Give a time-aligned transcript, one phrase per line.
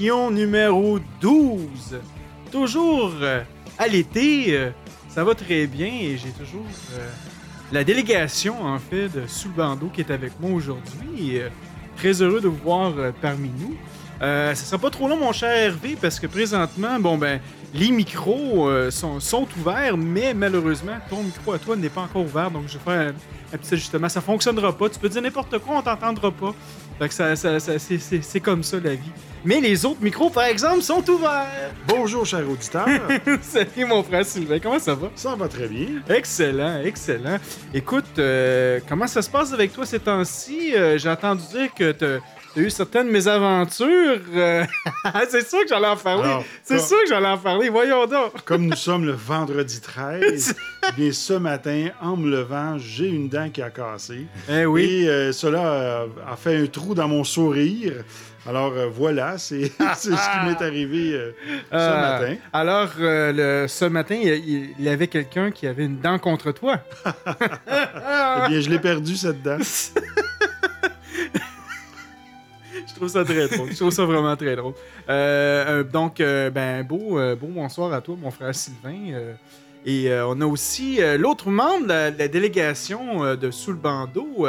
[0.00, 2.00] Numéro 12.
[2.50, 3.42] Toujours euh,
[3.78, 4.70] à l'été, euh,
[5.08, 6.64] ça va très bien et j'ai toujours
[6.94, 7.08] euh,
[7.72, 9.50] la délégation en fait de Sous
[9.92, 11.40] qui est avec moi aujourd'hui.
[11.96, 13.76] très heureux de vous voir parmi nous.
[14.22, 17.40] Euh, ça sera pas trop long, mon cher Hervé, parce que présentement, bon ben,
[17.74, 22.50] les micros sont, sont ouverts, mais malheureusement, ton micro à toi n'est pas encore ouvert,
[22.50, 23.14] donc je vais faire
[23.52, 24.08] un, un petit ajustement.
[24.08, 24.88] Ça fonctionnera pas.
[24.88, 26.54] Tu peux dire n'importe quoi, on t'entendra pas.
[26.98, 29.10] Fait que ça, ça- ça- c'est comme ça la vie.
[29.44, 31.72] Mais les autres micros, par exemple, sont ouverts.
[31.88, 32.86] Bonjour, cher auditeur.
[33.42, 35.10] Salut mon frère Sylvain, comment ça va?
[35.16, 35.86] Ça va très bien.
[36.08, 37.38] Excellent, excellent.
[37.74, 40.72] Écoute, euh, comment ça se passe avec toi ces temps-ci?
[40.76, 41.90] Euh, J'ai entendu dire que
[42.54, 44.20] t'as eu certaines mésaventures.
[44.34, 44.64] euh,
[45.28, 46.24] c'est sûr que j'allais en parler.
[46.24, 47.68] Alors, C'est comme- sûr que j'allais en parler.
[47.68, 48.42] Voyons donc.
[48.44, 50.54] Comme nous sommes le vendredi 13,
[50.88, 54.26] eh bien ce matin, en me levant, j'ai une dent qui a cassé.
[54.48, 54.84] Eh oui.
[55.04, 58.04] Et euh, cela a fait un trou dans mon sourire.
[58.44, 61.30] Alors euh, voilà, c'est c'est ce qui m'est arrivé euh,
[61.70, 62.34] ce Euh, matin.
[62.52, 66.78] Alors, le- ce matin, il y avait quelqu'un qui avait une dent contre toi.
[67.06, 69.58] Eh bien, je l'ai perdu, cette dent.
[73.02, 73.68] Trouve ça très drôle.
[73.72, 74.74] Je trouve ça vraiment très drôle.
[75.08, 79.34] Euh, euh, donc, euh, ben, beau, beau bonsoir à toi, mon frère Sylvain.
[79.84, 84.46] et on a aussi l'autre membre de la, délégation de Sous le bandeau,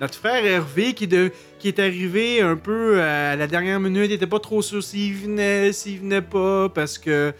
[0.00, 1.08] notre frère Hervé, qui,
[1.64, 4.04] est arrivé un peu à la dernière minute.
[4.04, 7.34] Il n'était pas trop sûr s'il venait, s'il venait pas, parce que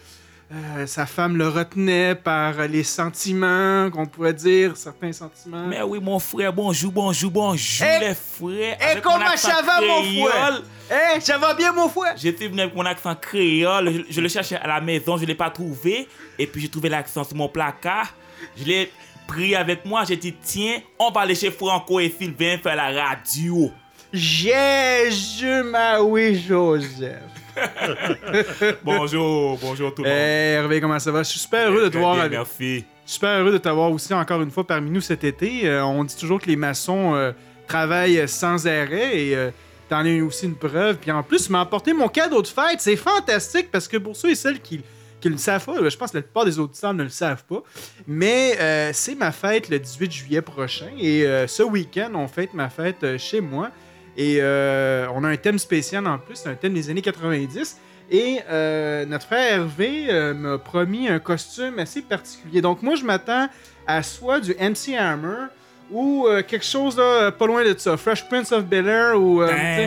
[0.50, 5.66] euh, sa femme le retenait par les sentiments, qu'on pourrait dire, certains sentiments.
[5.66, 8.78] Mais oui, mon frère, bonjour, bonjour, bonjour, Eh, les frères.
[8.81, 10.62] eh, Avec comment ça va, mon frère?
[10.91, 12.14] Eh, ça va bien, mon frère?
[12.16, 15.26] J'étais venu avec mon accent créole, je, je le cherchais à la maison, je ne
[15.26, 16.08] l'ai pas trouvé.
[16.38, 18.14] Et puis j'ai trouvé l'accent sur mon placard.
[18.56, 18.91] Je l'ai
[19.26, 22.91] pris avec moi, j'ai dit, tiens, on va aller chez Franco et Sylvain faire la
[22.91, 23.70] radio.
[24.12, 27.20] Jésus Maui Joseph.
[28.84, 30.19] Bonjour, bonjour tout le monde.
[30.19, 31.22] Hervé, comment ça va?
[31.22, 32.16] Je suis super heureux de te voir.
[32.16, 32.84] bien, merci.
[33.04, 35.69] Super heureux de t'avoir aussi encore une fois parmi nous cet été.
[35.69, 37.32] Euh, on dit toujours que les maçons euh,
[37.66, 39.50] travaillent sans arrêt et euh,
[39.88, 40.96] t'en as eu aussi une preuve.
[40.96, 42.80] Puis en plus, tu m'as apporté mon cadeau de fête.
[42.80, 44.80] C'est fantastique parce que pour ceux et celles qui
[45.20, 47.44] qui ne le savent pas, je pense que la plupart des auditeurs ne le savent
[47.44, 47.62] pas,
[48.06, 52.54] mais euh, c'est ma fête le 18 juillet prochain et euh, ce week-end, on fête
[52.54, 53.70] ma fête euh, chez moi
[54.18, 57.78] et euh, on a un thème spécial en plus, c'est un thème des années 90
[58.10, 62.60] et euh, notre frère Hervé euh, m'a promis un costume assez particulier.
[62.60, 63.48] Donc moi, je m'attends
[63.86, 65.46] à soit du MC Hammer
[65.90, 69.40] ou euh, quelque chose là, pas loin de ça, Fresh Prince of Bel-Air ou...
[69.42, 69.86] euh, tu sais-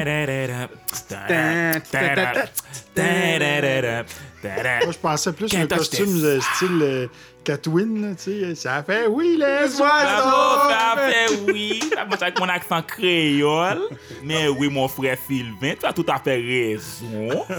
[4.84, 6.08] Moi, je pensais plus à un costume
[6.41, 7.08] style euh,
[7.44, 8.56] Catwin, là, tu sais.
[8.56, 9.84] Ça fait oui, les oiseaux!
[9.84, 11.79] Bravo, ça fait oui.
[11.94, 13.81] Ça marche avec mon accent créole.
[14.24, 17.44] Mais oui, mon frère Sylvain, tu as tout à fait raison.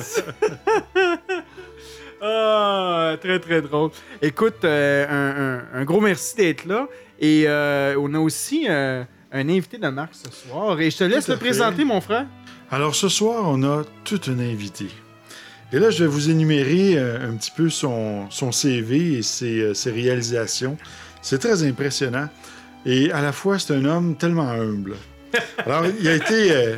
[2.25, 3.91] Ah, très très drôle.
[4.21, 6.87] Écoute, euh, un, un- un gros merci d'être là.
[7.19, 10.81] Et euh, on a aussi euh, un invité de marque ce soir.
[10.81, 12.27] Et je te laisse le présenter, mon frère.
[12.71, 14.87] Alors ce soir, on a toute une invitée.
[15.75, 19.61] Et là, je vais vous énumérer euh, un petit peu son, son CV et ses,
[19.61, 20.77] euh, ses réalisations.
[21.23, 22.29] C'est très impressionnant.
[22.85, 24.97] Et à la fois, c'est un homme tellement humble.
[25.65, 26.77] Alors, il a été euh,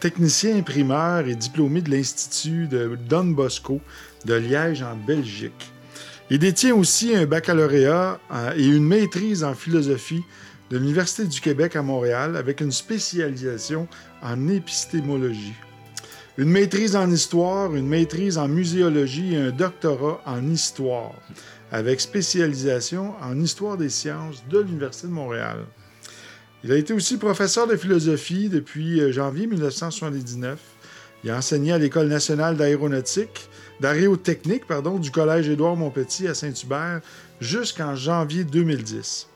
[0.00, 3.80] technicien imprimeur et diplômé de l'Institut de Don Bosco
[4.24, 5.70] de Liège en Belgique.
[6.28, 8.18] Il détient aussi un baccalauréat
[8.56, 10.22] et une maîtrise en philosophie
[10.70, 13.86] de l'Université du Québec à Montréal avec une spécialisation
[14.22, 15.54] en épistémologie.
[16.38, 21.12] Une maîtrise en histoire, une maîtrise en muséologie et un doctorat en histoire,
[21.70, 25.58] avec spécialisation en histoire des sciences de l'Université de Montréal.
[26.64, 30.58] Il a été aussi professeur de philosophie depuis euh, janvier 1979.
[31.22, 33.50] Il a enseigné à l'École nationale d'aéronautique,
[33.80, 37.02] d'aérotechnique, pardon, du Collège Édouard-Montpetit à Saint-Hubert
[37.42, 39.28] jusqu'en janvier 2010.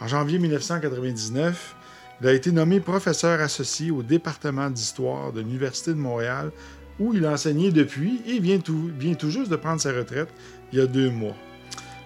[0.00, 1.74] En janvier 1999,
[2.20, 6.52] il a été nommé professeur associé au département d'histoire de l'Université de Montréal,
[6.98, 8.90] où il a enseigné depuis et vient tout,
[9.30, 10.28] juste de prendre sa retraite
[10.72, 11.36] il y a deux mois.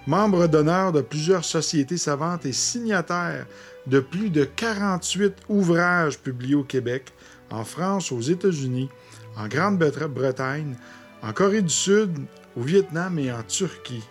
[0.07, 3.47] membre d'honneur de plusieurs sociétés savantes et signataire
[3.87, 7.13] de plus de 48 ouvrages publiés au Québec,
[7.51, 8.89] en France, aux États-Unis,
[9.37, 10.77] en Grande-Bretagne,
[11.23, 12.11] en Corée du Sud,
[12.57, 14.05] au Vietnam et en Turquie.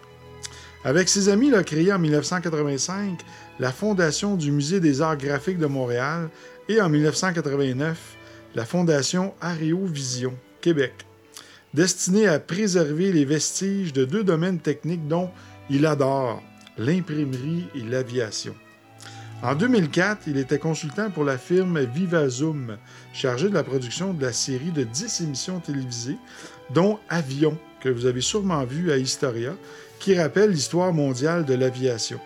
[0.84, 3.20] Avec ses amis, il a créé en 1985
[3.60, 6.30] la Fondation du Musée des arts graphiques de Montréal
[6.70, 8.18] et en 1989
[8.56, 10.94] la Fondation Aréovision Québec,
[11.74, 15.30] destinée à préserver les vestiges de deux domaines techniques dont
[15.70, 16.42] il adore,
[16.78, 18.56] l'imprimerie et l'aviation.
[19.42, 22.78] En 2004, il était consultant pour la firme Vivazoom,
[23.14, 26.18] chargé de la production de la série de 10 émissions télévisées,
[26.70, 29.54] dont Avion, que vous avez sûrement vu à Historia,
[30.00, 32.22] qui rappelle l'histoire mondiale de l'aviation.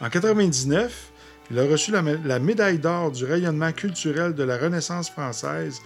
[0.00, 1.10] En 1999,
[1.50, 5.80] il a reçu la, médaille d'or du rayonnement culturel de la Renaissance française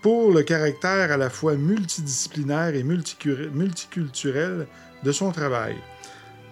[0.00, 4.66] pour le caractère à la fois multidisciplinaire et multiculturel
[5.04, 5.76] de son travail.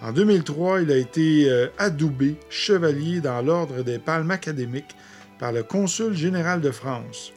[0.02, 4.94] En 2003, il a été euh, adoubé chevalier dans l'Ordre des Palmes académiques
[5.40, 7.32] par le consul général de France.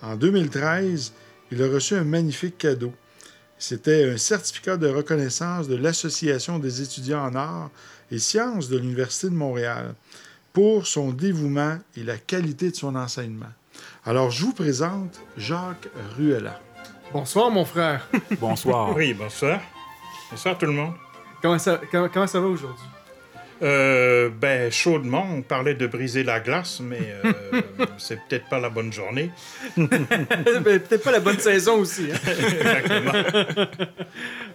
[0.00, 1.12] En 2013,
[1.52, 2.94] il a reçu un magnifique cadeau.
[3.58, 7.70] C'était un certificat de reconnaissance de l'Association des étudiants en arts
[8.10, 9.94] et sciences de l'Université de Montréal
[10.52, 13.52] pour son dévouement et la qualité de son enseignement.
[14.04, 16.60] Alors, je vous présente Jacques Ruella.
[17.12, 18.08] Bonsoir, mon frère.
[18.40, 18.94] Bonsoir.
[18.94, 19.60] Oui, bonsoir.
[20.30, 20.92] Bonsoir tout le monde.
[21.40, 22.84] Comment ça, comment, ça va aujourd'hui?
[23.60, 27.32] Euh, ben, chaudement, on parlait de briser la glace, mais euh,
[27.98, 29.30] c'est peut-être pas la bonne journée.
[29.76, 32.08] Ben, peut-être pas la bonne saison aussi.
[32.12, 32.18] Hein?
[32.26, 33.12] Exactement.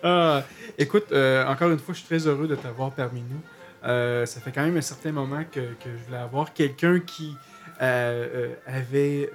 [0.06, 0.44] Ah,
[0.78, 3.40] écoute, euh, encore une fois, je suis très heureux de t'avoir parmi nous.
[4.26, 7.36] Ça fait quand même un certain moment que, que je voulais avoir quelqu'un qui
[7.80, 9.30] avait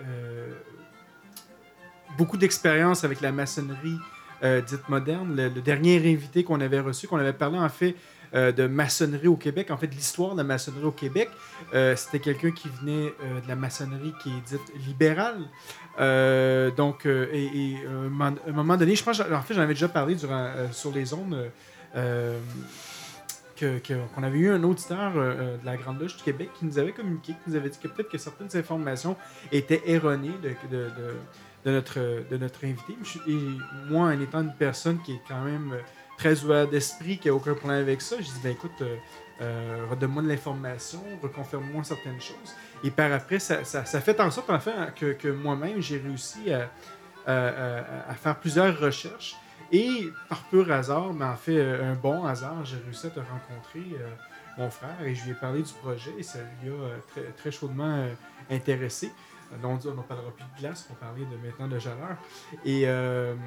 [2.19, 3.99] beaucoup d'expérience avec la maçonnerie
[4.43, 5.35] dite moderne.
[5.35, 7.94] Le, le dernier invité qu'on avait reçu, qu'on avait parlé en fait
[8.33, 11.31] de maçonnerie au Québec, en fait l'histoire de la maçonnerie au Québec,
[11.97, 15.39] c'était quelqu'un qui venait de la maçonnerie qui est dite libérale.
[16.77, 20.93] donc, à un moment donné, je pense, en fait, j'en avais déjà parlé durant, sur
[20.93, 21.51] les ondes
[23.61, 26.79] qu'on avait eu un auditeur euh, euh, de la Grande Loge du Québec qui nous
[26.79, 29.17] avait communiqué, qui nous avait dit que peut-être que certaines informations
[29.53, 30.79] étaient erronées de,
[31.65, 32.97] de, notre, de notre invité.
[33.27, 33.39] Et
[33.89, 35.75] moi, en étant une personne qui est quand même
[36.19, 38.82] très ouverte d'esprit, qui n'a aucun problème avec ça, je dis ben écoute,
[39.41, 42.55] euh, redonne-moi de l'information, reconfirme-moi certaines choses.
[42.85, 44.59] Et par après, ça, fait en sorte en
[44.94, 49.37] que, moi-même, j'ai réussi à, faire plusieurs recherches
[49.70, 53.21] et par pur hasard, mais en fait, euh, un bon hasard, j'ai réussi à te
[53.21, 54.09] rencontrer, euh,
[54.56, 57.23] mon frère, et je lui ai parlé du projet, et ça lui a euh, très,
[57.37, 58.06] très chaudement
[58.50, 59.12] intéressé.
[59.62, 62.17] Donc, on ne parlera plus de glace, on va parler de maintenant de chaleur.
[62.67, 62.87] Et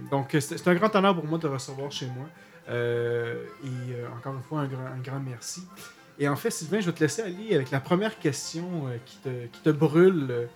[0.09, 2.25] donc, c'est un grand honneur pour moi de recevoir chez moi.
[2.69, 5.63] Et encore une fois, un grand, un grand merci.
[6.19, 9.45] Et en fait, Sylvain, je vais te laisser aller avec la première question qui, te,
[9.47, 10.47] qui, te, brûle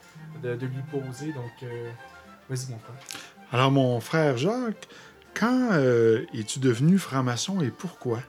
[0.44, 1.34] de, de, lui poser.
[1.34, 1.70] Donc,
[2.50, 2.96] vas-y, mon frère.
[3.52, 4.88] Alors, mon frère Jacques,
[5.36, 8.20] quand euh, es-tu devenu franc-maçon et pourquoi?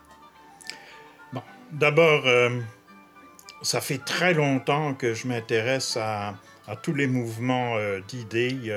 [1.32, 1.42] Bon,
[1.72, 2.60] d'abord, euh,
[3.62, 6.34] ça fait très longtemps que je m'intéresse à,
[6.82, 8.72] tous les mouvements euh, d'idées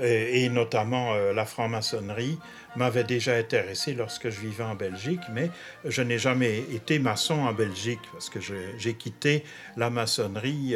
[0.00, 2.38] et, notamment la franc-maçonnerie
[2.76, 5.50] m'avait déjà intéressé lorsque je vivais en Belgique, mais
[5.84, 9.44] je n'ai jamais été maçon en Belgique parce que j'ai quitté
[9.76, 10.74] la maçonnerie,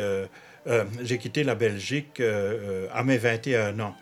[1.02, 2.22] j'ai quitté la Belgique
[2.92, 3.96] à mes 21 ans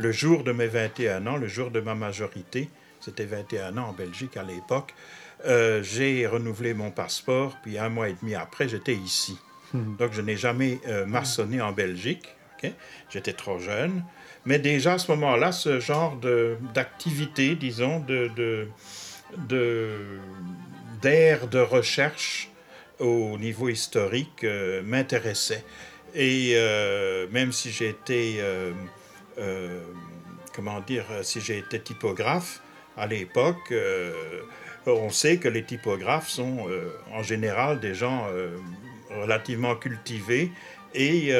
[0.00, 3.92] le jour de mes 21 ans, le jour de ma majorité, c'était 21 ans en
[3.92, 4.94] Belgique à l'époque,
[5.46, 9.38] euh, j'ai renouvelé mon passeport, puis un mois et demi après, j'étais ici.
[9.72, 9.96] Hmm.
[9.96, 12.34] Donc, je n'ai jamais euh, maçonné en Belgique.
[13.08, 14.04] J'étais trop jeune.
[14.44, 16.18] Mais déjà à ce moment-là, ce genre
[16.74, 18.68] d'activité, disons, de, de,
[19.48, 22.50] de, recherche
[22.98, 25.64] au niveau historique euh, m'intéressait.
[26.14, 26.56] Et
[27.30, 28.40] même si j'étais
[29.40, 29.80] euh,
[30.54, 32.60] comment dire, si j'ai été typographe
[32.96, 34.42] à l'époque, euh,
[34.86, 38.26] on sait que les typographes sont euh, en général des gens
[39.10, 40.50] relativement cultivés
[40.94, 41.34] et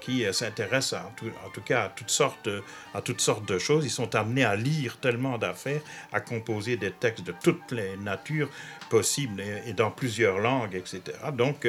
[0.00, 2.48] qui s'intéressent en tout cas à toutes, sortes,
[2.94, 3.84] à toutes sortes de choses.
[3.84, 5.80] Ils sont amenés à lire tellement d'affaires,
[6.12, 8.48] à composer des textes de toutes les natures
[8.90, 11.00] possibles et, dans plusieurs langues, etc.
[11.32, 11.66] Donc,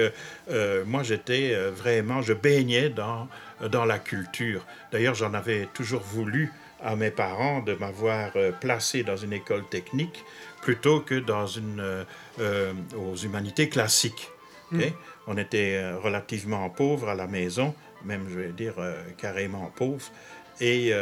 [0.86, 3.28] moi, j'étais vraiment, je baignais dans
[3.70, 4.66] dans la culture.
[4.92, 6.52] D'ailleurs, j'en avais toujours voulu
[6.82, 10.24] à mes parents de m'avoir euh, placé dans une école technique
[10.62, 12.04] plutôt que dans une euh,
[12.40, 14.30] euh, aux humanités classiques.
[14.72, 14.82] Hmm.
[15.28, 18.76] On était relativement pauvres à la maison, même je vais dire
[19.18, 20.12] carrément pauvres,
[20.60, 20.94] et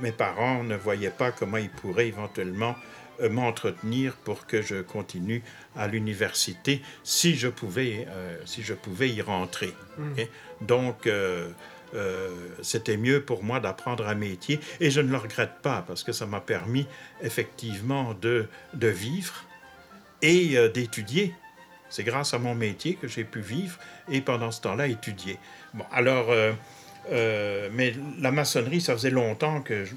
[0.00, 2.76] mes parents ne voyaient pas comment ils pourraient éventuellement
[3.20, 5.42] euh, m'entretenir pour que je continue
[5.74, 9.72] à l'université si je pouvais, euh, si je pouvais y rentrer.
[9.98, 10.28] ok?
[10.60, 11.48] Donc, euh,
[11.94, 12.28] euh,
[12.62, 16.12] c'était mieux pour moi d'apprendre un métier et je ne le regrette pas parce que
[16.12, 16.86] ça m'a permis
[17.22, 19.44] effectivement de, de vivre
[20.20, 21.32] et euh, d'étudier.
[21.88, 23.78] C'est grâce à mon métier que j'ai pu vivre
[24.10, 25.38] et pendant ce temps-là étudier.
[25.74, 26.52] Bon, alors, euh,
[27.12, 29.94] euh, mais la maçonnerie, ça faisait longtemps que je-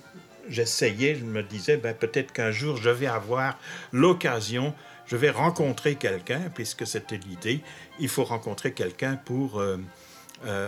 [0.47, 3.57] j'essayais, je me disais, ben, peut-être qu'un jour je vais avoir
[3.91, 4.73] l'occasion,
[5.07, 7.61] je vais rencontrer quelqu'un, puisque c'était l'idée,
[7.99, 9.77] il faut rencontrer quelqu'un pour euh,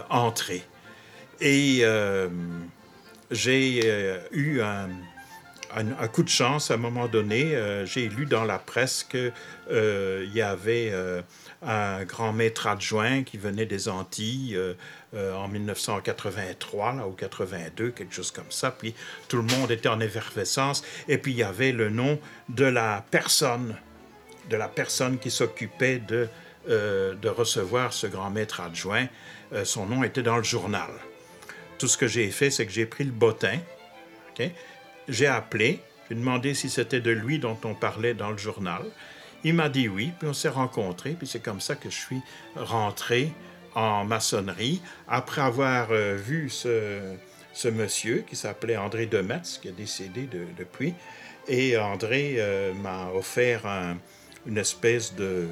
[0.10, 0.64] entrer.
[1.40, 1.84] Et
[3.32, 4.90] j'ai eu un,
[5.76, 7.56] un- coup de chance à un moment donné.
[7.56, 9.32] euh, j'ai lu dans la presse qu'il
[10.34, 11.22] y avait euh,
[11.62, 14.74] un grand maître adjoint qui venait des Antilles euh,
[15.14, 18.72] euh, en 1983 là, ou 82, quelque chose comme ça.
[18.72, 18.94] Puis
[19.28, 20.84] tout le monde était en effervescence.
[21.08, 23.76] Et puis il y avait le nom de la personne,
[24.50, 26.28] de la personne qui s'occupait de,
[26.70, 29.08] euh, recevoir ce grand maître adjoint.
[29.54, 30.90] Euh, son nom était dans le journal.
[31.78, 33.58] Tout ce que j'ai fait, c'est que j'ai pris le bottin?
[35.12, 38.82] J'ai appelé, j'ai demandé si c'était de lui dont on parlait dans le journal.
[39.44, 42.22] Il m'a dit oui, puis on s'est rencontrés, puis c'est comme ça que je suis
[42.56, 43.30] rentré
[43.76, 47.02] en maçonnerie après avoir euh, vu ce,
[47.70, 50.94] monsieur qui s'appelait André Demetz, qui est décédé de- depuis.
[51.50, 53.98] Et André euh, m'a offert un-
[54.46, 55.48] une espèce de,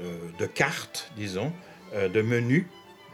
[0.00, 1.52] euh, carte, disons,
[2.12, 2.68] de menu,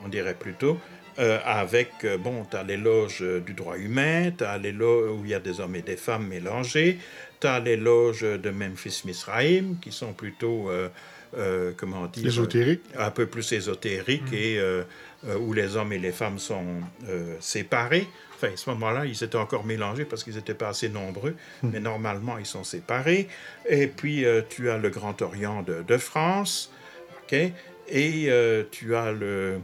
[0.04, 0.78] on dirait plutôt,
[1.20, 4.72] euh, avec, euh, bon, tu as les loges euh, du droit humain, tu as les
[4.72, 6.98] loges où il y a des hommes et des femmes mélangés,
[7.40, 10.88] tu as les loges de Memphis Misraïm, qui sont plutôt, euh,
[11.36, 12.82] euh, comment dire, Ésotérique.
[12.98, 14.82] un peu plus ésotériques et euh,
[15.28, 16.64] euh, où les hommes et les femmes sont
[17.38, 18.08] séparés.
[18.34, 21.78] Enfin, à ce moment-là, ils étaient encore mélangés parce qu'ils n'étaient pas assez nombreux, mais
[21.78, 23.28] normalement, ils sont séparés.
[23.68, 26.72] Et puis, tu as le Grand Orient de, de France,
[27.22, 27.36] OK?
[27.88, 28.30] Et
[28.70, 29.58] tu as, le,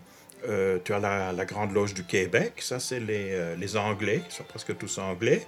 [0.46, 4.32] euh, tu as la, Grande Loge du Québec, ça, c'est les, euh, les Anglais, ils
[4.32, 5.46] sont presque tous Anglais.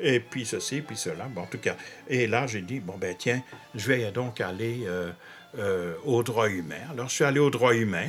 [0.00, 1.76] Et puis ceci, puis cela, bon, en tout cas.
[2.08, 3.42] Et là, j'ai dit, bon, ben tiens,
[3.74, 5.10] je vais donc aller euh,
[5.58, 6.80] euh, au droit humain.
[6.90, 8.08] Alors, je suis allé au droit humain,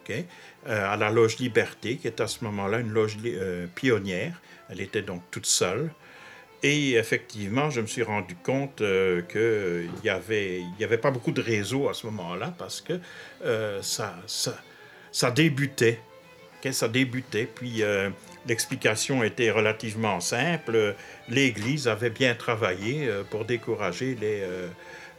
[0.00, 0.14] OK,
[0.68, 4.40] euh, à la loge Liberté, qui est à ce moment-là une loge euh, pionnière.
[4.68, 5.90] Elle était donc toute seule.
[6.62, 11.40] Et effectivement, je me suis rendu compte qu'il n'y avait, y avait pas beaucoup de
[11.40, 13.00] réseau à ce moment-là parce que
[13.44, 14.14] euh, ça,
[15.12, 16.00] ça débutait.
[16.58, 17.48] OK, ça débutait.
[17.52, 18.10] Puis euh,
[18.46, 20.94] l'explication était relativement simple.
[21.28, 24.42] L'Église avait bien travaillé euh, pour décourager les,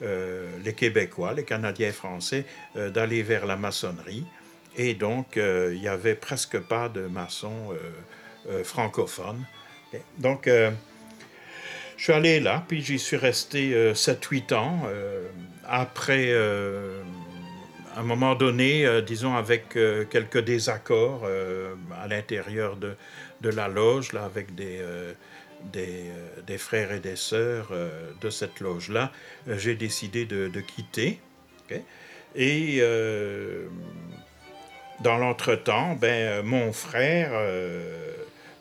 [0.02, 2.46] euh, les Québécois, les Canadiens français,
[2.76, 4.26] d'aller vers la maçonnerie.
[4.78, 7.76] Et donc, il n'y avait presque pas de maçons
[8.64, 9.46] francophones.
[10.18, 10.48] Donc,
[12.02, 14.82] je suis allé là, puis j'y suis resté euh, 7-8 ans.
[15.70, 16.34] après,
[17.96, 22.96] à un moment donné, euh, disons avec euh, quelques désaccords euh, à l'intérieur de,
[23.42, 24.80] de la loge, là, avec des,
[25.74, 26.06] des,
[26.46, 27.72] des frères et des sœurs
[28.22, 29.12] de cette loge-là,
[29.48, 31.20] j'ai décidé de, de quitter.
[32.36, 32.82] Et
[35.00, 37.32] dans l'entretemps, ben, mon frère,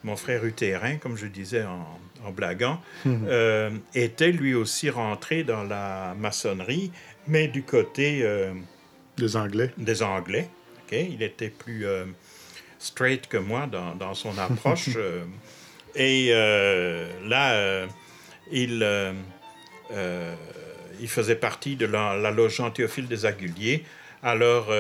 [0.03, 1.87] mon frère utérin, comme je disais en,
[2.25, 6.91] en blaguant, euh, était lui aussi rentré dans la maçonnerie,
[7.27, 8.23] mais du côté
[9.21, 9.71] Les Anglais.
[9.77, 10.49] des Anglais.
[10.85, 10.93] ok?
[10.93, 12.05] Il était plus euh,
[12.79, 14.91] straight que moi dans, dans son approche.
[14.97, 15.25] euh,
[15.95, 17.87] et euh, là,
[18.53, 18.87] il,
[21.01, 23.85] il faisait partie de la, la loge Jean-Théophile des Aguliers.
[24.23, 24.71] Alors,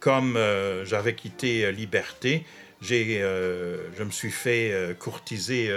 [0.00, 0.38] comme
[0.84, 2.44] j'avais quitté Liberté,
[2.80, 5.72] j'ai, je me suis fait courtiser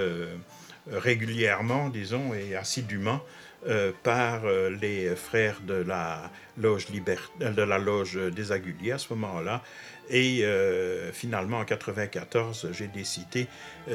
[0.92, 3.22] régulièrement, disons, et assidûment
[3.68, 6.88] euh, par euh, les frères de la loge
[7.42, 9.62] euh, de la loge des Aguliers à ce moment-là.
[10.10, 13.48] Et euh, finalement, en 94, j'ai décidé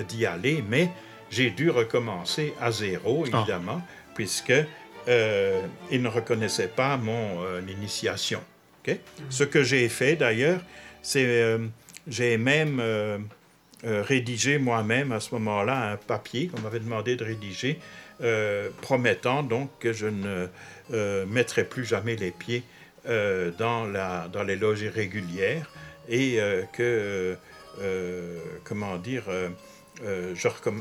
[0.09, 0.89] d'y aller, mais
[1.31, 3.83] j'ai dû recommencer à zéro, évidemment,
[4.15, 4.55] puisque
[5.07, 5.61] euh,
[5.91, 8.41] ils ne reconnaissaient pas mon initiation.
[8.87, 8.97] ok?
[9.29, 10.61] Ce que j'ai fait d'ailleurs,
[11.03, 11.59] c'est
[12.07, 12.83] j'ai même
[13.85, 17.79] rédigé moi-même à ce moment-là un papier qu'on m'avait demandé de rédiger,
[18.21, 20.49] euh, promettant donc que je ne
[20.93, 22.65] euh, mettrai plus jamais les pieds
[23.09, 25.71] euh, dans, la, dans les loges irrégulières
[26.09, 27.37] et euh, que,
[28.65, 29.25] comment dire,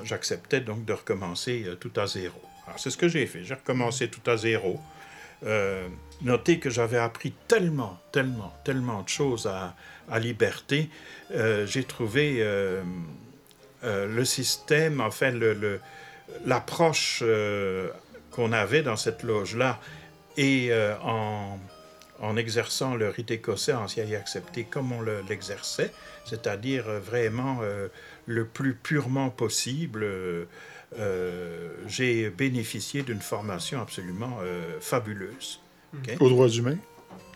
[0.03, 2.41] j'acceptais donc de recommencer tout à zéro.
[2.77, 3.44] C'est ce que j'ai fait.
[3.44, 4.79] J'ai recommencé tout à zéro.
[6.22, 9.75] Notez que j'avais appris tellement, tellement, tellement de choses à,
[10.20, 10.89] Liberté.
[11.65, 12.44] J'ai trouvé
[13.84, 15.79] le système, enfin, le- le-
[16.46, 17.89] l'approche euh,
[18.31, 19.79] qu'on avait dans cette loge-là
[20.38, 21.60] et euh, en,
[22.19, 25.91] en exerçant le rite écossais, en s'y accepté comme on le- l'exerçait,
[26.25, 27.88] c'est-à-dire euh, vraiment euh,
[28.25, 30.05] le plus purement possible,
[31.88, 35.60] j'ai bénéficié d'une formation absolument euh, fabuleuse.
[35.93, 36.15] OK?
[36.19, 36.77] Aux droits humains?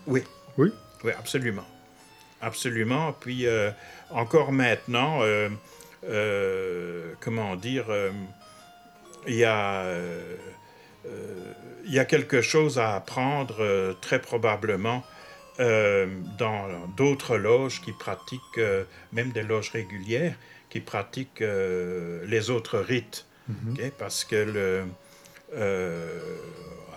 [0.08, 0.24] Oui.
[0.58, 0.72] Oui?
[1.04, 1.68] Oui, absolument.
[2.42, 3.14] Absolument.
[3.14, 3.72] Puis euh,
[4.10, 5.50] encore maintenant, euh,
[6.06, 8.12] euh, comment dire, euh,
[9.28, 9.84] il y a.
[9.84, 10.36] euh,
[11.06, 11.54] euh,
[11.86, 15.04] il y a quelque chose à apprendre euh, très probablement
[15.60, 16.06] euh,
[16.38, 20.36] dans d'autres loges qui pratiquent, euh, même des loges régulières,
[20.70, 23.26] qui pratiquent les autres rites.
[23.50, 23.92] OK?
[23.98, 24.86] Parce que le,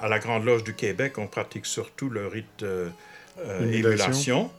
[0.01, 2.65] à la Grande Loge du Québec, on pratique surtout le rite
[3.73, 4.53] Émulation.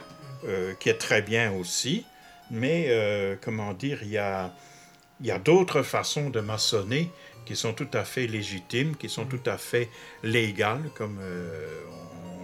[0.79, 2.05] qui est très bien aussi.
[2.51, 4.53] Mais, comment dire, il y a,
[5.22, 7.10] il y a d'autres façons de maçonner
[7.45, 9.89] qui sont tout à fait légitimes, qui sont tout à fait
[10.23, 11.67] légales, comme euh,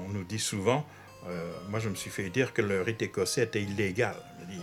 [0.07, 0.85] on, on nous dit souvent.
[1.29, 4.15] Euh, moi, je me suis fait dire que le rite écossais était illégal.
[4.49, 4.57] Il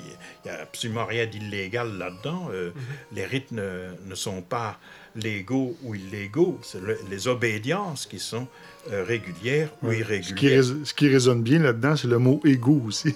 [0.44, 2.48] n'y a absolument rien d'illégal là-dedans.
[2.52, 2.72] Euh,
[3.12, 4.78] Les rites ne, ne sont pas
[5.14, 6.58] légaux ou illégaux.
[6.62, 8.48] C'est le- les obédiences qui sont
[8.90, 10.64] régulières ou Ce qui, irrégulières.
[10.84, 13.14] ce qui résonne bien là-dedans, c'est le mot égo aussi.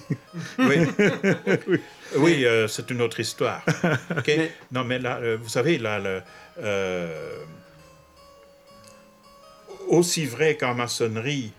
[0.59, 0.77] Oui,
[1.67, 1.79] oui
[2.15, 3.61] euh, c'est une autre histoire.
[4.27, 6.21] Mais- Non, mais là, euh, vous savez, là, le,
[6.61, 7.37] euh,
[9.87, 11.51] aussi vrai qu'en maçonnerie,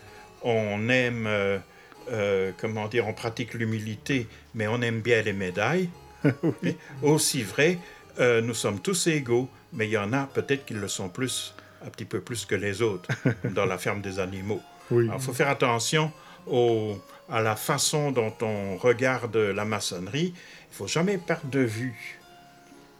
[0.43, 5.89] on aime, euh, comment dire, on pratique l'humilité, mais on aime bien les médailles.
[7.03, 7.79] Aussi vrai,
[8.19, 11.91] nous sommes tous égaux, mais il y en a peut-être qui le sont plus, un
[11.91, 13.09] petit peu plus que les autres,
[13.43, 14.63] comme dans la ferme des animaux.
[14.91, 15.09] Oui.
[15.13, 16.11] Il faut faire attention
[16.47, 16.97] au-
[17.31, 20.35] à la façon dont on regarde la maçonnerie.
[20.37, 22.19] Il ne faut jamais perdre de vue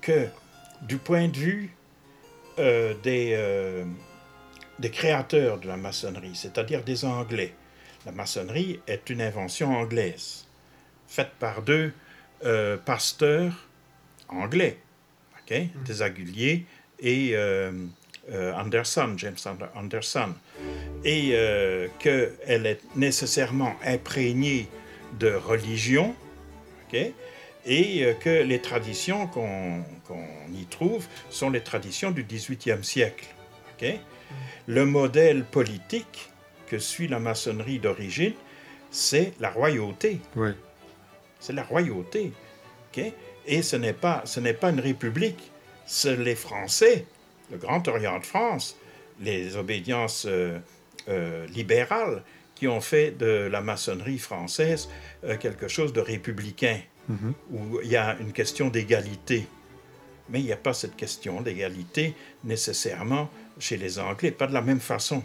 [0.01, 0.29] que
[0.83, 1.71] du point de vue
[2.59, 3.85] euh, des, euh,
[4.79, 7.53] des créateurs de la maçonnerie, c'est-à-dire des Anglais,
[8.07, 10.47] la maçonnerie est une invention anglaise,
[11.09, 11.93] faite par deux
[12.45, 13.67] euh, pasteurs
[14.29, 14.79] anglais,
[15.41, 16.67] ok, des Aguliers
[17.01, 17.33] et
[18.33, 20.33] Anderson, James Ander- Anderson
[21.05, 24.69] et euh, qu'elle est nécessairement imprégnée
[25.19, 26.15] de religion,
[26.93, 29.85] et euh, que les traditions qu'on
[30.55, 33.27] y trouve sont les traditions du XVIIIe siècle.
[34.67, 36.31] Le modèle politique
[36.69, 38.33] que suit la maçonnerie d'origine,
[38.91, 40.21] c'est la royauté.
[40.37, 40.51] Oui.
[41.41, 42.33] C'est la royauté.
[43.47, 45.51] Et ce n'est pas, ce n'est pas une république.
[45.85, 47.05] C'est les Français,
[47.51, 48.77] le Grand Orient de France,
[49.21, 50.59] les obédiences euh,
[51.09, 52.23] euh, libérales
[52.55, 54.89] qui ont fait de la maçonnerie française
[55.25, 56.81] euh, quelque chose de républicain,
[57.53, 59.47] où il y a une question d'égalité.
[60.31, 63.29] Mais il n'y a pas cette question d'égalité nécessairement
[63.59, 65.23] chez les Anglais, pas de la même façon.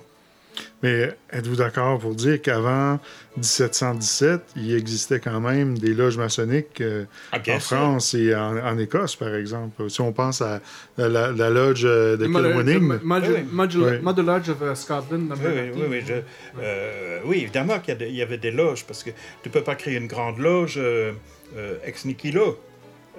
[0.82, 3.00] Mais êtes-vous d'accord pour dire qu'avant
[3.38, 7.60] 1717, il existait quand même des loges maçonniques euh, en.
[7.60, 9.90] France et en, en Écosse, par exemple?
[9.90, 10.62] Si on pense à,
[10.98, 13.44] la, la loge euh, de Kilwinning, Oui, oui.
[13.52, 14.00] Module, Oui.
[14.02, 15.32] Module Lodge of Scotland.
[15.32, 16.14] Oui, oui, oui, oui, je-
[16.62, 19.10] euh, oui, évidemment qu'il y, a des- il y avait des loges, parce que
[19.44, 21.12] tu ne peux pas créer une grande loge euh,
[21.58, 22.58] euh, ex nihilo.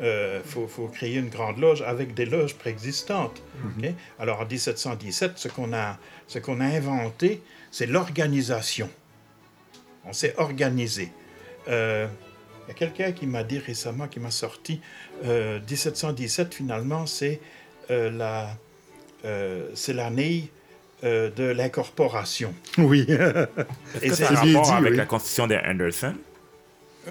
[0.01, 3.43] Il faut, faut créer une grande loge avec des loges préexistantes.
[3.79, 3.91] ok?
[4.19, 8.89] Alors en 1717, ce qu'on a, ce qu'on a inventé, c'est l'organisation.
[10.05, 11.11] On s'est organisé.
[11.69, 12.07] Euh,
[12.67, 14.81] Il y a quelqu'un qui m'a dit récemment, qui m'a sorti,
[15.25, 17.41] euh, 1717 finalement, c'est
[17.91, 18.57] euh, la,
[19.25, 20.49] euh, c'est l'année
[21.05, 22.55] euh, de l'incorporation.
[22.79, 23.05] oui.
[23.11, 24.97] Est-ce Et que c'est rapport dit, avec oui.
[24.97, 26.15] la constitution de Anderson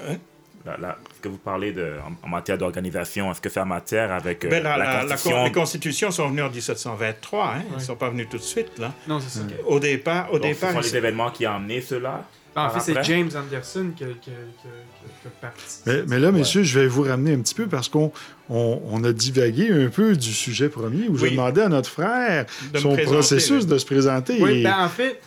[0.08, 0.18] Hein?
[0.66, 3.66] Là, là, ce que vous parlez de, en, en matière d'organisation, est-ce que c'est en
[3.66, 6.50] matière avec euh, Ben, la- la, la- la con- constitution les constitutions sont venues en
[6.50, 7.64] 1723, hein?
[7.72, 8.78] Ils ne sont pas venus tout de suite.
[8.78, 8.94] Là.
[9.08, 9.46] Non, c'est ça.
[9.66, 12.74] Au départ, au Donc, ce départ sont les événements qui ont amené cela En par
[12.84, 13.04] fait, c'est?
[13.04, 14.18] James Anderson qui a, qui a-
[14.62, 15.78] qui a- qui a parti.
[15.86, 18.12] Mais, mais là, messieurs, je vais vous ramener un petit peu parce qu'on
[18.50, 21.32] on, on a divagué un peu du sujet premier où je Oui.
[21.32, 23.70] demandais à notre frère De son processus oui.
[23.70, 24.38] de se présenter.
[24.42, 25.22] Oui, et- ben en fait,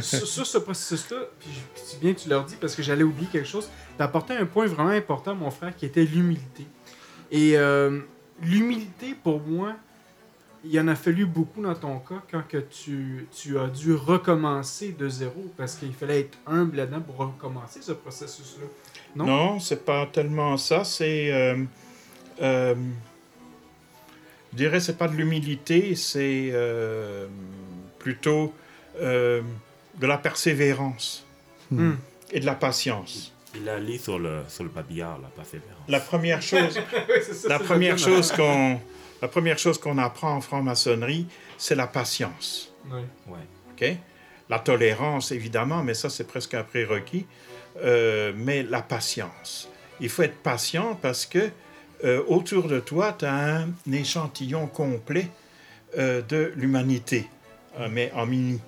[0.00, 1.50] sur, ce processus-là, puis
[2.00, 4.66] bien que tu leur dis parce que j'allais oublier quelque chose, t'as apporté un point
[4.66, 6.66] vraiment important, mon frère, qui était l'humilité.
[7.30, 8.00] Et euh,
[8.42, 9.74] l'humilité, pour moi,
[10.64, 13.94] il y en a fallu beaucoup dans ton cas quand que tu, tu as dû
[13.94, 18.66] recommencer de zéro parce qu'il fallait être humble là-dedans pour recommencer ce processus-là.
[19.16, 19.24] Non?
[19.24, 20.84] Non, c'est pas tellement ça.
[20.84, 21.32] C'est.
[21.32, 21.64] euh,
[22.42, 22.74] euh,
[24.52, 27.28] je dirais, c'est pas de l'humilité, c'est euh,
[27.98, 28.52] plutôt
[29.00, 29.42] euh,
[29.98, 31.24] de la persévérance
[31.70, 31.92] Hmm.
[32.32, 33.32] et de la patience.
[33.54, 35.84] Il a lu sur le, sur le babillard, la persévérance.
[35.86, 38.80] La première chose, Oui, c'est ça, la première chose qu'on,
[39.22, 41.26] la première chose qu'on apprend en franc-maçonnerie,
[41.58, 42.72] c'est la patience.
[42.90, 43.02] Oui.
[43.28, 43.38] Ouais.
[43.72, 43.96] OK?
[44.48, 47.26] La tolérance, évidemment, mais ça, c'est presque un prérequis.
[47.84, 49.68] Euh, mais la patience.
[50.00, 51.50] Il faut être patient parce que
[52.04, 55.28] euh, autour de toi, tu as un échantillon complet
[55.98, 57.28] euh, de l'humanité,
[57.78, 58.60] euh, mais en mini.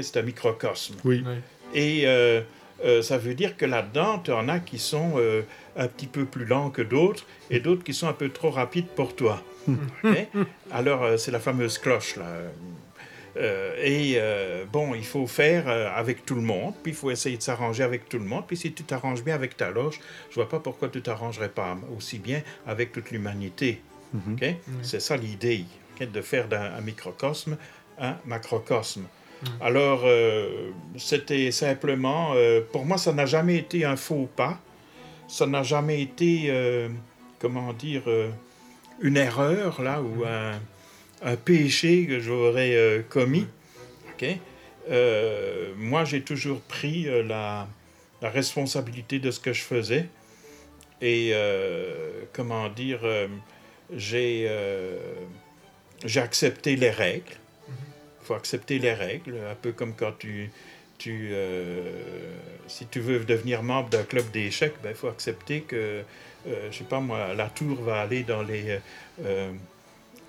[0.00, 0.94] C'est un microcosme.
[1.04, 1.24] Oui.
[1.26, 1.34] Oui.
[1.74, 2.42] Et euh,
[2.84, 5.42] euh, ça veut dire que là-dedans, tu en as qui sont euh,
[5.76, 8.88] un petit peu plus lents que d'autres et d'autres qui sont un peu trop rapides
[8.88, 9.42] pour toi.
[10.70, 12.26] Alors, euh, c'est la fameuse cloche, là.
[13.36, 17.10] Euh, et euh, bon, il faut faire euh, avec tout le monde, puis il faut
[17.10, 18.44] essayer de s'arranger avec tout le monde.
[18.46, 20.00] Puis si tu t'arranges bien avec ta loge,
[20.30, 23.80] je vois pas pourquoi tu t'arrangerais pas aussi bien avec toute l'humanité.
[24.14, 24.44] OK?
[24.82, 25.64] C'est ça l'idée,
[26.00, 27.56] de faire d'un un microcosme
[27.98, 29.04] un macrocosme.
[29.60, 34.60] Alors, euh, c'était simplement, euh, pour moi, ça n'a jamais été un faux pas,
[35.28, 36.88] ça n'a jamais été, euh,
[37.38, 38.02] comment dire,
[39.00, 40.60] une erreur, là, ou un,
[41.22, 43.46] un péché que j'aurais commis.
[44.12, 44.26] OK?
[44.90, 47.66] Euh, moi, j'ai toujours pris la,
[48.20, 50.08] la responsabilité de ce que je faisais.
[51.00, 51.34] Et,
[52.32, 53.00] comment dire,
[53.92, 54.48] j'ai
[56.16, 57.41] accepté les règles.
[58.22, 60.50] Il faut accepter les règles, un peu comme quand tu,
[60.98, 61.82] tu euh,
[62.68, 66.02] si tu veux devenir membre d'un club d'échecs, il faut accepter que,
[66.46, 68.78] euh, je sais pas moi, la tour va aller dans les,
[69.24, 69.50] euh,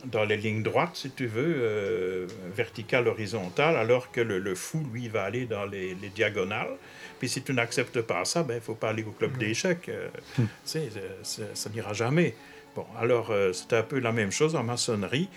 [0.05, 4.83] dans les lignes droites, si tu veux, euh, verticales, horizontales, alors que le, le fou,
[4.91, 6.75] lui, va aller dans les, les diagonales.
[7.19, 9.89] Puis si tu n'acceptes pas ça, ben il faut pas aller au club d'échecs.
[10.35, 11.09] tu sais, euh,
[11.53, 12.35] ça, n'ira jamais.
[12.75, 15.29] Bon, alors c'est un peu la même chose en maçonnerie.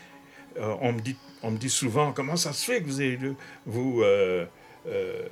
[0.58, 1.16] On, me dit,
[1.46, 4.44] on me dit souvent, comment ça se fait que vous, vous, euh,
[4.88, 5.28] euh,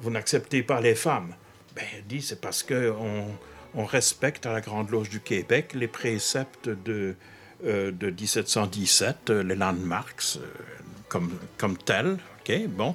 [0.00, 1.34] vous n'acceptez pas les femmes?
[1.76, 3.26] Ben, dit, c'est parce qu'on
[3.74, 7.16] on respecte à la Grande Loge du Québec les préceptes de,
[7.66, 10.38] euh, de 1717, euh, les landmarks,
[11.08, 12.16] comme, comme tels.
[12.40, 12.94] OK, bon.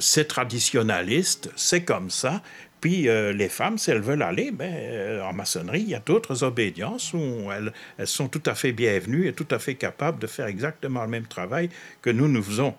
[0.00, 2.42] C'est traditionnaliste, c'est comme ça.
[2.80, 6.00] Puis euh, les femmes, si elles veulent aller, ben, euh, en maçonnerie, il y a
[6.00, 10.20] d'autres obédiences où elles, elles sont tout à fait bienvenues et tout à fait capables
[10.20, 11.70] de faire exactement le même travail
[12.02, 12.74] que nous, nous faisons.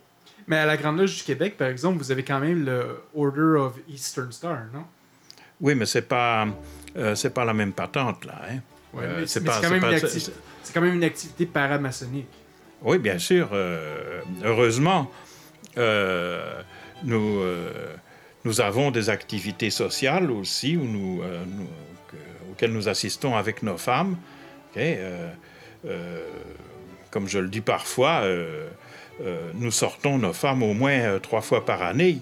[0.48, 3.60] Mais à la Grande Loge du Québec, par exemple, vous avez quand même le Order
[3.60, 4.86] of Eastern Star, non?
[5.62, 6.48] Oui, mais c'est pas,
[6.96, 8.42] euh, c'est pas la même patente, là.
[8.50, 8.60] Hein?
[8.94, 12.28] Ouais, mais c'est mais pas- c'est quand, même pas- c'est- quand même une activité paramaçonnique.
[12.82, 13.50] Oui, bien sûr.
[14.44, 15.12] heureusement,
[17.04, 17.42] nous,
[18.46, 21.44] nous avons des activités sociales aussi où nous, euh,
[22.52, 24.18] auxquelles nous assistons avec nos femmes.
[24.78, 25.30] Euh,
[25.86, 26.20] euh,
[27.12, 28.24] comme je le dis parfois,
[29.56, 32.20] nous sortons nos femmes au moins trois fois par année.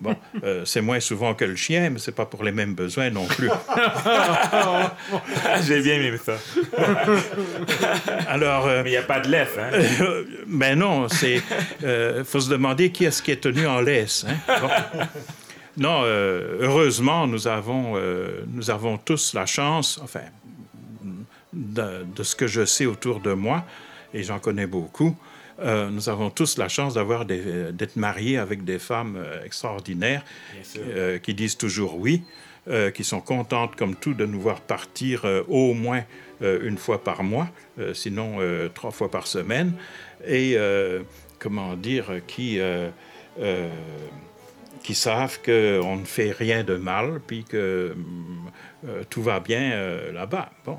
[0.00, 3.10] Bon, euh, c'est moins souvent que le chien, mais c'est pas pour les mêmes besoins
[3.10, 3.48] non plus.
[5.66, 6.34] J'ai bien aimé ça.
[8.28, 9.70] Alors, euh, Mais il n'y a pas de laisse, hein?
[9.72, 11.40] Euh, ben non, c'est.
[11.82, 14.26] Il faut se demander qui est-ce qui est tenu en laisse.
[14.28, 14.58] hein?
[14.60, 14.68] Bon.
[15.76, 20.20] Non, euh, heureusement, nous avons, euh, nous avons tous la chance, enfin,
[21.52, 23.64] de, de ce que je sais autour de moi,
[24.12, 25.16] et j'en connais beaucoup,
[25.60, 30.24] euh, nous avons tous la chance d'avoir des- d'être mariés avec des femmes euh, extraordinaires
[30.78, 32.22] euh, qui disent toujours oui,
[32.68, 36.02] euh, qui sont contentes comme tout de nous voir partir euh, au moins
[36.42, 39.72] euh, une fois par mois, euh, sinon euh, trois fois par semaine,
[40.26, 41.02] et euh,
[41.38, 42.88] comment dire, qui, euh,
[43.38, 43.68] euh,
[44.82, 47.94] qui savent qu'on ne fait rien de mal, puis que
[48.86, 50.50] euh, tout va bien euh, là-bas.
[50.64, 50.78] Bon,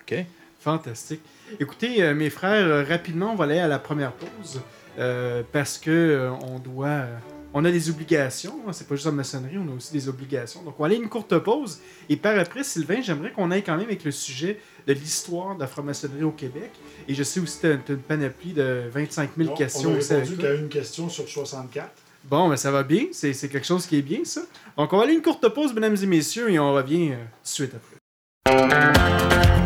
[0.00, 0.14] OK.
[0.60, 1.20] Fantastique.
[1.58, 4.60] Écoutez, euh, mes frères, euh, rapidement, on va aller à la première pause
[4.98, 7.04] euh, parce que on doit.
[7.52, 8.54] on a des obligations.
[8.66, 10.62] hein, C'est pas juste en maçonnerie, on a aussi des obligations.
[10.62, 11.80] Donc, on va aller à une courte pause.
[12.08, 15.60] Et par après, Sylvain, j'aimerais qu'on aille quand même avec le sujet de l'histoire de
[15.60, 16.70] la franc-maçonnerie au Québec.
[17.08, 19.94] Et je sais aussi que tu as une panoplie de 25 000 Bon, questions on
[19.94, 21.90] a répondu qu'à une question sur 64.
[22.24, 23.06] Bon, ben ça va bien.
[23.12, 24.42] C'est quelque chose qui est bien, ça.
[24.76, 27.14] Donc, on va aller à une courte pause, mesdames et messieurs, et on revient euh,
[27.14, 29.59] tout de suite après.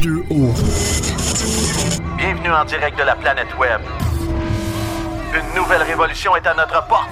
[0.00, 0.54] H2O.
[2.16, 3.82] Bienvenue en direct de la planète Web.
[5.34, 7.10] Une nouvelle révolution est à notre porte.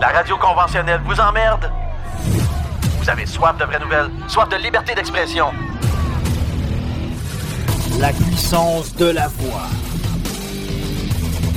[0.00, 1.70] La radio conventionnelle vous emmerde.
[2.98, 5.52] Vous avez soif de vraies nouvelles, soif de liberté d'expression.
[8.00, 9.68] La puissance de la voix.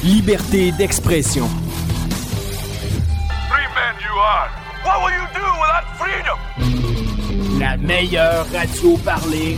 [0.03, 1.49] Liberté d'expression.
[7.59, 9.57] La meilleure radio parlée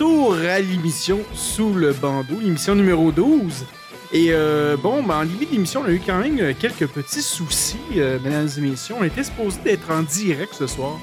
[0.00, 3.66] Retour à l'émission Sous le bandeau, l'émission numéro 12.
[4.12, 7.76] Et euh, bon, ben, en début d'émission, on a eu quand même quelques petits soucis,
[7.96, 8.94] euh, mesdames et messieurs.
[8.98, 10.98] On était supposé d'être en direct ce soir.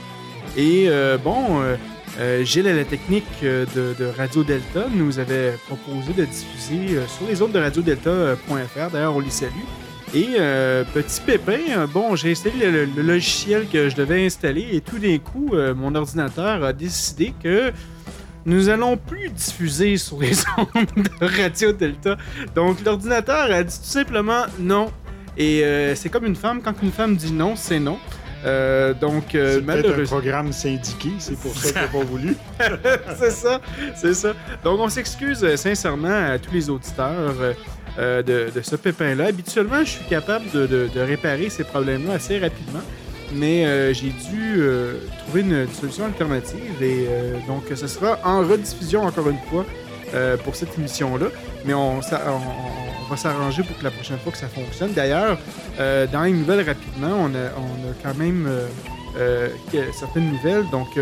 [0.55, 1.61] Et euh, bon,
[2.19, 7.39] euh, Gilles à la technique de, Radio Delta nous avait proposé de diffuser sur les
[7.43, 8.91] ondes de radiodelta.fr.
[8.91, 9.51] D'ailleurs, on les salue.
[10.15, 10.37] Et
[10.93, 15.51] petit pépin, bon, j'ai installé le, logiciel que je devais installer et tout d'un coup,
[15.75, 17.71] mon ordinateur a décidé que
[18.47, 20.87] nous allons plus diffuser sur les ondes
[21.21, 22.17] de Radio Delta.
[22.55, 24.91] Donc l'ordinateur a dit tout simplement non.
[25.37, 27.99] Et euh, c'est comme une femme, quand une femme dit non, c'est non.
[28.45, 30.17] Euh, donc, euh, C'est peut-être un malheureusement.
[30.19, 32.35] programme syndiqué, c'est pour ça qu'il n'a pas voulu.
[33.19, 33.59] c'est ça,
[33.95, 34.33] c'est ça.
[34.63, 37.33] Donc, on s'excuse euh, sincèrement à tous les auditeurs
[37.97, 39.25] de, de ce pépin-là.
[39.25, 42.81] Habituellement, je suis capable de, de- de réparer ces problèmes-là assez rapidement,
[43.33, 48.39] mais euh, j'ai dû euh, trouver une, solution alternative et euh, donc ce sera en
[48.39, 49.65] rediffusion encore une fois
[50.45, 51.27] pour cette émission-là.
[51.65, 51.99] Mais on,
[53.09, 54.93] va s'arranger pour que la prochaine fois que ça fonctionne.
[54.93, 55.37] D'ailleurs,
[55.77, 58.49] dans les nouvelles rapidement, on a, on a quand même
[59.91, 60.63] certaines nouvelles.
[60.71, 60.97] Donc,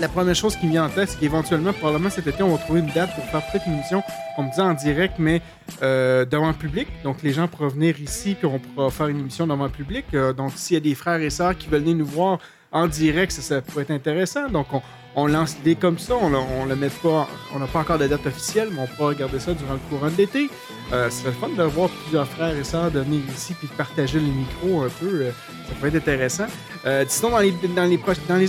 [0.00, 2.58] la première chose qui me vient en tête, c'est qu'éventuellement, probablement cet été, on va
[2.58, 4.02] trouver une date pour faire peut-être une émission,
[4.36, 5.42] on me dit en direct, mais
[5.82, 6.88] euh, devant le public.
[7.02, 10.06] Donc, les gens pourront venir ici, puis on pourra faire une émission devant le public.
[10.14, 12.38] Euh, donc, s'il y a des frères et sœurs qui veulent venir nous voir
[12.70, 14.48] en direct, ça, ça pourrait être intéressant.
[14.48, 14.82] Donc, on,
[15.18, 16.14] on lance l'idée comme ça.
[16.14, 19.40] On, on met pas, on n'a pas encore de date officielle, mais on pourra regarder
[19.40, 20.48] ça durant le courant de l'été.
[20.92, 24.20] Euh, ce serait fun de voir plusieurs frères et sœurs venir ici puis de partager
[24.20, 25.22] le micro un peu.
[25.22, 25.30] euh,
[25.66, 26.46] ça pourrait être intéressant.
[26.86, 27.84] Euh, sinon, dans les, dans,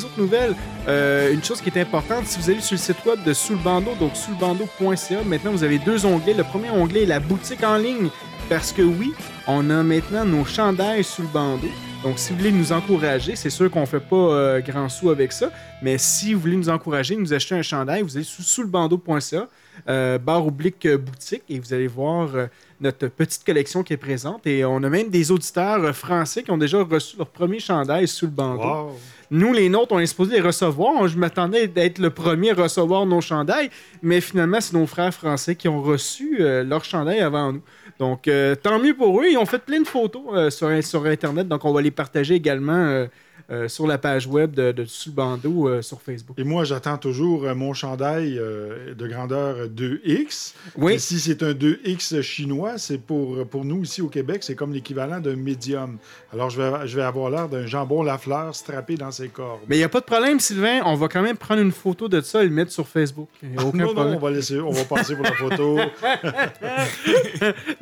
[0.06, 0.56] autres nouvelles,
[0.88, 3.56] euh, une chose qui est importante, si vous allez sur le site web de Sous
[3.56, 6.34] donc souslebandeau.ca, maintenant vous avez deux onglets.
[6.34, 8.10] Le premier onglet est la boutique en ligne.
[8.48, 9.14] Parce que oui,
[9.48, 11.68] on a maintenant nos chandails sous le bandeau.
[12.04, 15.34] Donc, si vous voulez nous encourager, c'est sûr qu'on fait pas euh, grand sou avec
[15.34, 18.62] ça, mais si vous voulez nous encourager, nous acheter un chandail, vous allez sous, sous
[18.62, 19.48] le bandeau.ca,
[19.88, 22.48] euh, barre oblique euh, boutique, et vous allez voir euh,
[22.82, 24.46] notre petite collection qui est présente.
[24.46, 28.26] Et on a même des auditeurs français qui ont déjà reçu leur premier chandail sous
[28.26, 28.62] le bandeau.
[28.62, 29.00] Wow.
[29.32, 31.08] Nous, les nôtres, on est supposé les recevoir.
[31.08, 33.70] Je m'attendais d'être le premier à recevoir nos chandails,
[34.02, 37.62] mais finalement, c'est nos frères français qui ont reçu leur chandail avant nous.
[38.00, 39.28] Donc, euh, tant mieux pour eux.
[39.30, 42.36] Ils ont fait plein de photos euh, sur, sur Internet, donc on va les partager
[42.36, 43.06] également
[43.52, 46.38] euh, sur la page web de, de Sous le bandeau euh, sur Facebook.
[46.38, 50.54] Et moi, j'attends toujours euh, mon chandail de grandeur 2X.
[50.78, 50.94] Oui.
[50.94, 54.72] Et si c'est un 2X chinois, c'est pour, pour nous ici au Québec, c'est comme
[54.72, 55.98] l'équivalent d'un médium.
[56.32, 59.62] Alors, je vais, je vais avoir l'air d'un jambon Lafleur strappé dans ses cordes.
[59.68, 60.82] Mais il n'y a pas de problème, Sylvain.
[60.86, 63.30] On va quand même prendre une photo de ça et le mettre sur Facebook.
[63.58, 64.16] Aucun non, non, problème.
[64.16, 65.78] on va, laisser, on va passer pour la photo.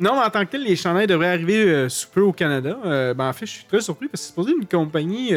[0.00, 2.78] non, mais en tant que tel, les chandails devraient arriver sous peu au Canada.
[3.14, 5.34] Ben, en fait, je suis très surpris parce que c'est supposé une compagnie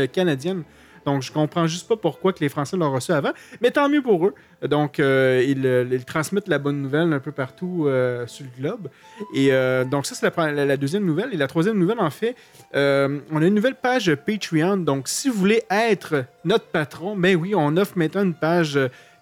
[1.05, 3.31] Donc, je comprends juste pas pourquoi que les Français l'ont reçu avant.
[3.61, 4.35] Mais tant mieux pour eux.
[4.67, 8.61] Donc, euh, ils, euh, ils transmettent la bonne nouvelle un peu partout euh, sur le
[8.61, 8.89] globe.
[9.33, 9.51] Et
[9.89, 11.29] donc, ça, c'est la, deuxième nouvelle.
[11.33, 12.35] Et la troisième nouvelle, en fait,
[12.73, 14.77] on a une nouvelle page Patreon.
[14.77, 18.79] Donc, si vous voulez être notre patron, ben oui, on offre maintenant une page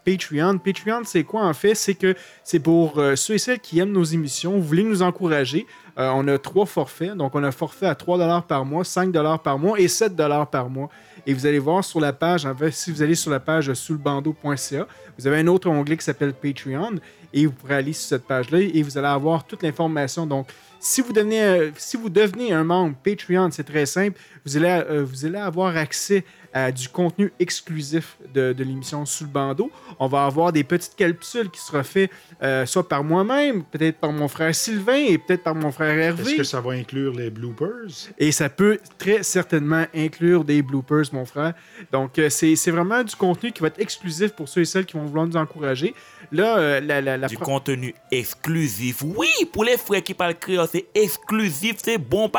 [0.10, 0.58] Patreon.
[0.58, 1.76] Patreon, c'est quoi en fait?
[1.76, 5.02] C'est que c'est pour euh, ceux et celles qui aiment nos émissions, vous voulez nous
[5.02, 5.68] encourager?
[6.00, 7.14] Euh, on a trois forfaits.
[7.16, 9.12] Donc, on a un forfait à 3 par mois, 5
[9.44, 10.16] par mois et 7
[10.50, 10.90] par mois.
[11.28, 13.74] Et vous allez voir sur la page, en fait, si vous allez sur la page
[13.74, 16.96] sous le bandeau.ca, vous avez un autre onglet qui s'appelle Patreon
[17.34, 20.26] et vous pourrez aller sur cette page-là et vous allez avoir toute l'information.
[20.26, 20.48] Donc,
[20.80, 25.04] si vous, devenez, euh, si vous devenez un membre Patreon, c'est très simple, vous allez,
[25.04, 26.39] vous allez avoir accès à
[26.72, 29.72] du contenu exclusif de, de l'émission Sous le bandeau.
[30.00, 34.12] On va avoir des petites capsules qui seront faites euh, soit par moi-même, peut-être par
[34.12, 36.24] mon frère Sylvain et peut-être par mon frère Hervé.
[36.24, 38.10] Est-ce que ça va inclure les bloopers?
[38.18, 41.54] Et ça peut très certainement inclure des bloopers, mon frère.
[41.92, 44.86] Donc, euh, c'est c'est vraiment du contenu qui va être exclusif pour ceux et celles
[44.86, 45.94] qui vont vouloir nous encourager.
[46.32, 49.02] Là, euh, la, la, la Du pro- contenu exclusif.
[49.04, 52.30] Oui, pour les frères qui parlent créole, c'est exclusif, c'est bon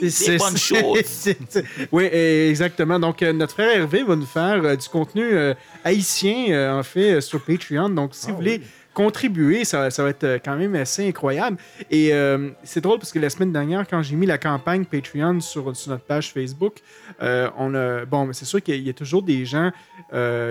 [0.00, 0.98] bagaille, c'est bonne chose.
[1.04, 2.98] c'est- c'est- oui, exactement.
[2.98, 7.20] Donc, euh, notre frère Hervé va nous faire euh, du contenu euh, haïtien, en fait,
[7.20, 7.88] sur Patreon.
[7.88, 8.60] Donc, si vous voulez
[8.98, 11.56] contribuer, ça, ça va être euh, quand même assez incroyable.
[11.88, 15.38] Et euh, c'est drôle parce que la semaine dernière, quand j'ai mis la campagne Patreon
[15.38, 16.78] sur, notre page Facebook,
[17.22, 19.70] euh, on a, bon, c'est sûr qu'il y a- toujours des gens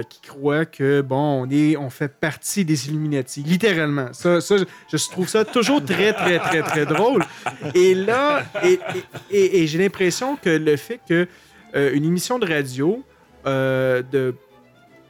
[0.09, 4.13] qui croient que, bon, on, est, on fait partie des Illuminati, littéralement.
[4.13, 7.25] Ça, ça je, trouve ça toujours très, très, très, très drôle.
[7.75, 8.79] Et là, et,
[9.31, 11.27] et- j'ai l'impression que le fait que
[11.73, 13.03] une émission de radio
[13.43, 14.33] de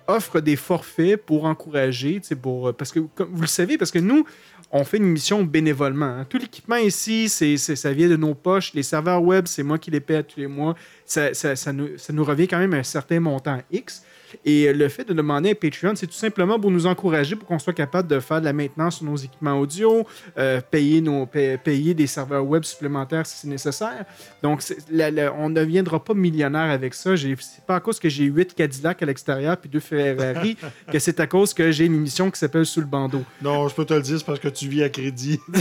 [0.07, 4.25] offre des forfaits pour encourager, pour, parce que, comme vous le savez, parce que nous,
[4.71, 6.05] on fait une émission bénévolement.
[6.05, 6.25] hein.
[6.29, 8.73] Tout l'équipement ici, c'est, ça vient de nos poches.
[8.73, 10.75] Les serveurs web, c'est moi qui les paie tous les mois.
[11.05, 14.03] Ça, ça- nous, ça nous revient quand même un certain montant X.
[14.45, 17.59] Et le fait de demander un Patreon, c'est tout simplement pour nous encourager, pour qu'on
[17.59, 20.05] soit capable de faire de la maintenance sur nos équipements audio,
[20.37, 24.05] euh, payer, nos, pa- payer des serveurs web supplémentaires si c'est nécessaire.
[24.43, 27.11] Donc, c'est- la- la- on ne deviendra pas millionnaire avec ça.
[27.17, 30.57] C'est pas à cause que j'ai 8 Cadillac à l'extérieur puis deux Ferrari
[30.91, 33.23] que c'est à cause que j'ai une émission qui s'appelle Sous le bandeau.
[33.41, 35.39] Non, je peux te le dire, c'est parce que tu vis à crédit.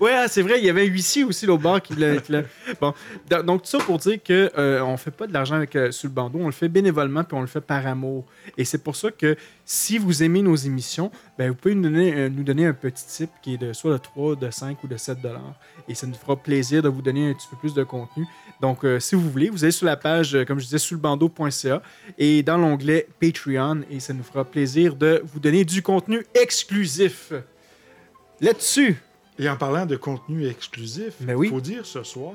[0.00, 2.14] ouais, ah, c'est vrai, il y avait un huissier aussi au bar qui l'a.
[2.80, 2.94] Bon,
[3.30, 5.90] Do- donc tout ça pour dire que euh, on fait pas de l'argent avec euh,
[5.90, 8.24] Sous le bandeau, on le fait bénévolement, puis on le fait par amour.
[8.56, 12.14] Et c'est pour ça que si vous aimez nos émissions, ben, vous pouvez nous donner,
[12.14, 14.88] euh, nous donner un petit tip qui est de soit de 3, de 5 ou
[14.88, 15.54] de 7 dollars.
[15.88, 18.24] Et ça nous fera plaisir de vous donner un petit peu plus de contenu.
[18.60, 20.94] Donc, euh, si vous voulez, vous allez sur la page, euh, comme je disais, sur
[20.96, 21.82] le bandeau.ca
[22.16, 23.82] et dans l'onglet Patreon.
[23.90, 27.32] Et ça nous fera plaisir de vous donner du contenu exclusif.
[28.40, 28.96] Là-dessus,
[29.38, 31.48] Et en parlant de contenu exclusif, il Ben oui.
[31.48, 32.34] faut dire ce soir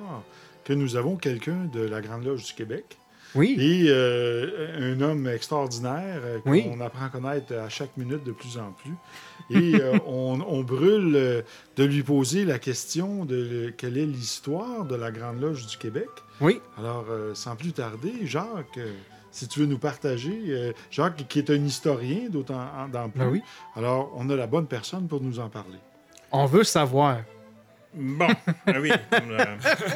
[0.64, 2.98] que nous avons quelqu'un de la Grande Loge du Québec.
[3.36, 3.56] Oui.
[3.60, 6.66] Et euh, un homme extraordinaire euh, qu'on Oui.
[6.82, 8.94] apprend à connaître à chaque minute de plus en plus.
[9.50, 11.44] Et euh, on, on brûle
[11.78, 16.10] de lui poser la question de quelle est l'histoire de la Grande Loge du Québec.
[16.42, 16.60] Oui.
[16.78, 18.80] Alors, euh, sans plus tarder, Jacques,
[19.32, 22.58] si tu veux nous partager, euh, Jacques qui est un historien d'autant
[23.14, 23.20] plus.
[23.20, 23.42] Ben oui.
[23.76, 25.78] Alors, on a la bonne personne pour nous en parler.
[26.34, 27.20] on veut savoir.
[27.94, 28.28] Bon,
[28.68, 29.46] ah oui, comme, euh,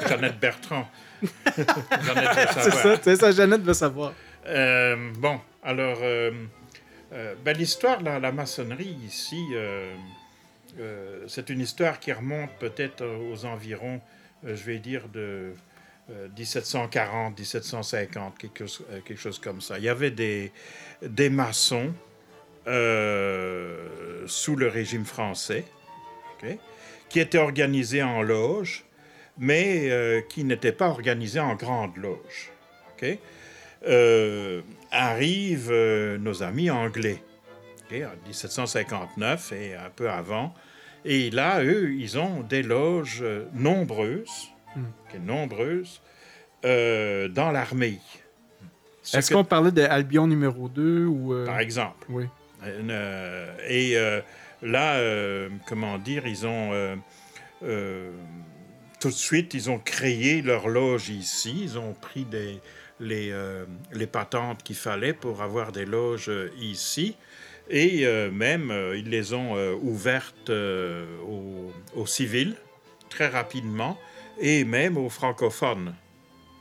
[0.07, 0.87] Jeannette Bertrand.
[1.23, 2.81] Jeannette veut C'est savoir.
[2.83, 4.13] ça, c'est ça, Jeannette veut savoir.
[4.47, 6.31] Euh, bon, alors, euh,
[7.13, 9.41] euh, ben, l'histoire de la, la maçonnerie ici,
[11.27, 14.01] c'est une histoire qui remonte peut-être aux environs,
[14.43, 15.53] je vais dire, de
[16.11, 19.77] euh, 1740, 1750, quelque chose, quelque chose comme ça.
[19.77, 20.51] Il y avait des,
[21.01, 21.93] des maçons
[22.65, 25.63] sous le régime français,
[26.43, 26.57] ok,
[27.15, 28.83] qui étaient organisés en loges,
[29.37, 32.51] mais euh, qui n'étaient pas organisés en grandes loges.
[32.91, 33.17] ok?
[33.87, 34.61] Euh,
[34.91, 37.23] arrivent euh, nos amis anglais,
[37.89, 40.53] ok, en 1759 et un peu avant.
[41.05, 45.25] Et là, eux, ils ont des loges nombreuses, Hmm.
[45.25, 46.01] nombreuses,
[46.63, 47.99] dans l'armée.
[49.03, 51.33] Ce Est-ce que- qu'on parlait de Albion numéro 2 ou.
[51.33, 52.07] euh, par exemple.
[52.09, 52.25] Oui.
[53.69, 53.95] Et
[54.61, 56.95] là, euh, comment dire, ils ont euh,
[57.63, 58.11] euh,
[58.99, 61.59] tout de suite, ils ont créé leur loge ici.
[61.61, 62.59] Ils ont pris des,
[62.99, 63.33] les,
[63.91, 67.15] les patentes qu'il fallait pour avoir des loges ici.
[67.69, 72.55] Et même, ils les ont ouvertes aux, aux civils
[73.09, 73.99] très rapidement
[74.39, 75.93] et même aux francophones.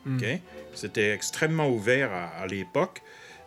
[0.05, 0.19] Hmm.
[0.75, 3.01] C'était extrêmement ouvert à, à l'époque.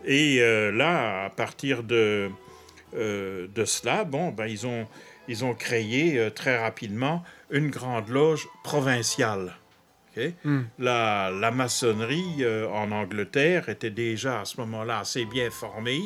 [0.06, 2.30] Et euh, là, à partir de,
[2.96, 4.88] euh, de cela, bon, ben, ils, ont,
[5.28, 9.56] ils ont créé euh, très rapidement une grande loge provinciale.
[10.44, 10.62] Hmm.
[10.80, 16.02] La, la maçonnerie euh, en Angleterre était déjà à ce moment-là assez bien formée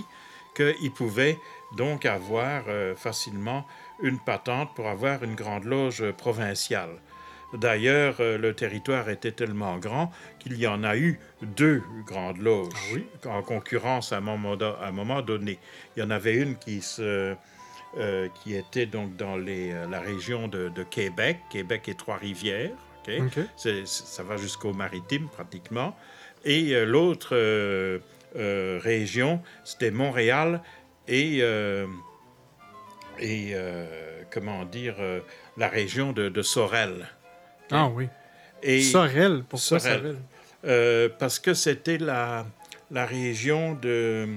[0.54, 1.38] qu'ils pouvaient
[1.78, 2.66] donc avoir
[2.98, 3.66] facilement
[4.04, 6.90] une patente pour avoir une grande loge provinciale.
[7.54, 12.70] D'ailleurs, euh, le territoire était tellement grand qu'il y en a eu deux grandes loges
[13.26, 15.60] en concurrence à un moment, do- à un moment donné.
[15.96, 17.36] Il y en avait une qui, se,
[17.98, 22.72] euh, qui était donc dans les, euh, la région de, de Québec, Québec et Trois-Rivières.
[23.58, 25.96] C'est- ça va jusqu'au maritime pratiquement.
[26.46, 28.00] Et euh, l'autre euh,
[28.82, 30.62] région, c'était Montréal
[31.08, 31.42] et,
[33.20, 33.54] et
[34.32, 34.96] comment dire,
[35.58, 37.08] la région de, de Sorel.
[37.72, 37.78] Ok?
[37.80, 38.08] Ah oui.
[38.64, 40.18] Et Sorel, pourquoi Sorel?
[40.66, 42.46] Euh, parce que c'était la,
[42.92, 44.28] la région de...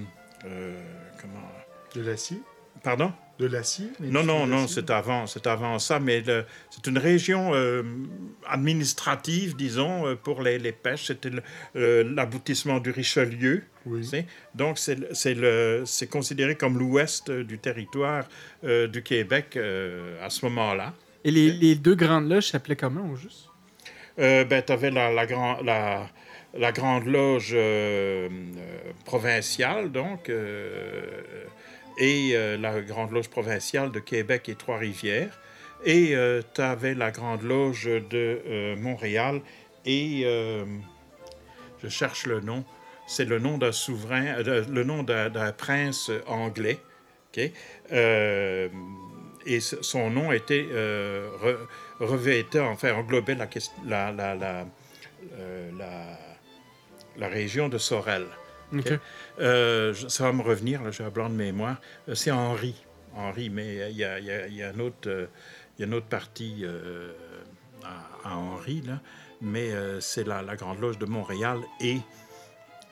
[0.46, 0.82] euh,
[1.20, 1.40] comment...
[1.94, 2.38] De l'acier?
[2.82, 3.12] Pardon?
[3.38, 3.88] De l'acier?
[4.00, 6.22] Non, non, non, c'est avant, c'est avant ça, mais
[6.70, 7.82] c'est une région euh,
[8.48, 11.06] administrative, disons, pour les, les pêches.
[11.06, 11.30] C'était
[11.74, 13.64] l'aboutissement du Richelieu.
[13.84, 14.26] tu sais.
[14.54, 18.24] Donc, c'est le- c'est le- c'est considéré comme l'ouest du territoire
[18.62, 19.58] du Québec
[20.22, 20.94] à ce moment-là.
[21.24, 23.48] Et les, les deux grandes loges s'appelaient comment au juste?
[24.18, 26.08] Euh, ben, tu avais la, la, grand- la,
[26.56, 31.22] la Grande Loge euh, euh, provinciale, donc, euh,
[31.98, 35.40] et la Grande Loge provinciale de Québec et Trois-Rivières.
[35.84, 36.14] Et
[36.54, 39.40] tu avais la Grande Loge de Montréal
[39.86, 40.24] et,
[41.82, 42.64] je cherche le nom,
[43.06, 46.78] c'est le nom d'un souverain, le nom d'un d'un prince anglais.
[47.30, 47.52] ok?
[49.46, 51.58] Et son nom était euh, re-
[52.00, 54.66] revêtait, enfin englobait la, ques- la, la, la,
[55.38, 56.18] euh, la-
[57.16, 58.26] la région de Sorel.
[59.38, 61.76] Euh, ça va me revenir, là, j'ai un blanc de mémoire.
[62.08, 62.74] Euh, C'est Henri.
[63.14, 65.28] Henri, mais il y a, il y a- il y a un autre,
[65.78, 66.64] il y a une autre partie
[67.84, 69.00] à, à Henri, là.
[69.40, 69.70] mais
[70.00, 71.98] c'est la, Grande Loge de Montréal et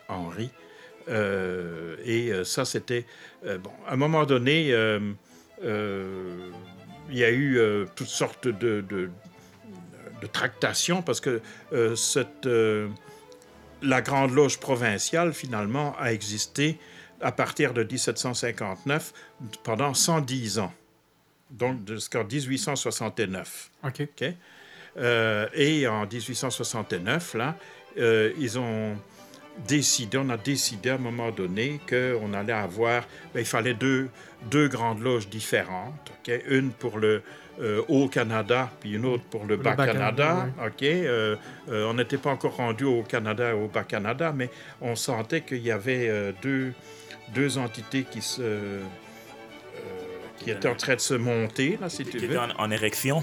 [0.09, 0.51] Henri.
[1.09, 3.05] Et ça, c'était...
[3.43, 4.73] bon, à un moment donné,
[5.63, 9.11] il y a eu euh, toutes sortes de, de,
[10.21, 11.41] de tractations parce que
[11.73, 12.89] euh, cette, euh,
[13.83, 16.79] la Grande Loge provinciale, finalement, a existé
[17.21, 19.13] à partir de 1759
[19.63, 20.73] pendant 110 ans,
[21.51, 23.71] donc jusqu'en 1869.
[23.85, 24.01] OK.
[24.01, 24.25] OK?
[24.99, 27.57] Euh, et en 1869, là,
[27.99, 28.97] euh, ils ont
[29.69, 34.09] décidé, on a décidé à un moment donné qu'on allait avoir, ben, il fallait deux,
[34.51, 36.33] deux grandes loges différentes, ok?
[36.49, 37.23] une pour le
[37.61, 40.49] euh, Haut-Canada, puis une autre pour le Bas-Canada.
[40.83, 41.37] Euh,
[41.69, 44.49] euh, on n'était pas encore rendu au Canada et au Bas-Canada, mais
[44.81, 46.73] on sentait qu'il y avait euh, deux,
[47.35, 48.81] deux entités qui se...
[50.39, 52.37] qui étaient en train de se monter, là, si tu Qui veux.
[52.37, 53.23] était en, en érection.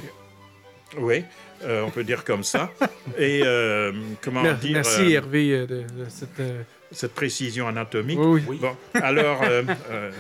[0.98, 1.26] Oui,
[1.64, 2.72] euh, on peut dire comme ça.
[3.18, 3.92] Et euh,
[4.22, 6.40] comment Mer- dire Merci euh, Hervé de, de cette.
[6.40, 8.18] euh, cette précision anatomique.
[8.20, 8.58] Oui, oui.
[8.60, 10.12] Bon, alors euh, euh,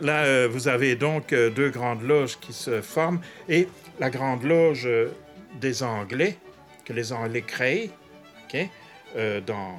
[0.00, 3.68] là, euh, vous avez donc euh, deux grandes loges qui se forment et
[4.00, 4.88] la grande loge
[5.60, 6.38] des Anglais
[6.86, 7.90] que les Anglais créent,
[8.48, 8.68] ok,
[9.16, 9.78] euh, dans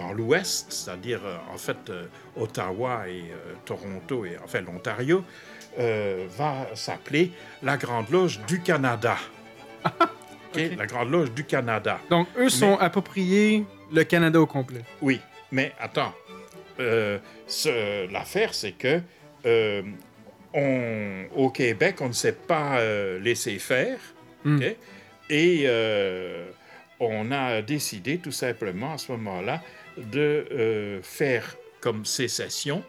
[0.00, 2.06] dans l'Ouest, c'est-à-dire euh, en fait euh,
[2.36, 5.22] Ottawa et euh, Toronto et enfin l'Ontario,
[5.78, 7.30] euh, va s'appeler
[7.62, 9.16] la Grande Loge du Canada.
[10.54, 12.00] Ok, La Grande Loge du Canada.
[12.10, 14.82] Donc, eux sont appropriés le Canada au complet.
[15.02, 15.20] Oui,
[15.52, 16.14] mais attends.
[16.80, 19.00] Euh, ce- L'affaire, c'est que
[19.46, 19.82] euh,
[20.52, 23.98] on, au Québec, on ne s'est pas euh, laissé faire.
[24.44, 24.60] Hmm.
[25.30, 25.66] Et
[27.00, 29.62] on a décidé tout simplement à ce moment-là
[29.96, 32.82] de faire comme sécession.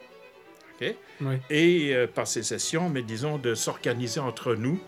[0.81, 0.93] ok?
[1.21, 1.35] Oui.
[1.49, 4.79] Et pas sécession, mais disons de s'organiser entre nous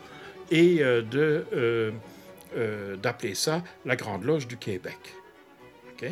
[0.51, 1.93] et de
[2.57, 4.97] euh, d'appeler ça la Grande Loge du Québec.
[5.93, 6.09] OK?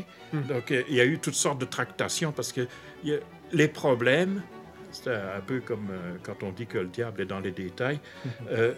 [0.47, 2.67] Donc, euh, il y a eu toutes sortes de tractations parce que
[3.03, 3.19] il y a-
[3.51, 4.41] les problèmes,
[4.91, 7.99] c'est un peu comme euh, quand on dit que le diable est dans les détails,
[8.49, 8.73] euh,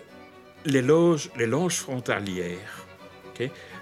[0.66, 2.86] les, loges, les loges frontalières,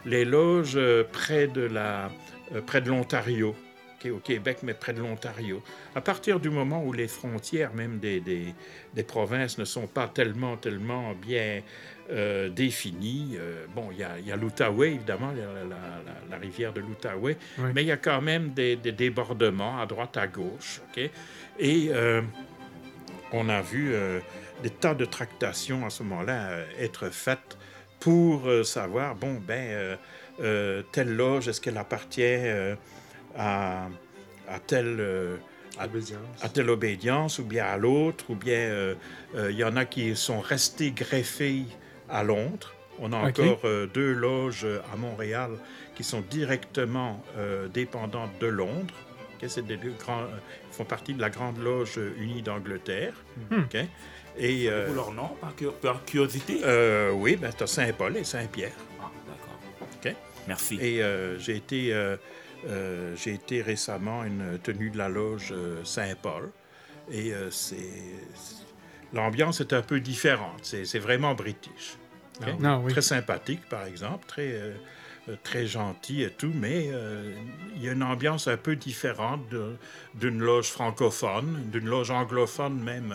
[0.05, 0.77] les loges
[1.13, 2.11] près de la,
[2.67, 3.55] près de l'Ontario,
[4.11, 5.63] au Québec, mais près de l'Ontario.
[5.95, 8.53] À partir du moment où les frontières même des, des,
[8.93, 11.63] des provinces ne sont pas tellement, tellement bien
[12.11, 16.71] euh, définies, euh, bon, il y a, a l'Outaouais, évidemment, la, la- la- la rivière
[16.73, 17.69] de l'Outaouais, Oui.
[17.73, 21.09] mais il y a quand même des, des débordements à droite, à gauche, OK?
[21.59, 22.21] Et euh,
[23.31, 23.93] on a vu
[24.63, 27.57] des tas de tractations à ce moment-là être faites
[27.99, 29.97] pour savoir, bon, ben,
[30.91, 32.23] telle loge, est-ce qu'elle appartient
[33.35, 33.87] à,
[34.47, 34.99] à telle...
[35.79, 35.83] à,
[36.41, 38.95] à telle obédience, ou bien à l'autre, ou bien euh,
[39.35, 41.63] euh, il y en a qui sont restés greffés
[42.09, 42.73] à Londres.
[42.99, 45.51] On a encore euh, deux loges euh, à Montréal
[45.95, 48.93] qui sont directement euh, dépendantes de Londres.
[49.35, 50.37] Ok, C'est des deux grands, euh,
[50.71, 53.13] ils font partie de la Grande Loge unie d'Angleterre.
[53.51, 53.61] Hmm.
[53.63, 53.77] ok?
[54.37, 56.61] Et, euh, Pour leur nom, par, cu- par curiosité?
[56.63, 58.73] euh, oui, ben, tu as Saint-Paul et Saint-Pierre.
[59.01, 59.57] Ah, d'accord.
[60.05, 60.15] OK?
[60.47, 60.77] Merci.
[60.81, 62.15] Et euh, j'ai été, euh,
[62.67, 66.49] euh, j'ai été récemment une tenue de la loge euh, Saint-Paul.
[67.11, 67.75] Et euh, c'est,
[68.35, 68.63] c'est-
[69.15, 70.59] l'ambiance est un peu différente.
[70.63, 71.97] C'est, vraiment british.
[72.41, 72.91] Oui.
[72.91, 74.73] Très sympathique, par exemple, très, euh,
[75.29, 77.31] euh, très gentil et tout, mais euh,
[77.75, 79.41] il y a une ambiance un peu différente
[80.13, 83.13] d'une loge francophone, d'une loge anglophone même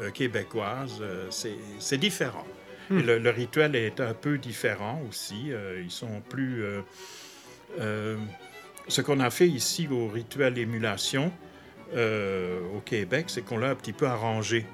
[0.00, 1.02] euh, québécoise.
[1.30, 2.46] C'est, différent.
[2.90, 2.98] Hmm.
[2.98, 5.50] Et le, le rituel est un peu différent aussi.
[5.82, 6.62] Ils sont plus...
[7.78, 11.32] ce qu'on a fait ici au rituel émulation
[11.94, 14.66] euh, au Québec, c'est qu'on l'a un petit peu arrangé.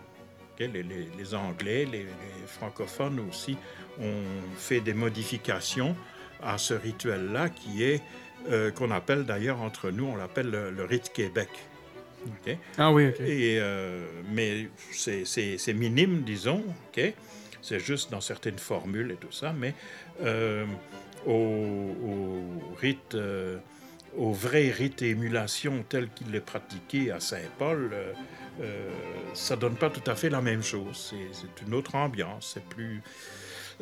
[0.59, 0.83] Les, les-
[1.19, 3.57] les Anglais, les, les francophones aussi
[4.01, 4.23] ont
[4.57, 5.97] fait des modifications
[6.43, 8.03] à ce rituel-là qui est,
[8.51, 11.49] euh, qu'on appelle d'ailleurs entre nous, on l'appelle le, le rite Québec.
[12.79, 13.21] Ah oui, OK.
[13.21, 15.25] Et, euh, mais c'est-
[15.75, 16.63] minime, disons,
[16.97, 17.13] OK?
[17.61, 19.75] C'est juste dans certaines formules et tout ça, mais
[20.23, 20.65] euh,
[21.27, 22.43] au, au
[22.81, 23.15] rite,
[24.17, 28.13] au vrai rite émulation tel qu'il est pratiqué à Saint-Paul, euh,
[28.61, 28.91] euh,
[29.35, 31.11] ça donne pas tout à fait la même chose.
[31.11, 33.03] C'est- une autre ambiance, c'est plus,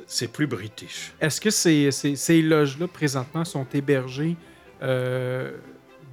[0.07, 1.13] c'est plus british.
[1.21, 4.37] Est-ce que ces, ces, ces loges-là, présentement, sont hébergées
[4.83, 5.53] euh,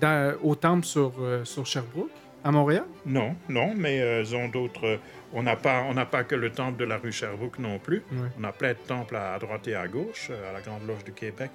[0.01, 2.11] dans- au temple sur, euh, sur Sherbrooke,
[2.43, 2.85] à Montréal?
[3.05, 4.99] Non, non, mais euh, ils ont d'autres.
[5.33, 8.03] on n'a pas, on pas que le temple de la rue Sherbrooke non plus.
[8.39, 11.03] On a plein de temples à, à droite et à gauche, à la Grande Loge
[11.03, 11.51] du Québec.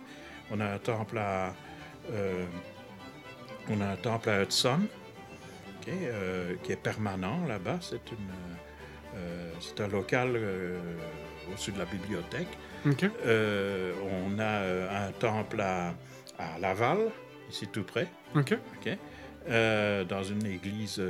[0.51, 1.55] On a un temple à,
[2.13, 2.45] euh,
[3.71, 4.81] on a un temple à Hudson,
[5.89, 7.79] euh, qui est permanent là-bas.
[7.81, 8.01] C'est
[9.17, 10.79] euh, un local euh,
[11.51, 12.49] au-dessus de la bibliothèque.
[12.87, 15.95] On a un temple à,
[16.39, 17.11] à Laval,
[17.51, 18.09] ici tout près.
[19.47, 21.03] Dans une église,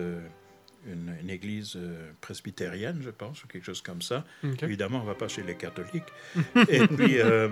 [0.86, 4.24] une, une église euh, presbytérienne, je pense, ou quelque chose comme ça.
[4.62, 6.12] Évidemment, on ne va pas chez les catholiques.
[6.68, 7.48] Et puis, euh,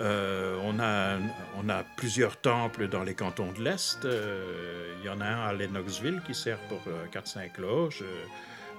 [0.00, 1.18] euh, on, a,
[1.62, 4.04] on a plusieurs temples dans les cantons de l'Est.
[4.04, 8.02] Euh, Il y en a un à Lennoxville qui sert pour euh, 4-5 loges,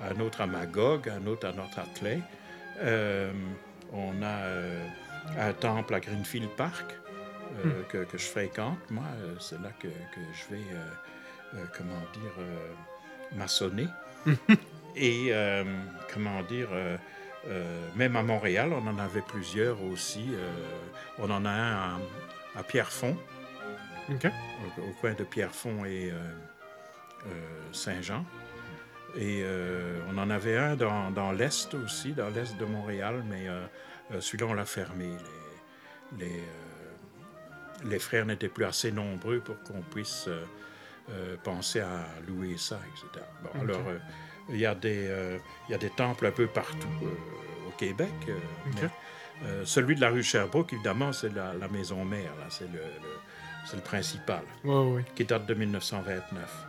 [0.04, 2.20] un autre à Magog, un autre à Hatley.
[2.80, 3.32] Euh,
[3.94, 4.38] on a
[5.40, 6.94] un temple à Greenfield Park.
[7.66, 8.80] euh, que, que je fréquente.
[8.90, 10.64] Moi, euh, c'est là que, que je vais,
[11.54, 12.34] euh, comment dire,
[13.34, 13.88] maçonner.
[14.96, 15.64] Et, euh,
[16.14, 16.98] comment dire, euh,
[17.48, 20.30] euh, même à Montréal, on en avait plusieurs aussi.
[21.20, 22.00] On en a un à,
[22.58, 23.18] à Pierrefonds,
[24.10, 26.12] au, au coin de Pierrefonds et
[27.72, 28.26] Saint-Jean.
[29.18, 29.46] Et
[30.10, 33.48] on en avait un dans, dans l'Est aussi, dans l'Est de Montréal, mais
[34.20, 35.10] celui-là, on l'a fermé.
[36.18, 36.44] Les, les,
[37.90, 40.30] les frères n'étaient plus assez nombreux pour qu'on puisse
[41.12, 43.26] euh, penser à louer ça, etc.
[43.44, 43.98] Bon, alors, euh,
[44.50, 45.38] il y, a des, euh,
[45.68, 46.88] il y a des temples un peu partout
[47.68, 48.12] au Québec.
[48.28, 48.90] mais,
[49.66, 53.20] celui de la rue Sherbrooke, évidemment, c'est la, la maison mère, c'est le, le-
[53.68, 54.44] c'est le principal,
[55.16, 56.66] qui date de 1929.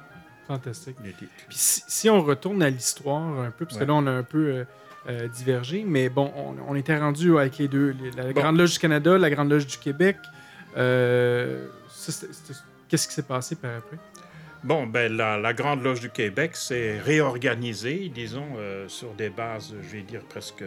[0.46, 0.96] Fantastique.
[1.48, 4.22] Puis si, si on retourne à l'histoire un peu, parce que là, on a un
[4.22, 4.64] peu
[5.08, 7.94] euh, divergé, mais bon, on, on était rendu avec les deux.
[8.00, 10.16] les- la Grande Loge du Canada, la Grande Loge du Québec.
[10.76, 11.68] Euh,
[12.88, 13.98] Qu'est-ce qui s'est passé par après?
[14.64, 19.74] Bon, ben, la, la Grande Loge du Québec s'est réorganisée, disons, euh, sur des bases,
[19.82, 20.64] je vais dire, presque,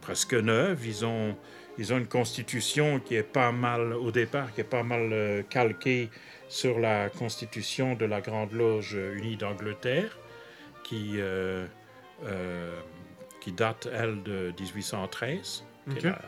[0.00, 0.84] presque neuves.
[0.84, 1.36] Ils ont,
[1.78, 5.42] ils ont une constitution qui est pas mal, au départ, qui est pas mal euh,
[5.48, 6.08] calquée
[6.48, 10.18] sur la constitution de la Grande Loge unie d'Angleterre,
[10.82, 11.66] qui, euh,
[13.40, 15.64] qui date, elle, de 1813.
[15.90, 16.18] qui est la,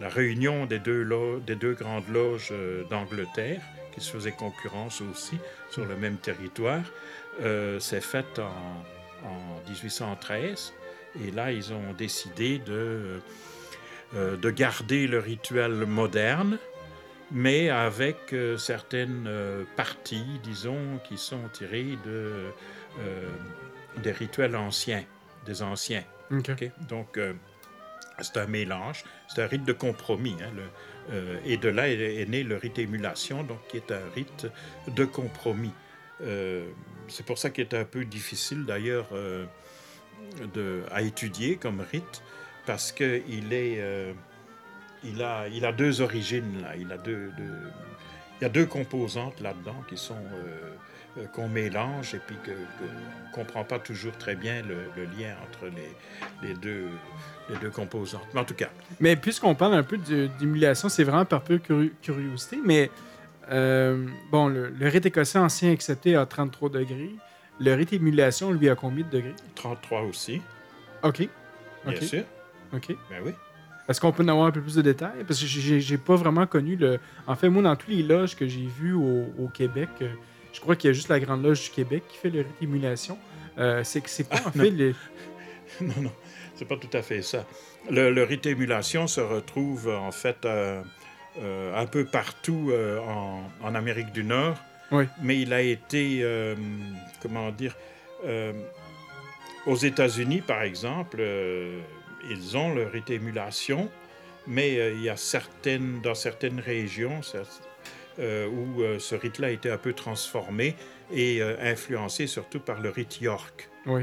[0.00, 2.52] la réunion des deux, lo- des deux grandes loges
[2.90, 3.62] d'Angleterre,
[3.92, 5.38] qui se faisaient concurrence aussi
[5.70, 6.82] sur le même territoire,
[7.40, 10.72] euh, s'est faite en, en 1813.
[11.24, 13.20] Et là, ils ont décidé de,
[14.14, 16.58] euh, de garder le rituel moderne,
[17.30, 22.50] mais avec euh, certaines euh, parties, disons, qui sont tirées de,
[24.02, 25.04] des rituels anciens,
[25.46, 26.04] des anciens.
[26.88, 27.18] Donc,
[28.20, 30.36] c'est un mélange, c'est un rite de compromis.
[30.42, 30.62] hein, le-
[31.10, 34.46] euh, et de là est, né le rite émulation, donc qui est un rite
[34.88, 35.72] de compromis.
[36.22, 36.64] Euh,
[37.08, 39.46] c'est pour ça qu'il est un peu difficile d'ailleurs euh,
[40.90, 42.22] à étudier comme rite,
[42.66, 43.52] parce qu'il
[45.04, 46.88] il a, deux origines il
[48.40, 50.24] y a deux composantes là-dedans qui sont
[51.34, 52.84] qu'on mélange et puis que, que
[53.28, 55.70] on comprend pas toujours très bien le, lien entre
[56.42, 56.88] les deux
[57.50, 58.26] les deux composantes.
[58.34, 58.68] Mais en tout cas,
[59.00, 59.98] Mais puisqu'on parle un peu
[60.38, 62.90] d'émulation, c'est vraiment par pure curi- curiosité, mais
[63.50, 67.10] euh, bon, le, le rite écossais ancien accepté à 33 degrés.
[67.60, 69.34] Le rite émulation, lui, à combien de degrés?
[69.56, 70.40] 33 aussi,
[71.02, 71.28] OK.
[71.86, 72.22] bien sûr.
[72.72, 72.88] OK.
[73.10, 73.32] Ben oui.
[73.88, 75.24] Est-ce qu'on peut en avoir un peu plus de détails?
[75.26, 76.98] Parce que j'ai- pas vraiment connu le.
[77.26, 80.08] En fait, moi, dans tous les loges que j'ai vues au, au Québec, euh,
[80.52, 82.62] je crois qu'il y a juste la Grande Loge du Québec qui fait le rite
[82.62, 83.18] émulation.
[83.58, 84.76] Euh, c'est pas en Ah, fait non.
[84.78, 84.94] le.
[85.82, 86.12] non, non,
[86.62, 87.44] c'est pas tout à fait ça.
[87.90, 90.80] Le, le rite émulation se retrouve en fait euh,
[91.40, 94.56] euh, un peu partout euh, en, en Amérique du Nord,
[94.92, 95.04] Oui.
[95.22, 96.24] mais il a été,
[97.20, 97.74] comment dire,
[99.66, 101.20] aux États-Unis par exemple,
[102.30, 103.88] ils ont le rite émulation,
[104.46, 107.20] mais il y a certaines, dans certaines régions
[108.18, 110.76] où ce rite-là a été un peu transformé
[111.12, 113.68] et euh, influencé surtout par le rite York.
[113.86, 114.02] Oui.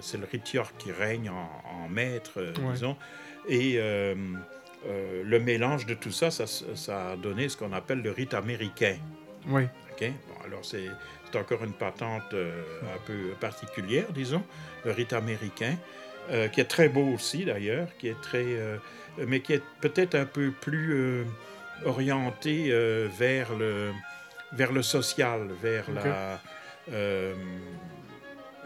[0.00, 1.48] C'est le rite York qui règne en,
[1.84, 2.96] en maître, euh, disons.
[3.48, 4.14] Et euh,
[5.24, 8.96] le mélange de tout ça, ça, ça a donné ce qu'on appelle le rite américain.
[9.46, 9.64] Oui.
[10.00, 10.88] Bon, alors, c'est
[11.34, 14.42] encore une patente un peu particulière, disons,
[14.86, 15.76] le rite américain,
[16.52, 18.46] qui est très beau aussi, d'ailleurs, qui est très...
[19.26, 21.26] mais qui est peut-être un peu plus
[21.84, 22.72] orienté
[23.18, 23.92] vers, le,
[24.52, 26.40] vers le social, vers la,
[26.92, 27.34] euh,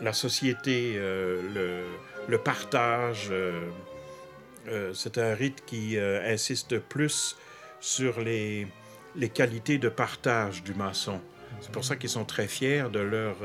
[0.01, 1.85] la société, euh, le,
[2.29, 3.29] le partage.
[3.31, 3.71] euh,
[4.95, 7.37] c'est un rite qui insiste plus
[7.81, 8.67] sur les,
[9.15, 11.21] les qualités de partage du maçon.
[11.61, 13.37] C'est pour ça qu'ils sont très fiers de, leur,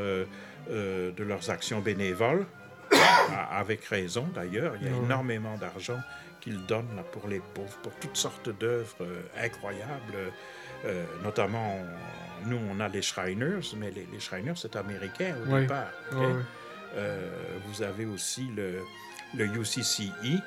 [0.69, 2.45] de leurs actions bénévoles,
[3.51, 4.75] avec raison d'ailleurs.
[4.79, 5.99] Il y a énormément d'argent
[6.39, 9.05] qu'ils donnent là, pour les pauvres, pour toutes sortes d'œuvres
[9.37, 10.31] incroyables.
[10.85, 11.77] Euh, notamment,
[12.45, 15.61] nous, on a les Shriners, mais les, les Shriners, c'est américain au Ouais.
[15.61, 15.91] départ.
[16.11, 16.17] ok?
[16.19, 16.33] Ouais, ouais.
[16.95, 17.29] Euh,
[17.67, 18.79] vous avez aussi le,
[19.35, 20.41] le UCCE,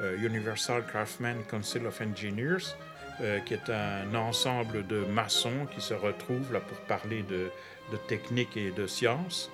[0.00, 2.74] euh, Universal Craftsman Council of Engineers,
[3.20, 7.48] euh, qui est un ensemble de maçons qui se retrouvent là pour parler de,
[7.92, 9.50] de technique et de sciences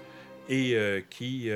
[0.48, 1.50] et euh, qui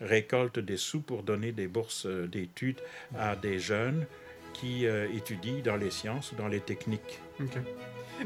[0.00, 2.80] récoltent des sous pour donner des bourses d'études
[3.18, 4.06] à des jeunes
[4.52, 7.18] qui étudient dans les sciences ou dans les techniques.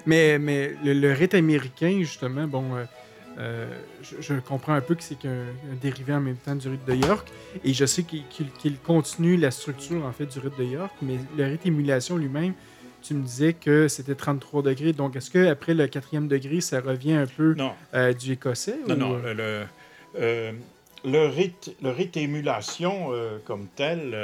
[0.06, 2.84] Mais, mais le, le rite américain, justement, bon, euh,
[3.38, 3.66] euh,
[4.02, 5.28] je, je comprends un peu que c'est qu'un
[5.72, 7.28] un dérivé en même temps du rite de York.
[7.64, 10.92] Et je sais qu'il continue la structure, en fait, du rite de York.
[11.02, 12.52] Mais le rite émulation lui-même,
[13.02, 14.92] tu me disais que c'était 33 degrés.
[14.92, 17.54] Donc, est-ce qu'après le quatrième degré, ça revient un peu
[17.94, 18.76] euh, du écossais?
[18.88, 19.64] Non, ou- non, le, le,
[20.18, 20.52] euh,
[21.04, 23.10] le rite, le rite émulation
[23.44, 24.16] comme tel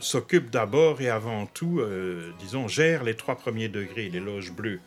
[0.00, 4.80] s'occupe d'abord et avant tout, euh, disons, gère les trois premiers degrés, les loges bleues.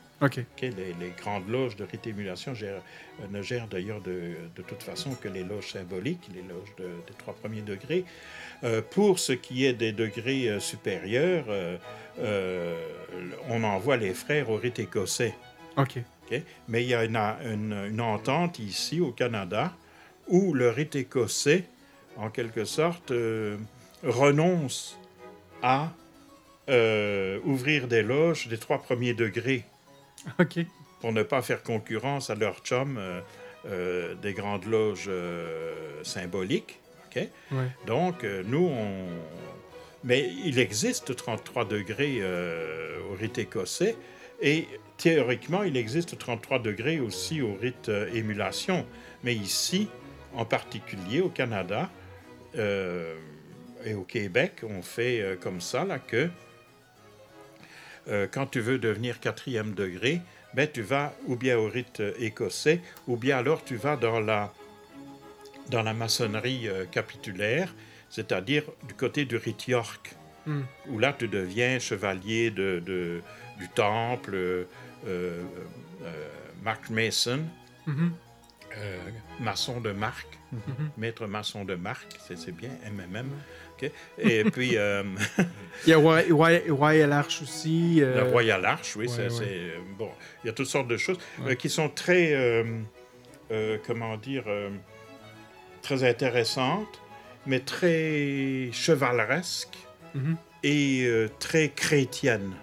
[0.61, 2.81] Les, les grandes loges de rite émulation gèrent-
[3.21, 6.85] euh, ne gèrent d'ailleurs de, de toute façon que les loges symboliques, les loges de-
[7.07, 8.03] des trois premiers degrés.
[8.63, 11.45] Euh, pour ce qui est des degrés euh, supérieurs,
[13.49, 15.35] on envoie les frères au rite écossais.
[16.67, 19.71] Mais il y a une, une- une entente ici au Canada
[20.27, 21.63] où le rite écossais,
[22.17, 23.11] en quelque sorte,
[24.03, 24.97] renonce
[25.61, 25.91] à
[26.69, 29.63] euh, ouvrir des loges des trois premiers degrés
[30.39, 30.59] OK.
[30.99, 33.21] pour ne pas faire concurrence à leur chum euh,
[33.67, 35.09] euh, des grandes loges
[36.03, 36.79] symboliques.
[37.07, 37.27] OK?
[37.51, 37.67] Ouais.
[37.85, 39.07] Donc, nous, on...
[40.03, 42.21] Mais il existe 33 degrés
[43.09, 43.95] au rite écossais
[44.41, 44.67] et
[44.97, 48.85] théoriquement, il existe 33 degrés aussi au rite émulation.
[49.23, 49.87] Mais ici,
[50.35, 51.89] en particulier au Canada
[53.87, 56.29] et au Québec, on fait euh, comme ça, là, que
[58.09, 60.21] euh, quand tu veux devenir quatrième degré,
[60.53, 64.19] ben, tu vas ou bien au rite euh, écossais, ou bien alors tu vas dans
[64.19, 64.53] la,
[65.69, 67.73] dans la maçonnerie capitulaire,
[68.09, 70.13] c'est-à-dire du côté du rite York,
[70.45, 70.61] Hmm.
[70.87, 73.21] où là tu deviens chevalier de, de-
[73.59, 74.63] du temple, euh,
[75.05, 75.43] euh,
[76.63, 77.41] Mark Mason,
[77.85, 78.13] Mhm.
[78.77, 78.97] Euh,
[79.39, 80.61] maçon de Marc, Mhm.
[80.97, 83.29] maître maçon de Marc, c'est bien, MMM.
[84.17, 85.03] Et puis, euh,
[85.85, 87.97] Il y a Roy- Roy- Royal Arch aussi.
[88.01, 89.45] euh, la Royal Arch, oui, ouais, c'est, ouais.
[89.49, 90.09] euh, bon.
[90.43, 91.55] Il y a toutes sortes de choses Ouais.
[91.55, 92.63] qui sont très,
[93.85, 94.45] comment dire,
[95.81, 97.01] très intéressantes,
[97.45, 99.77] mais très chevaleresques
[100.15, 100.37] Mhm.
[100.63, 101.07] et
[101.39, 102.53] très chrétiennes.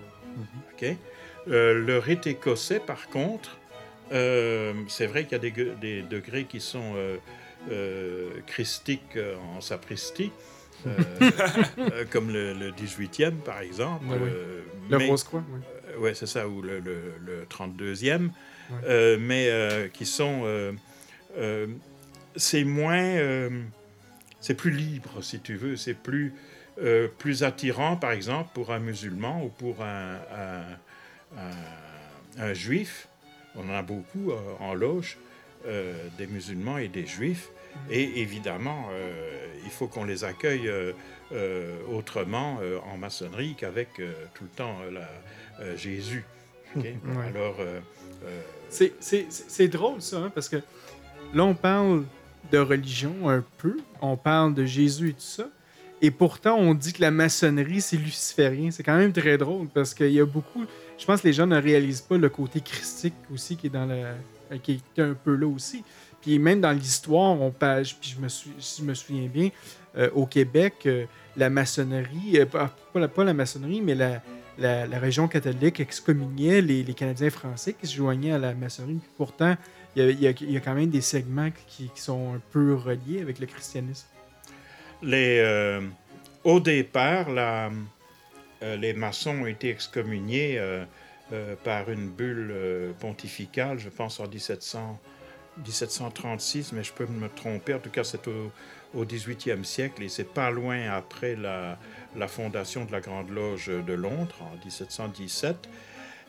[1.46, 3.58] le rite écossais, par contre,
[4.12, 7.16] euh, c'est vrai qu'il y a des, degrés qui sont euh,
[7.70, 9.18] euh, christiques
[9.57, 10.32] en sapristie.
[12.11, 14.05] comme le, le 18e, par exemple.
[14.07, 14.32] Ouais, ouais.
[14.90, 15.61] Le mais- Rose-Croix, ouais.
[15.94, 18.28] euh, ouais, c'est ça, ou le, le- le 32e,
[18.70, 18.76] Ouais.
[18.86, 20.42] euh, mais qui sont.
[22.36, 23.16] c'est moins.
[24.40, 25.76] c'est plus libre, si tu veux.
[25.76, 26.34] C'est plus,
[27.18, 33.09] plus attirant, par exemple, pour un musulman ou pour un, un- un- un juif.
[33.57, 35.16] On en a beaucoup euh, en loge,
[35.66, 37.48] euh, des musulmans et des juifs.
[37.90, 40.92] Et évidemment, euh, il faut qu'on les accueille euh,
[41.32, 46.24] euh, autrement euh, en maçonnerie qu'avec euh, tout le temps euh, la- euh, Jésus.
[46.76, 46.84] ok?
[47.05, 47.26] Ouais.
[47.34, 47.80] Alors, euh,
[48.24, 50.57] euh, C'est- C'est c'est- c'est drôle, ça, hein, parce que
[51.32, 52.05] là, on parle
[52.52, 55.48] de religion un peu, on parle de Jésus et tout ça,
[56.02, 58.70] et pourtant, on dit que la maçonnerie, c'est luciférien.
[58.70, 60.64] C'est quand même très drôle, parce qu'il y a beaucoup...
[60.99, 64.14] Je pense que les gens ne réalisent pas le côté christique aussi euh,
[64.62, 65.84] qui est un peu là aussi.
[66.22, 69.51] Puis même dans l'histoire, on page, puis je me, si je me souviens bien,
[69.97, 71.05] euh, au Québec, euh,
[71.36, 77.86] la maçonnerie, pas, la, pas maçonnerie, mais la, région catholique excommuniait les, Canadiens français qui
[77.86, 78.95] se joignaient à la maçonnerie.
[78.95, 79.57] Puis pourtant,
[79.97, 84.07] il y a, quand même des segments qui, sont un peu reliés avec le christianisme.
[86.45, 87.70] au départ, la-
[88.76, 90.84] les maçons ont été excommuniés euh,
[91.32, 95.00] euh, par une bulle euh, pontificale, je pense en 1700,
[95.66, 97.72] 1736, mais je peux me tromper.
[97.72, 98.52] En tout cas, c'est au,
[98.92, 101.78] au 18e siècle et c'est pas loin après la,
[102.14, 105.56] la fondation de la Grande Loge de Londres en 1717,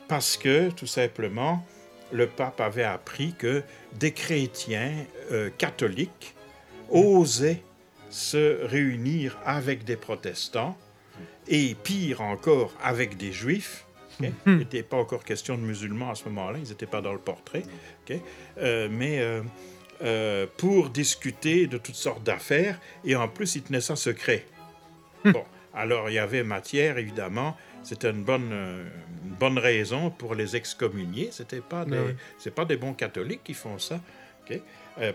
[0.07, 1.65] parce que, tout simplement,
[2.13, 3.63] le pape avait appris que
[3.99, 4.93] des chrétiens
[5.33, 6.35] euh, catholiques
[6.89, 7.61] osaient
[8.09, 10.77] se réunir avec des protestants
[11.47, 13.85] et pire encore avec des juifs.
[14.19, 14.27] ok?
[14.45, 17.19] Il n'était pas encore question de musulmans à ce moment-là, ils n'étaient pas dans le
[17.19, 17.63] portrait.
[18.03, 18.17] ok?
[18.57, 19.41] Euh, mais euh,
[20.03, 24.45] euh, pour discuter de toutes sortes d'affaires et en plus ils tenaient ça secret.
[25.25, 25.43] Bon,
[25.73, 27.57] alors il y avait matière évidemment.
[27.83, 31.29] C'était une bonne, une bonne raison pour les excommunier.
[31.31, 33.99] C'était pas des, Ben c'est pas des bons catholiques qui font ça.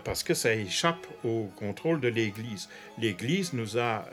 [0.05, 2.69] parce que ça échappe au contrôle de l'Église.
[2.97, 4.05] L'Église nous a,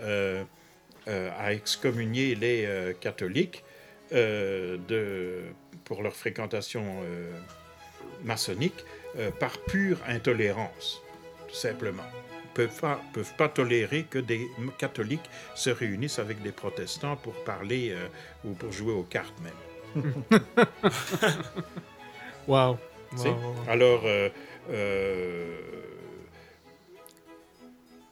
[1.08, 3.64] euh, a excommunié les euh, catholiques
[4.12, 5.42] euh, de,
[5.84, 7.02] pour leur fréquentation
[8.24, 8.84] maçonnique
[9.38, 11.02] par pure intolérance,
[11.48, 12.04] tout simplement.
[12.56, 14.48] Ils ne peuvent pas, peuvent pas tolérer que des
[14.78, 17.94] catholiques se réunissent avec des protestants pour parler
[18.44, 20.02] ou pour jouer aux cartes même.
[22.48, 22.78] Wow.
[23.68, 24.28] Alors, euh,
[24.70, 25.58] euh,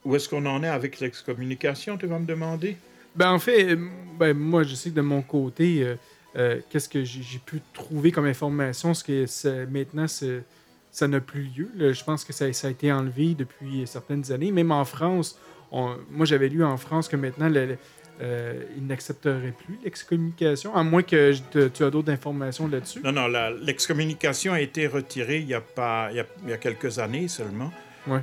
[0.04, 2.76] où est-ce qu'on en est avec l'excommunication, tu vas me demander?
[3.16, 3.76] Ben, en fait, euh,
[4.18, 5.94] ben, moi, je sais que de mon côté, euh,
[6.36, 11.70] euh, qu'est-ce que j'ai pu trouver comme information, c'est que maintenant, ça n'a plus lieu.
[11.76, 11.92] là.
[11.92, 14.50] Je pense que ça, ça a été enlevé depuis certaines années.
[14.52, 15.38] Même en France,
[15.72, 17.78] on- moi, j'avais lu en France que maintenant, le- le-
[18.22, 23.00] euh, ils n'accepteraient plus l'excommunication, à moins que te- tu as d'autres informations là-dessus.
[23.04, 23.28] Non, non,
[23.62, 26.98] l'excommunication a été retirée il y a, pas, il y a, il y a quelques
[26.98, 27.70] années seulement.
[28.06, 28.22] Ouais.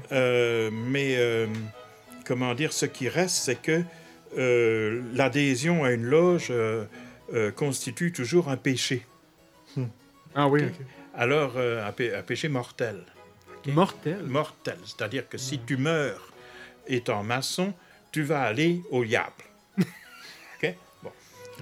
[0.72, 1.48] Mais,
[2.26, 3.82] comment dire, ce qui reste, c'est que
[4.38, 6.86] euh, l'adhésion à une loge euh,
[7.34, 9.06] euh, constitue toujours un péché.
[10.36, 10.64] Ah oui.
[11.16, 13.04] Alors, euh, un, pé- un péché mortel.
[13.68, 14.24] Mortel?
[14.24, 14.78] Mortel.
[14.86, 16.32] C'est-à-dire que si tu meurs
[16.88, 17.74] étant maçon,
[18.12, 19.32] tu vas aller au diable.
[19.78, 20.76] OK?
[21.04, 21.12] Bon.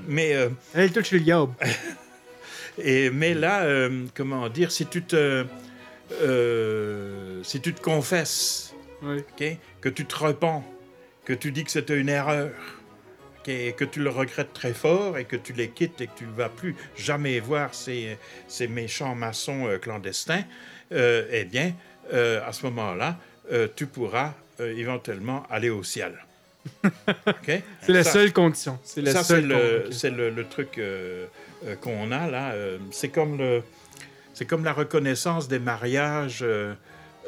[0.07, 0.33] Mais...
[0.35, 1.53] euh, Elle touche le diable.
[2.77, 5.45] Et, mais là, euh, comment dire, si tu te,
[6.21, 9.43] euh, si tu te confesses, ok,
[9.81, 10.63] que tu te repens,
[11.25, 12.51] que tu dis que c'était une erreur,
[13.47, 16.25] et que tu le regrettes très fort et que tu les quittes et que tu
[16.25, 18.17] ne vas plus jamais voir ces,
[18.47, 20.43] ces méchants maçons euh, clandestins,
[20.91, 21.73] euh, eh bien,
[22.13, 23.17] euh, à ce moment-là,
[23.51, 26.13] euh, tu pourras éventuellement aller au ciel.
[27.45, 28.77] C'est la Ça- seule condition.
[28.83, 30.79] C'est ça, le, le- le truc
[31.81, 32.53] qu'on a là.
[32.91, 33.63] c'est comme le,
[34.35, 36.45] c'est comme la reconnaissance des mariages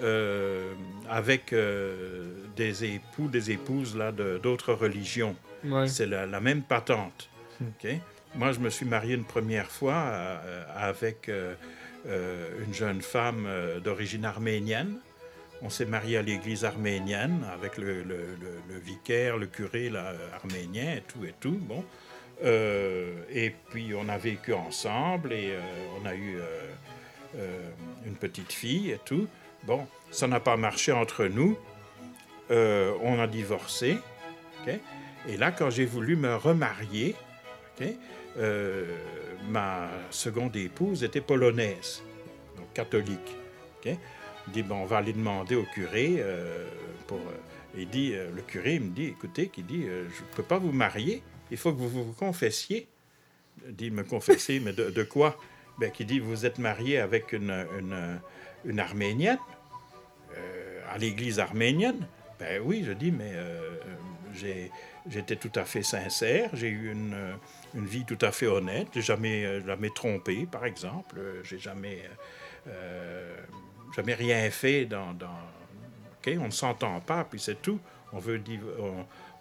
[0.01, 0.73] euh,
[1.09, 5.35] avec euh, des époux, des épouses là d'autres religions.
[5.63, 5.87] Ouais.
[5.87, 7.29] C'est la, la même patente.
[7.61, 7.91] ok?
[8.35, 11.29] Moi, je me suis marié une première fois euh, avec
[12.07, 13.47] une jeune femme
[13.83, 14.97] d'origine arménienne.
[15.61, 20.13] On s'est marié à l'église arménienne avec le, le- le- le vicaire, le curé là,
[20.33, 21.57] arménien et tout et tout.
[21.61, 21.85] Bon.
[22.43, 25.53] Et puis on a vécu ensemble et
[26.01, 26.39] on a eu
[28.05, 29.27] une petite fille et tout.
[29.65, 31.57] Bon, ça n'a pas marché entre nous.
[32.51, 33.97] Euh, on a divorcé.
[35.27, 37.15] Et là, quand j'ai voulu me remarier,
[38.37, 38.97] euh,
[39.49, 42.03] ma seconde épouse était polonaise,
[42.57, 43.37] donc catholique.
[43.79, 43.97] ok?
[44.47, 46.67] Il dit, bon, on va aller demander au curé euh,
[47.07, 47.21] pour...
[47.77, 51.23] il dit, le curé me dit, écoutez, qui dit, je ne peux pas vous marier,
[51.49, 52.87] il faut que vous vous confessiez.
[53.67, 55.37] Il dit, me confesser, mais de, quoi?
[55.79, 57.65] Ben, Qui dit, vous êtes marié avec une,
[58.65, 59.37] une, Arménienne,
[60.93, 62.07] à l'église arménienne.
[62.39, 63.77] Ben oui, je dis, mais euh,
[65.09, 67.37] j'étais tout à fait sincère, j'ai eu une,
[67.75, 72.03] vie tout à fait honnête, j'ai jamais, euh, jamais trompé, par exemple, j'ai jamais,
[72.67, 73.35] euh,
[73.95, 75.13] jamais rien fait dans...
[75.13, 75.29] dans
[76.39, 77.79] on ne s'entend pas, puis c'est tout.
[78.13, 78.41] On, veut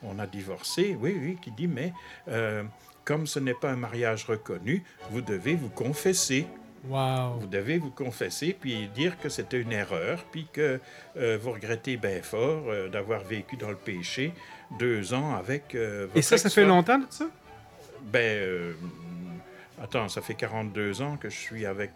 [0.03, 1.93] on a divorcé, oui, oui, qui dit, mais
[2.29, 2.65] euh,
[3.05, 6.47] comme ce n'est pas un mariage reconnu, vous devez vous confesser.
[6.89, 7.39] Wow.
[7.41, 10.81] Vous devez vous confesser, puis dire que c'était une erreur, puis que
[11.17, 14.33] euh, vous regrettez bien fort euh, d'avoir vécu dans le péché
[14.79, 17.27] deux ans avec euh, votre Et ça, ça fait longtemps de ça?
[18.03, 18.73] Ben, euh,
[19.81, 21.93] attends, ça fait 42 ans que je suis avec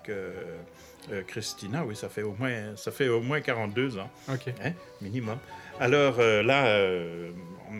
[1.26, 1.84] Christina.
[1.84, 4.10] Oui, ça fait au moins, ça fait au moins 42 ans.
[4.28, 4.52] OK.
[4.62, 5.38] Hein, minimum.
[5.80, 6.80] Alors là,
[7.70, 7.74] on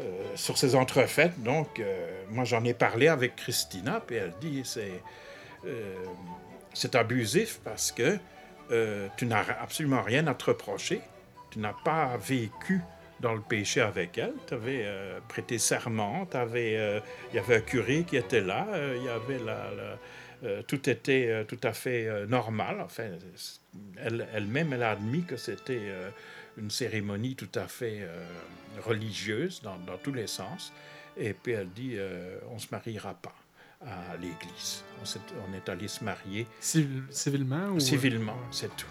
[0.00, 4.62] euh, sur ces entrefaites, donc, euh, moi j'en ai parlé avec Christina, puis elle dit
[4.64, 5.00] c'est
[6.72, 8.18] c'est abusif parce que
[8.70, 11.00] euh, tu n'as absolument rien à te reprocher.
[11.50, 12.80] Tu n'as pas vécu
[13.20, 14.34] dans le péché avec elle.
[14.46, 14.86] Tu avais
[15.28, 17.00] prêté serment, euh,
[17.32, 19.96] il y avait un curé qui était là, euh,
[20.42, 22.80] euh, tout était euh, tout à fait euh, normal.
[22.80, 23.08] Enfin,
[24.34, 26.10] elle-même, elle a admis que c'était euh,
[26.58, 28.24] une cérémonie tout à fait euh,
[28.82, 30.72] religieuse dans, dans tous les sens.
[31.16, 33.34] Et puis elle dit, euh, on ne se mariera pas
[33.86, 34.82] à l'église.
[35.02, 37.80] On, est allé se marier Civil- civilement ou...
[37.80, 38.86] civilement, c'est tout.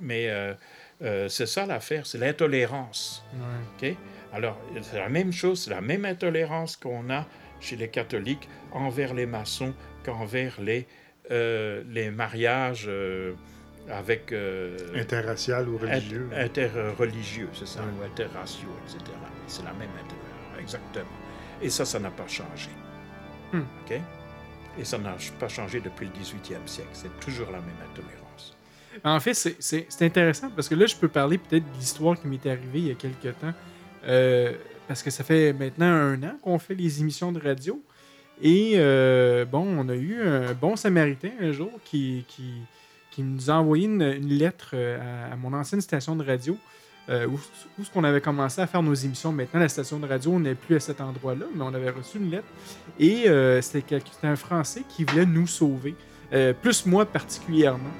[0.00, 0.54] Mais euh,
[1.02, 3.24] euh, c'est ça l'affaire, c'est l'intolérance.
[3.34, 3.90] Ouais.
[3.90, 3.96] OK?
[4.32, 7.26] Alors, c'est la même chose, c'est la même intolérance qu'on a
[7.60, 10.86] chez les catholiques envers les maçons qu'envers les,
[11.30, 13.34] euh, les mariages euh,
[13.90, 14.32] avec...
[14.32, 16.28] euh, Interracial ou religieux.
[16.32, 18.98] Inter- Interreligieux, c'est ça, ou interraciaux, etc.
[19.46, 21.06] C'est la même intolérance, exactement.
[21.62, 22.70] Et ça, ça n'a pas changé.
[23.58, 23.64] Hmm.
[23.84, 24.00] OK?
[24.80, 26.88] Et ça n'a pas changé depuis le 18e siècle.
[26.92, 28.56] C'est toujours la même intolérance.
[29.04, 32.44] En fait, c'est- intéressant parce que là, je peux parler peut-être de l'histoire qui m'est
[32.46, 33.52] arrivée il y a quelques temps.
[34.06, 34.52] Euh,
[34.88, 37.82] parce que ça fait maintenant un an qu'on fait les émissions de radio.
[38.42, 42.52] Et euh, bon, on a eu un bon samaritain un jour qui, qui,
[43.12, 46.58] qui nous a envoyé une, une lettre euh, à, à mon ancienne station de radio
[47.10, 47.38] euh, où,
[47.82, 49.32] ce qu'on avait commencé à faire nos émissions?
[49.32, 52.30] Maintenant, la station de radio, n'est plus à cet endroit-là, mais on avait reçu une
[52.30, 52.48] lettre.
[52.98, 55.94] Et euh, c'était un Français qui voulait nous sauver,
[56.32, 57.90] euh, plus moi particulièrement.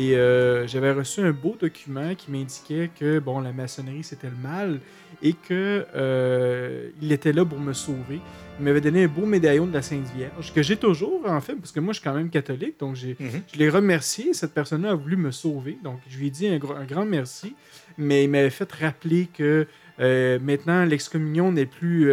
[0.00, 4.36] Et euh, j'avais reçu un beau document qui m'indiquait que bon, la maçonnerie c'était le
[4.40, 4.78] mal
[5.24, 8.20] et que euh, il était là pour me sauver.
[8.60, 11.54] Il m'avait donné un beau médaillon de la Sainte Vierge que j'ai toujours en fait
[11.56, 13.42] parce que moi je suis quand même catholique donc j'ai Mhm.
[13.52, 14.34] je l'ai remercié.
[14.34, 17.04] Cette personne-là a voulu me sauver donc je lui ai dit un, gr- un grand
[17.04, 17.56] merci.
[17.96, 19.66] Mais il m'avait fait rappeler que
[19.98, 22.12] euh, maintenant l'excommunion n'est plus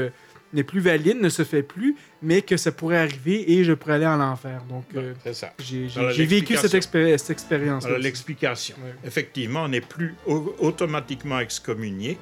[0.55, 3.93] n'est plus valide, ne se fait plus, mais que ça pourrait arriver et je pourrais
[3.95, 4.61] aller en enfer.
[4.69, 5.53] Donc euh, C'est ça.
[5.59, 7.85] j'ai vécu cette, expé- cette expérience.
[7.87, 8.75] L'explication.
[9.03, 12.17] Effectivement, on n'est plus au- automatiquement excommunié,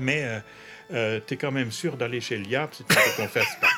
[0.00, 0.42] mais
[0.90, 0.94] tu
[1.34, 3.68] es quand même sûr d'aller chez le diable si tu ne te confesses pas.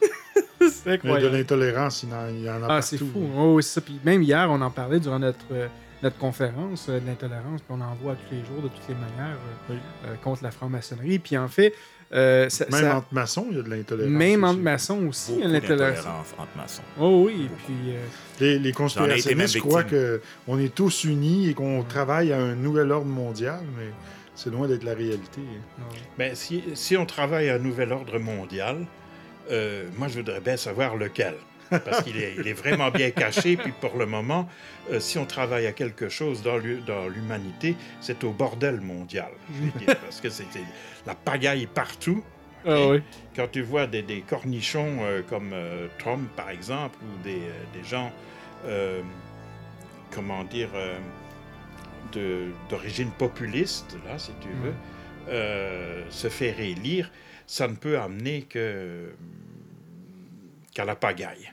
[0.60, 1.36] c'est Mais de incroyable.
[1.36, 2.10] l'intolérance, il,
[2.44, 2.86] y en a Ah, partout.
[2.86, 3.30] c'est fou.
[3.36, 3.80] Oh, oui, c'est ça.
[3.80, 5.68] Puis même hier, on en parlait durant notre, euh,
[6.02, 8.94] notre conférence euh, de l'intolérance, puis on en voit tous les jours, de toutes les
[8.94, 9.36] manières,
[9.70, 9.74] euh,
[10.06, 11.18] euh, contre la franc-maçonnerie.
[11.18, 11.74] Puis en fait,
[12.12, 14.10] euh, ça, Même ça- entre maçons, il y a de l'intolérance.
[14.12, 14.52] même aussi.
[14.52, 16.34] entre maçons aussi, il y a de Beaucoup l'intolérance.
[16.38, 16.82] entre maçons.
[16.98, 17.94] Oh oui, et puis...
[17.94, 18.04] euh,
[18.40, 22.90] Les, les conspirationnistes même croient qu'on est tous unis et qu'on travaille à un nouvel
[22.90, 23.90] ordre mondial, mais
[24.34, 25.42] c'est loin d'être la réalité.
[26.18, 28.86] Mais si, si on travaille à un nouvel ordre mondial,
[29.50, 31.34] euh, moi je voudrais bien savoir lequel.
[31.70, 33.56] Parce qu'il est, il est vraiment bien caché.
[33.56, 34.48] Puis pour le moment,
[34.90, 39.30] euh, si on travaille à quelque chose dans l'hu- dans l'humanité, c'est au bordel mondial.
[39.54, 40.44] Je vais dire, parce que c'est
[41.06, 42.22] la pagaille partout.
[42.66, 43.02] Ah oui.
[43.34, 47.40] Quand tu vois des, des cornichons euh, comme euh, Trump, par exemple, ou des,
[47.72, 48.12] des gens,
[50.10, 50.68] comment dire,
[52.68, 54.74] d'origine populiste, là, si tu veux,
[55.28, 57.10] euh, se faire élire,
[57.46, 59.12] ça ne peut amener que
[60.74, 61.50] qu'à la pagaille.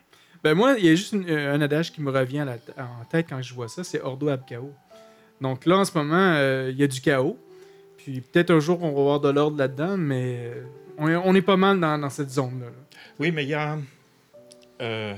[0.47, 2.53] Ben moi, il y a juste une- euh, un adage qui me revient à la
[2.77, 4.73] en tête quand je vois ça, c'est Ordo ab chaos.
[5.41, 7.37] Donc là, en ce moment, euh, il y a du chaos.
[7.97, 10.63] Puis peut-être un jour, on va avoir de l'ordre là-dedans, mais euh,
[10.97, 12.67] on est, on est pas mal dans, dans cette zone-là.
[12.67, 12.97] là.
[13.19, 13.77] Oui, mais il y a,
[14.81, 15.15] euh,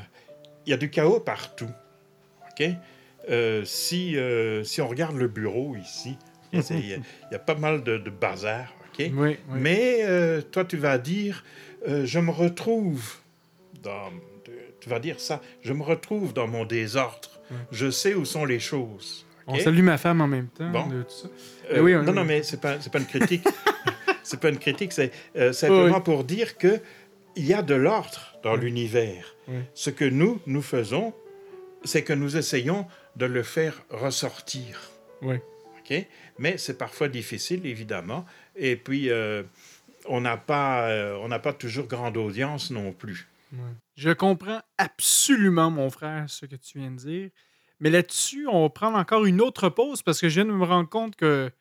[0.66, 1.70] il y a du chaos partout.
[2.52, 2.68] OK?
[3.30, 4.16] Euh, si,
[4.64, 6.18] si on regarde le bureau ici,
[6.54, 6.60] il
[6.90, 6.98] y a-
[7.32, 8.74] y, pas mal de, de bazar.
[8.92, 8.98] OK?
[9.00, 9.38] Oui, oui.
[9.52, 11.44] Mais toi, tu vas dire,
[11.86, 13.18] je me retrouve
[13.84, 14.10] dans.
[14.80, 17.30] Tu vas dire ça, je me retrouve dans mon désordre.
[17.72, 19.26] Je sais où sont les choses.
[19.48, 20.70] On salue ma femme en même temps.
[20.70, 20.86] Bon.
[20.88, 21.28] de tout ça.
[21.28, 23.44] Euh, Mais oui, on- non, non, mais c'est pas, pas une critique.
[24.24, 26.04] c'est pas une critique, c'est euh, simplement Oui.
[26.04, 26.80] pour dire que
[27.36, 29.36] il y a de l'ordre dans l'univers.
[29.74, 31.14] Ce que nous, nous faisons,
[31.84, 34.92] c'est que nous essayons de le faire ressortir.
[35.24, 35.38] Oui.
[35.80, 36.06] OK?
[36.38, 38.26] Mais c'est parfois difficile, évidemment.
[38.56, 39.42] Et puis, euh,
[40.08, 40.90] on n'a pas,
[41.22, 43.28] on n'a pas toujours grande audience non plus.
[44.00, 47.30] Je comprends absolument, mon frère, ce que tu viens de dire.
[47.82, 50.64] Mais là-dessus, on va prendre encore une autre pause parce que je viens de me
[50.64, 51.52] rendre compte que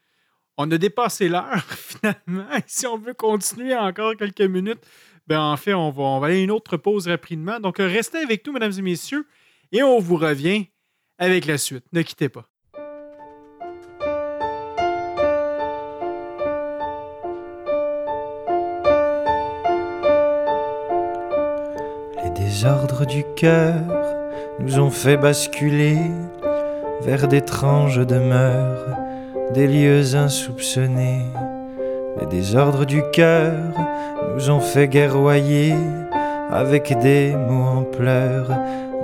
[0.56, 2.46] on a dépassé l'heure finalement.
[2.64, 4.86] Si on veut continuer encore quelques minutes,
[5.26, 7.58] ben en fait, on va, on va aller à une autre pause rapidement.
[7.58, 9.26] Donc, restez avec nous, mesdames et messieurs,
[9.72, 10.66] et on vous revient
[11.18, 11.86] avec la suite.
[11.92, 12.48] Ne quittez pas.
[22.58, 23.76] Désordres du cœur
[24.58, 25.96] nous ont fait basculer
[27.02, 28.84] vers d'étranges demeures,
[29.54, 31.22] des lieux insoupçonnés.
[32.18, 33.52] Les désordres du cœur
[34.34, 35.72] nous ont fait guerroyer
[36.50, 38.50] avec des mots en pleurs,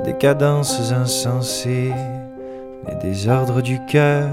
[0.05, 1.92] des cadences insensées.
[2.88, 4.30] Les désordres du cœur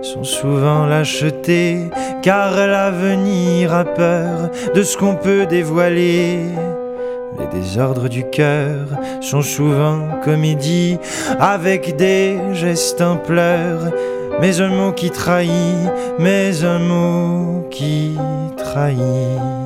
[0.00, 1.90] sont souvent lâchetés,
[2.22, 6.38] car l'avenir a peur de ce qu'on peut dévoiler.
[7.38, 8.86] Les désordres du cœur
[9.20, 10.98] sont souvent comédie,
[11.38, 13.92] avec des gestes en pleurs,
[14.40, 15.50] mais un mot qui trahit,
[16.18, 18.16] mais un mot qui
[18.56, 19.65] trahit.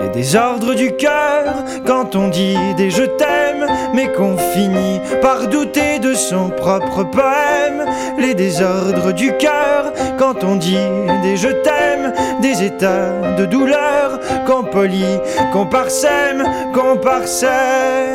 [0.00, 1.54] Les désordres du cœur,
[1.86, 7.84] quand on dit des je t'aime, mais qu'on finit par douter de son propre poème.
[8.18, 10.76] Les désordres du cœur, quand on dit
[11.22, 15.18] des je t'aime, des états de douleur, qu'on polie,
[15.52, 18.13] qu'on parsème, qu'on Les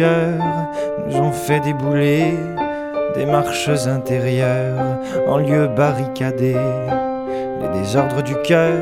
[0.00, 2.34] nous ont fait débouler
[3.14, 6.56] des marches intérieures en lieu barricadé.
[7.60, 8.72] Les désordres du cœur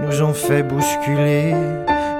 [0.00, 1.54] nous ont fait bousculer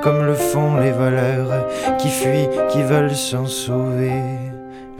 [0.02, 1.68] comme le font les voleurs
[1.98, 4.10] qui fuient, qui veulent s'en sauver.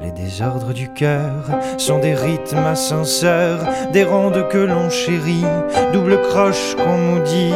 [0.01, 1.33] Les désordres du cœur
[1.79, 3.61] sont des rythmes ascenseurs,
[3.93, 5.45] des rondes que l'on chérit,
[5.93, 7.55] double croche qu'on maudit.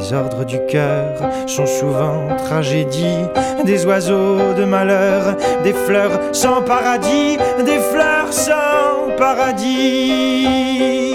[0.00, 1.12] Les Les ordres du cœur
[1.46, 3.26] sont souvent tragédies,
[3.64, 11.14] des oiseaux de malheur, des fleurs sans paradis, des fleurs sans paradis.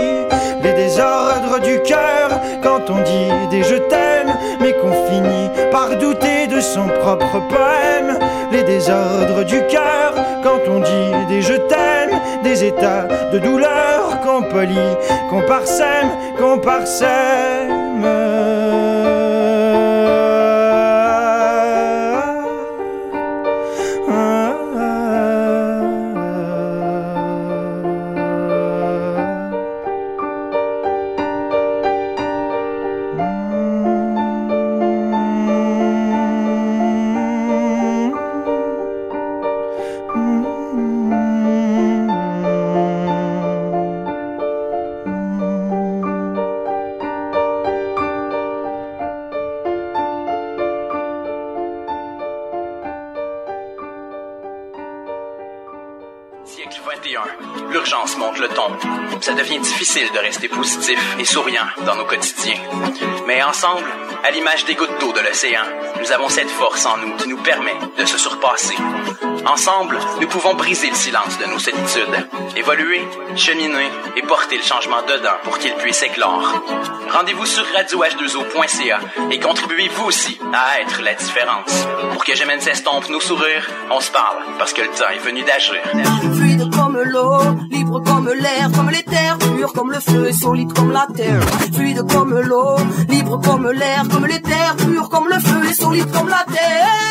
[0.62, 6.48] Les désordres du cœur quand on dit des je t'aime, mais qu'on finit par douter
[6.48, 8.20] de son propre poème.
[8.52, 10.14] Les désordres du cœur
[10.44, 14.94] quand on dit des je t'aime, des états de douleur qu'on polie,
[15.30, 18.35] qu'on parsème, qu'on parsème.
[59.26, 62.62] Ça devient difficile de rester positif et souriant dans nos quotidiens.
[63.26, 63.88] Mais ensemble,
[64.24, 65.64] à l'image des gouttes d'eau de l'océan,
[66.00, 68.76] nous avons cette force en nous qui nous permet de se surpasser.
[69.48, 73.02] Ensemble, nous pouvons briser le silence de nos solitudes, évoluer,
[73.36, 76.62] cheminer et porter le changement dedans pour qu'il puisse éclore.
[77.12, 79.00] Rendez-vous sur radioh2o.ca
[79.32, 81.88] et contribuez vous aussi à être la différence.
[82.14, 85.18] Pour que jamais ne s'estompe nos sourires, on se parle parce que le temps est
[85.18, 85.82] venu d'agir.
[88.46, 91.42] L'air, comme les terres, pur comme le feu et solide comme la terre.
[91.74, 92.78] Fluide comme l'eau,
[93.10, 97.06] libre comme l'air, comme les terres, pur comme le feu et solide comme la terre.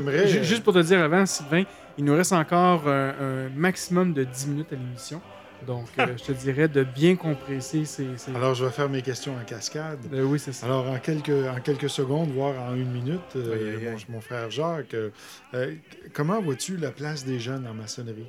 [0.00, 1.64] Écoute, ju- juste pour te dire avant, Sylvain,
[1.98, 5.20] il nous reste encore euh, un maximum de 10 minutes à l'émission.
[5.66, 8.16] Donc, euh, je te dirais de bien compresser ces.
[8.16, 9.98] ces- Alors, je vais faire mes questions en cascade.
[10.12, 10.66] Euh, oui, c'est ça.
[10.66, 14.94] Alors, en quelques, en quelques secondes, voire en une minute, euh, aïe, mon, frère Jacques,
[14.94, 15.10] euh,
[15.54, 15.74] euh,
[16.14, 18.26] comment vois-tu la place des jeunes en maçonnerie?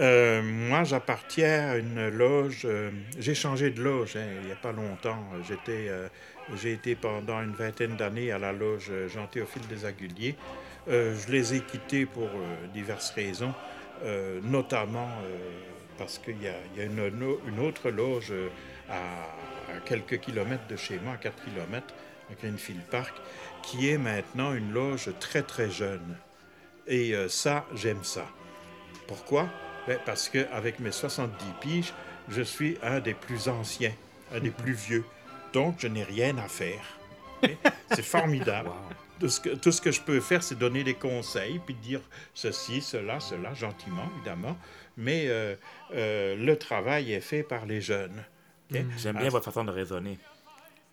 [0.00, 2.62] Euh, moi, j'appartiens à une loge.
[2.64, 5.24] euh, j'ai changé de loge hein, il n'y a pas longtemps.
[5.46, 6.08] J'étais, euh,
[6.54, 10.36] j'ai été pendant une vingtaine d'années à la loge Jean-Théophile des Aguliers.
[10.88, 13.54] Euh, je les ai quittés pour euh, diverses raisons,
[14.04, 15.08] euh, notamment
[15.96, 18.32] parce qu'il y a, il y a une, autre loge
[18.90, 18.96] à,
[19.72, 21.94] à quelques kilomètres de chez moi, à 4 kilomètres,
[22.30, 23.14] à Greenfield Park,
[23.62, 26.16] qui est maintenant une loge très très jeune.
[26.86, 28.26] Et ça, j'aime ça.
[29.06, 29.48] Pourquoi?
[29.86, 31.94] Ben, Parce qu'avec mes 70 piges,
[32.28, 33.92] je suis un des plus anciens,
[34.34, 35.04] un des plus vieux.
[35.54, 36.98] Donc, je n'ai rien à faire.
[37.94, 38.70] C'est formidable.
[39.20, 42.00] Tout, ce que, tout ce que je peux faire, c'est donner des conseils, puis dire
[42.34, 44.56] ceci, cela, cela, gentiment, évidemment.
[44.96, 45.54] Mais euh,
[45.94, 48.24] euh, le travail est fait par les jeunes.
[48.72, 48.80] ok?
[48.98, 50.18] J'aime Ah, bien votre façon de raisonner.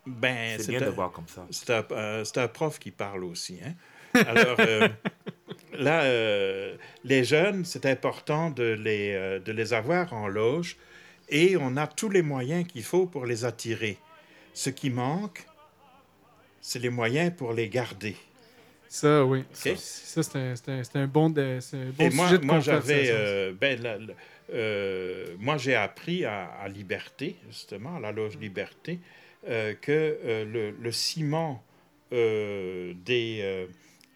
[0.06, 1.46] ben, C'est bien un- de voir comme ça.
[1.50, 3.58] C'est un, euh, un prof qui parle aussi.
[3.66, 3.74] Hein?
[4.28, 4.88] Alors, euh,
[5.74, 10.78] là, euh, les jeunes, c'est important de les, euh, de les avoir en loge
[11.30, 13.98] et on a tous les moyens qu'il faut pour les attirer.
[14.54, 15.46] Ce qui manque,
[16.62, 18.16] c'est les moyens pour les garder.
[18.88, 19.46] Ça, oui.
[19.54, 23.10] Ça, c'est un, un- un bon, de- un bon Et moi, sujet de moi j'avais,
[23.10, 24.14] euh, ben, la- la-
[24.54, 29.00] euh, moi, j'ai appris à, à Liberté, justement, à la loge Liberté,
[29.48, 31.64] euh, que le, le ciment
[32.12, 33.68] des,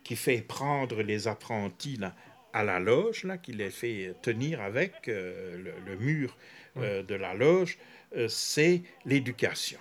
[0.03, 2.13] qui fait prendre les apprentis là,
[2.51, 6.35] à la loge, là, qui les fait tenir avec le, le mur
[6.75, 7.77] de la loge,
[8.27, 9.79] c'est l'éducation.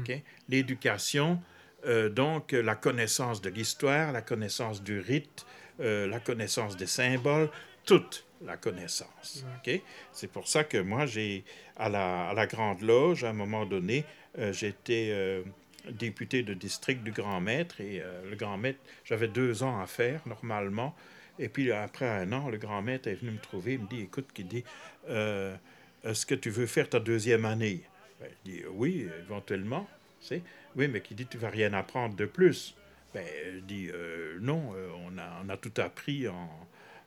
[0.00, 0.22] OK?
[0.48, 1.40] L'éducation,
[1.86, 5.44] euh, donc la connaissance de l'histoire, la connaissance du rite,
[5.80, 7.50] euh, la connaissance des symboles,
[7.84, 9.44] toute la connaissance.
[9.58, 9.80] OK?
[10.12, 11.44] C'est pour ça que moi, j'ai,
[11.76, 14.04] à la, à la Grande Loge, à un moment donné,
[14.38, 15.42] euh, j'étais
[15.90, 18.00] député de district du Grand Maître et
[18.30, 20.94] le Grand Maître, j'avais deux ans à faire normalement.
[21.40, 24.02] Et puis après un an, le Grand Maître est venu me trouver, il me dit,
[24.02, 24.62] écoute, qui dit,
[25.08, 27.82] est-ce que tu veux faire ta deuxième année?
[28.22, 29.88] Ben, je dis, oui, éventuellement.
[30.20, 30.42] tu sais.
[30.76, 32.76] Oui, mais qui dit, tu vas rien apprendre de plus.
[33.12, 36.48] Ben, elle dit euh, non, euh, on, a, on a tout appris en,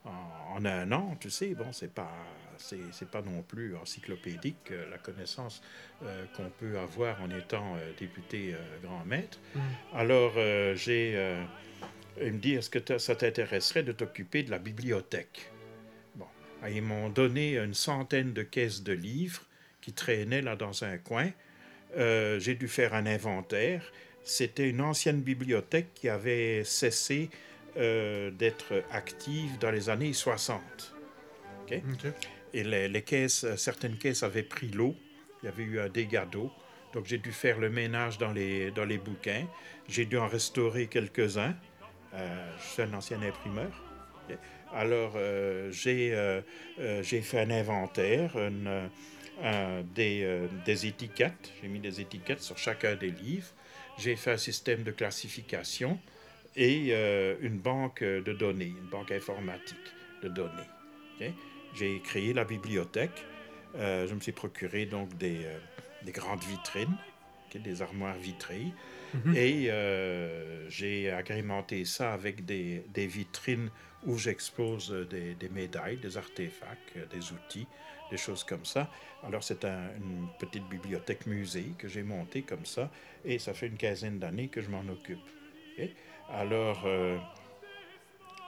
[0.04, 1.56] en, en un an, tu sais.
[1.56, 2.12] Bon, c'est pas,
[2.58, 5.64] c'est, c'est pas non plus encyclopédique euh, la connaissance
[6.36, 9.40] qu'on peut avoir en étant député grand maître.
[9.56, 9.60] Mm.
[9.94, 10.34] Alors,
[10.76, 11.14] j'ai.
[12.22, 15.52] il me dit est-ce que ça t'intéresserait de t'occuper de la bibliothèque?
[16.16, 16.28] Bon.
[16.70, 19.42] Ils m'ont donné une centaine de caisses de livres
[19.86, 21.30] qui traînaient là dans un coin.
[21.96, 23.84] Euh, j'ai dû faire un inventaire.
[24.24, 27.30] C'était une ancienne bibliothèque qui avait cessé
[27.78, 30.60] euh, d'être active dans les années 60.
[31.62, 31.80] OK?
[32.56, 34.96] Et les, les caisses, certaines caisses avaient pris l'eau.
[35.44, 36.52] Il y avait eu un dégât d'eau.
[36.92, 39.46] Donc j'ai dû faire le ménage dans les, dans les bouquins.
[39.88, 41.54] J'ai dû en restaurer quelques-uns.
[42.16, 43.84] Euh, je suis un ancien imprimeur.
[44.74, 46.42] Alors euh, j'ai
[47.04, 48.90] j'ai fait un inventaire une,
[49.44, 51.54] euh, des, euh, étiquettes.
[51.62, 53.48] J'ai mis des étiquettes sur chacun des livres.
[53.98, 56.00] J'ai fait un système de classification
[56.56, 59.78] et euh, une banque de données, une banque informatique
[60.24, 61.34] de données.
[61.74, 63.26] J'ai créé la bibliothèque.
[63.76, 65.58] Euh, je me suis procuré donc des, euh,
[66.04, 66.96] des grandes vitrines,
[67.54, 68.68] des armoires vitrées.
[69.24, 69.36] Mhm.
[69.36, 73.70] Et euh, j'ai agrémenté ça avec des, des vitrines
[74.06, 77.68] où j'expose euh, des, des médailles, des artefacts, euh, des outils,
[78.12, 78.90] des choses comme ça.
[79.24, 82.92] Alors c'est un- une petite bibliothèque musée que j'ai montée comme ça
[83.24, 85.20] et ça fait une quinzaine d'années que je m'en occupe.
[86.30, 87.18] Alors euh,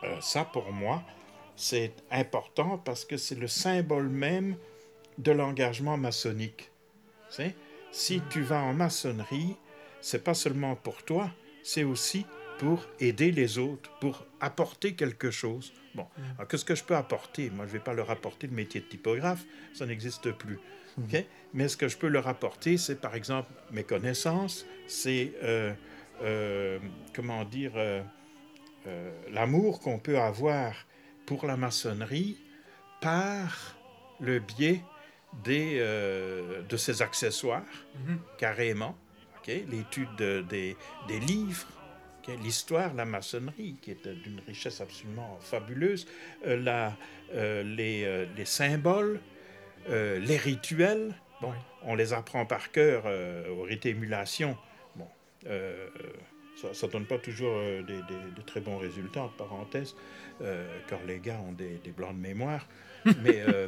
[0.03, 1.03] euh, ça pour moi,
[1.55, 4.55] c'est important parce que c'est le symbole même
[5.17, 6.69] de l'engagement maçonnique.
[7.29, 7.55] Tu sais,
[7.91, 9.55] Si tu vas en maçonnerie,
[10.01, 11.31] c'est pas seulement pour toi,
[11.63, 12.25] c'est aussi
[12.59, 15.73] pour aider les autres, pour apporter quelque chose.
[15.93, 16.07] Bon,
[16.37, 17.49] alors qu'est-ce que je peux apporter?
[17.51, 19.43] Moi, je vais pas leur apporter le métier de typographe,
[19.73, 20.59] ça n'existe plus.
[20.97, 21.23] OK?
[21.53, 25.73] Mais ce que je peux leur apporter, c'est par exemple mes connaissances, c'est, euh,
[26.23, 26.79] euh,
[27.15, 28.01] comment dire, euh,
[29.31, 30.73] l'amour qu'on peut avoir
[31.25, 32.37] pour la maçonnerie
[33.01, 33.75] par
[34.19, 34.81] le biais
[35.43, 35.77] des,
[36.67, 37.63] de ses accessoires,
[38.07, 38.19] Mhm.
[38.39, 38.95] carrément.
[39.47, 40.75] L'étude de- des,
[41.07, 41.65] des livres,
[42.43, 46.05] l'histoire la maçonnerie, qui est d'une richesse absolument fabuleuse,
[46.45, 46.93] euh, la-
[47.33, 49.19] euh, les, euh, les symboles,
[49.89, 51.13] les rituels.
[51.41, 51.53] Bon,
[51.83, 53.05] on les apprend par cœur
[53.57, 54.57] au rite émulation.
[54.97, 55.07] Bon,
[56.55, 59.95] ça ne donne pas toujours euh, des, des- de très bons résultats, entre parenthèses,
[60.41, 62.67] euh, car les gars ont des, des blancs de mémoire.
[63.23, 63.67] Mais euh,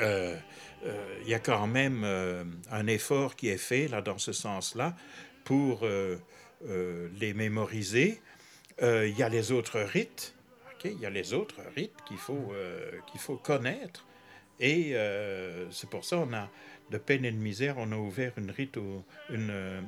[0.00, 4.96] il y a quand même euh, un effort qui est fait là dans ce sens-là
[5.44, 6.16] pour euh,
[6.68, 8.20] euh, les mémoriser.
[8.82, 10.34] Euh, Il y a les autres rites,
[10.74, 14.06] ok, il y a les autres rites qu'il faut, euh, qu'il faut connaître.
[14.60, 16.48] Et euh, c'est pour ça on a,
[16.90, 19.80] de peine et de misère, on a ouvert une, rite au- euh, euh,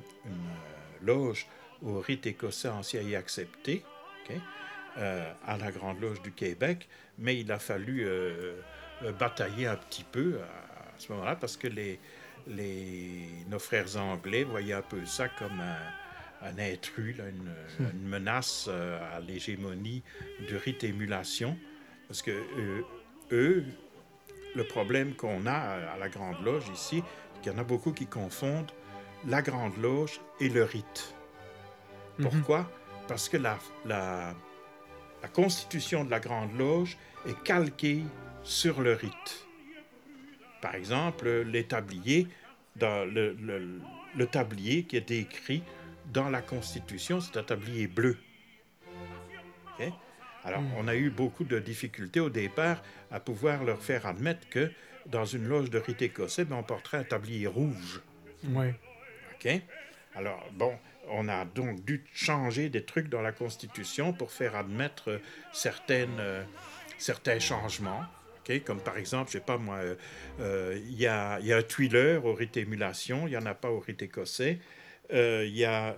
[1.02, 1.46] loge
[1.82, 3.84] au rite écossais ancien et accepté,
[4.96, 8.60] euh, à la Grande Loge du Québec, mais il a fallu euh, euh,
[9.18, 11.98] batailler un petit peu à, ce moment-là parce que les,
[12.46, 18.08] les, nos frères anglais voyaient un peu ça comme un, un intrus, là, une, une
[18.08, 20.02] menace euh, à l'hégémonie
[20.46, 21.56] du rite émulation.
[22.06, 22.82] Parce que euh,
[23.32, 23.64] eux,
[24.54, 27.02] le problème qu'on a à, la Grande Loge ici,
[27.42, 28.70] qu'il y en a beaucoup qui confondent
[29.26, 31.14] la Grande Loge et le rite.
[32.18, 32.28] Mhm.
[32.28, 32.70] Pourquoi?
[33.08, 34.34] Parce que la, la,
[35.22, 36.96] la constitution de la Grande Loge
[37.26, 38.02] est calquée
[38.44, 39.46] sur le rite.
[40.60, 42.26] Par exemple, les tabliers,
[42.76, 43.80] dans le, le-
[44.16, 45.62] le tablier qui est écrit
[46.12, 48.16] dans la Constitution, c'est un tablier bleu.
[50.46, 50.72] Alors, Mm.
[50.76, 54.70] on a eu beaucoup de difficultés au départ à pouvoir leur faire admettre que
[55.06, 58.02] dans une loge de rite écossais, ben, on porterait un tablier rouge.
[58.48, 58.74] Ouais.
[59.34, 59.48] OK?
[60.14, 65.12] Alors, bon, on a donc dû changer des trucs dans la Constitution pour faire admettre
[65.12, 65.18] euh,
[65.54, 66.42] certaines, euh,
[66.98, 68.04] certains changements.
[68.64, 69.94] Comme par exemple, je sais pas moi, euh,
[70.40, 73.80] euh, il y, a, un tuileur au rite émulation, il n'y en a pas au
[73.80, 74.58] rite écossais.
[75.12, 75.94] Euh, Il y a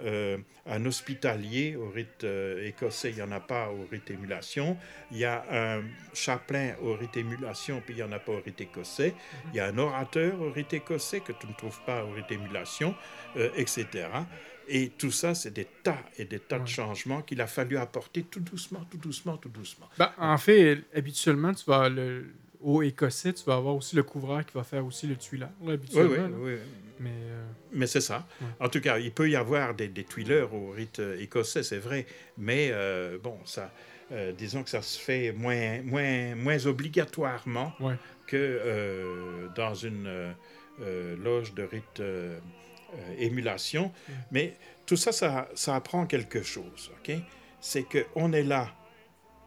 [0.67, 4.77] un hospitalier au rite écossais, il n'y en a pas au rite émulation.
[5.13, 5.83] Il y a un
[6.13, 9.15] chapelain au rite émulation, puis il n'y en a pas au rite écossais.
[9.53, 12.31] Il y a un orateur au rite écossais que tu ne trouves pas au rite
[12.31, 12.95] émulation,
[13.57, 14.09] etc.
[14.69, 18.23] Et tout ça, c'est des tas et des tas de changements qu'il a fallu apporter
[18.25, 19.89] tout doucement, tout doucement, tout doucement.
[19.99, 22.27] Ben, en fait, habituellement, tu vas le,
[22.61, 25.55] au écossais, tu vas avoir aussi le couvreur qui va faire aussi le tuileur, là,
[25.69, 26.11] Oui, habituellement.
[26.41, 26.59] oui, là.
[26.59, 26.69] oui.
[26.99, 28.27] Mais, euh, Mais c'est ça.
[28.41, 28.47] Ouais.
[28.59, 31.79] En tout cas, il peut y avoir des, des tuileurs au rite euh, écossais, c'est
[31.79, 32.07] vrai.
[32.39, 33.71] Mais euh, bon, ça,
[34.13, 37.95] euh, disons que ça se fait moins, moins, moins obligatoirement Ouais.
[38.27, 40.35] que dans une
[41.23, 42.03] loge de rite
[42.99, 43.93] euh, émulation.
[44.31, 44.57] Mais
[44.87, 46.91] tout ça, ça, ça apprend quelque chose.
[46.99, 47.17] ok?
[47.61, 48.75] C'est qu'on est là,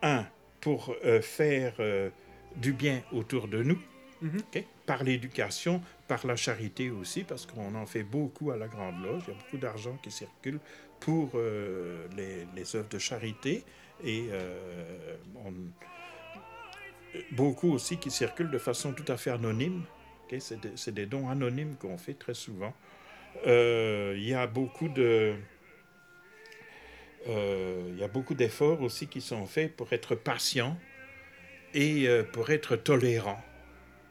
[0.01, 0.25] un,
[0.61, 2.09] pour euh, faire euh,
[2.55, 3.79] du bien autour de nous,
[4.21, 4.39] Mhm.
[4.53, 4.63] ok?
[4.85, 9.23] Par l'éducation, par la charité aussi, parce qu'on en fait beaucoup à la Grande Loge.
[9.27, 10.59] Il y a beaucoup d'argent qui circule
[10.99, 13.63] pour euh, les, les œuvres de charité
[14.03, 14.29] et
[15.35, 15.53] on-
[17.31, 19.83] beaucoup aussi qui circulent de façon tout à fait anonyme.
[20.39, 22.73] c'est des dons anonymes qu'on fait très souvent.
[23.47, 25.35] Euh, il y a beaucoup de...
[27.27, 30.77] euh, il y a beaucoup d'efforts aussi qui sont faits pour être patient
[31.73, 33.41] et euh, pour être tolérant.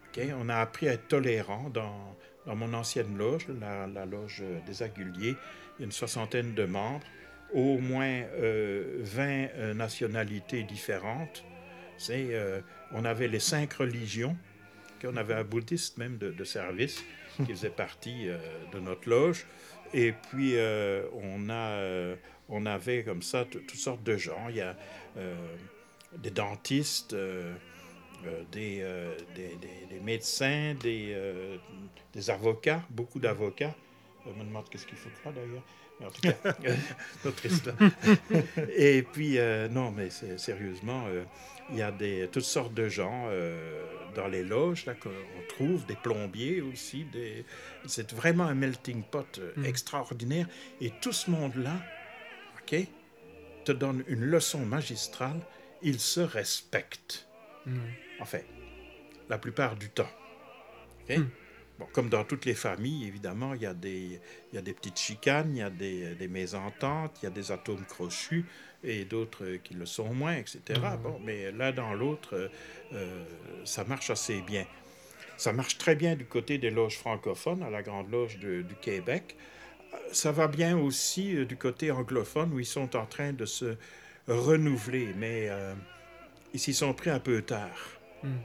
[0.08, 4.82] Ok, On a appris à être tolérant dans, dans mon ancienne loge, la, loge des
[4.82, 5.36] Aguliers.
[5.78, 7.06] Il y a une soixantaine de membres,
[7.52, 11.44] au moins euh, 20 euh, nationalités différentes.
[12.10, 12.60] Euh,
[12.92, 14.36] on avait les cinq religions.
[15.04, 17.04] On avait un bouddhiste même de service
[17.44, 18.38] qui faisait partie euh,
[18.72, 19.46] de notre loge.
[19.94, 22.16] Et puis, euh, on, a, euh,
[22.48, 24.48] on avait comme ça toutes sortes de gens.
[24.48, 24.76] Il y a
[26.16, 27.14] des dentistes,
[28.52, 28.84] des,
[29.34, 31.16] des, médecins, des,
[32.12, 33.74] des avocats, beaucoup d'avocats.
[34.26, 35.62] Je me demande qu'est-ce qu'il faut faire d'ailleurs.
[36.04, 36.34] En tout cas,
[37.24, 37.76] notre histoire.
[38.76, 41.24] Et puis, euh, non, mais sérieusement, euh,
[41.70, 43.82] il y a des, toutes sortes de gens euh,
[44.14, 45.10] dans les loges là, qu'on
[45.48, 47.04] trouve, des plombiers aussi.
[47.04, 47.44] Des...
[47.86, 49.64] C'est vraiment un melting pot Mm.
[49.64, 50.46] extraordinaire.
[50.80, 51.76] Et tout ce monde-là,
[52.60, 52.76] OK,
[53.64, 55.40] te donne une leçon magistrale.
[55.82, 57.26] Ils se respectent.
[57.66, 57.80] Mhm.
[58.20, 58.46] En fait,
[59.28, 60.10] la plupart du temps.
[61.08, 61.16] OK?
[61.16, 61.26] Hmm.
[61.78, 64.20] Bon, comme dans toutes les familles, évidemment, il y a des,
[64.52, 67.30] il y a des petites chicanes, il y a des, des mésententes, il y a
[67.30, 68.44] des atomes crochus
[68.82, 70.96] et d'autres qui le sont moins, etc.
[70.96, 71.02] Mhm.
[71.02, 72.48] Bon, mais l'un dans l'autre, euh,
[72.94, 73.24] euh,
[73.64, 74.66] ça marche assez bien.
[75.36, 78.76] Ça marche très bien du côté des loges francophones, à la Grande Loge de- du
[78.76, 79.36] Québec.
[79.94, 83.46] Euh, Ça va bien aussi euh, du côté anglophone, où ils sont en train de
[83.46, 83.76] se
[84.28, 85.74] renouveler, mais euh,
[86.52, 88.00] ils s'y sont pris un peu tard.
[88.22, 88.38] Hmm.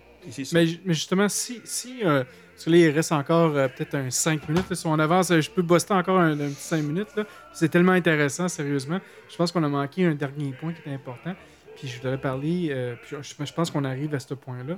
[0.54, 2.24] Mais, ju- mais justement, si, si euh,
[2.54, 5.32] parce que là, il reste encore euh, peut-être un 5 minutes, là, si on avance,
[5.32, 7.16] euh, je peux buster encore un, un petit 5 minutes.
[7.16, 7.26] là.
[7.54, 9.00] C'est tellement intéressant, sérieusement.
[9.30, 11.36] Je pense qu'on a manqué un dernier point qui est important.
[11.76, 14.78] Puis je voudrais parler, euh, puis je, je pense qu'on arrive à ce point-là.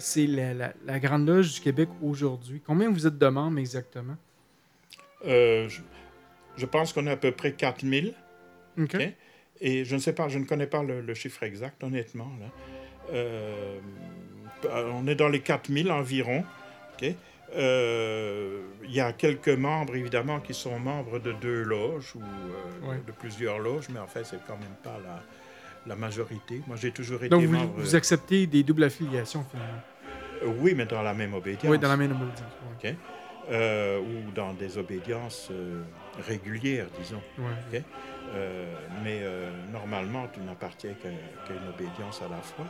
[0.00, 2.60] C'est la, la- la Grande Loge du Québec aujourd'hui.
[2.66, 4.16] Combien vous êtes de membres exactement?
[5.24, 5.80] Je,
[6.56, 8.14] je pense qu'on a à peu près 4000.
[8.80, 8.96] OK.
[9.60, 12.30] Et je ne sais pas, je ne connais pas le, le chiffre exact, honnêtement.
[12.40, 12.46] Là.
[13.12, 13.78] Euh,
[14.94, 16.44] on est dans les 4000 environ.
[17.56, 22.90] Euh, Il y a quelques membres, évidemment, qui sont membres de deux loges ou euh,
[22.90, 23.00] Ouais.
[23.06, 25.22] de plusieurs loges, mais en fait, c'est quand même pas la,
[25.86, 26.62] la majorité.
[26.66, 27.74] Moi, j'ai toujours été Donc vous, membre...
[27.76, 29.82] vous acceptez des doubles affiliations finalement?
[30.42, 31.70] Euh, oui, mais dans la même obédience.
[31.70, 32.52] Oui, dans la même obédience.
[32.84, 32.96] ouais.
[33.50, 35.82] Euh, ou dans des obédiences euh,
[36.26, 37.22] régulières, disons.
[37.38, 37.78] Ouais.
[37.78, 37.82] OK?
[38.34, 42.66] Euh, mais euh, normalement, tu n'appartiens qu'à qu'à une obédience à la fois.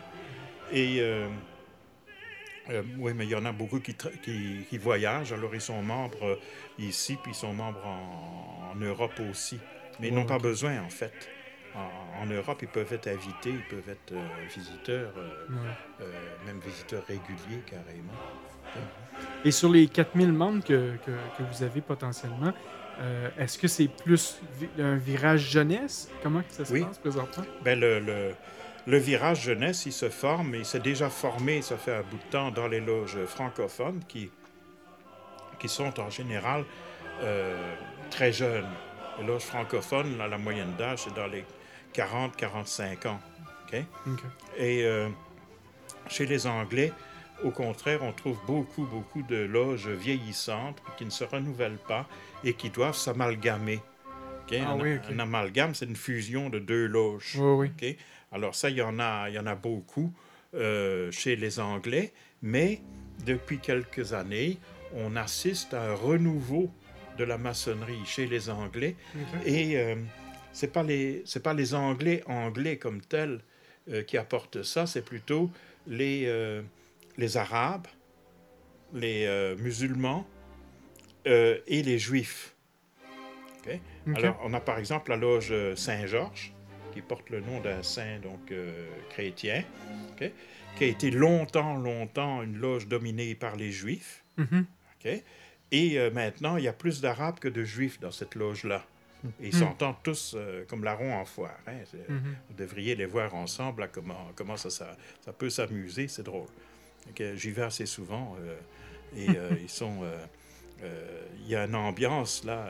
[0.72, 0.98] Et
[2.70, 5.32] euh, oui, mais il y en a beaucoup qui, qui, qui voyagent.
[5.32, 6.36] Alors, ils sont membres euh,
[6.78, 9.58] ici, puis ils sont membres en, en Europe aussi.
[10.00, 11.28] Mais ils Ouais, n'ont pas besoin, en fait.
[11.74, 16.06] En, en Europe, ils peuvent être invités, ils peuvent être euh, visiteurs, euh, Ouais.
[16.46, 18.12] même visiteurs réguliers, carrément.
[19.44, 22.52] Et sur les 4000 membres que, que, que vous avez potentiellement,
[23.38, 26.10] est-ce que c'est plus vi- un virage jeunesse?
[26.22, 26.82] Comment que ça se Oui.
[26.84, 27.44] passe présentement?
[27.62, 28.34] Ben, le, le-
[28.88, 32.30] le virage jeunesse, il se forme, il s'est déjà formé, ça fait un bout de
[32.30, 34.30] temps, dans les loges francophones qui,
[35.58, 36.64] qui sont en général
[37.20, 37.74] euh,
[38.10, 38.68] très jeunes.
[39.18, 41.44] Les loges francophones, là, la moyenne d'âge, c'est dans les
[41.94, 43.20] 40-45 ans.
[44.56, 45.10] Et euh,
[46.08, 46.90] chez les Anglais,
[47.44, 52.06] au contraire, on trouve beaucoup, beaucoup de loges vieillissantes qui ne se renouvellent pas
[52.42, 53.82] et qui doivent s'amalgamer.
[54.46, 54.58] OK?
[54.58, 55.02] Ah un, oui, ok.
[55.12, 57.36] un amalgame, c'est une fusion de deux loges.
[57.38, 57.70] Oui?
[58.32, 60.12] Alors ça, il y en a, il y en a beaucoup
[60.54, 62.80] euh, chez les Anglais, mais
[63.24, 64.58] depuis quelques années,
[64.94, 66.70] on assiste à un renouveau
[67.18, 68.96] de la maçonnerie chez les Anglais.
[69.44, 69.96] Et euh,
[70.52, 73.40] c'est pas les pas les Anglais anglais comme tels
[73.90, 75.50] euh, qui apportent ça, c'est plutôt
[75.86, 76.62] les euh,
[77.16, 77.88] les Arabes,
[78.94, 79.26] les
[79.58, 80.26] musulmans
[81.26, 82.54] et les Juifs.
[84.14, 86.54] Alors on a par exemple la loge Saint-Georges
[86.92, 89.62] qui porte le nom d'un saint donc euh, chrétien,
[90.12, 90.30] OK?
[90.76, 94.22] qui a été longtemps longtemps une loge dominée par les Juifs.
[94.38, 95.22] OK?
[95.70, 98.84] Et euh, maintenant, il y a plus d'Arabes que de Juifs dans cette loge-là.
[99.40, 99.60] Et ils Mhm.
[99.60, 101.58] s'entendent tous euh, comme larrons en foire.
[101.66, 101.78] hein.
[102.08, 102.36] Mhm.
[102.48, 106.46] Vous devriez les voir ensemble, là, comment, comment ça, ça, ça peut s'amuser, c'est drôle.
[107.34, 108.56] J'y vais assez souvent euh,
[109.16, 109.26] et
[109.62, 110.02] ils, sont,
[111.42, 112.68] il y a une ambiance là,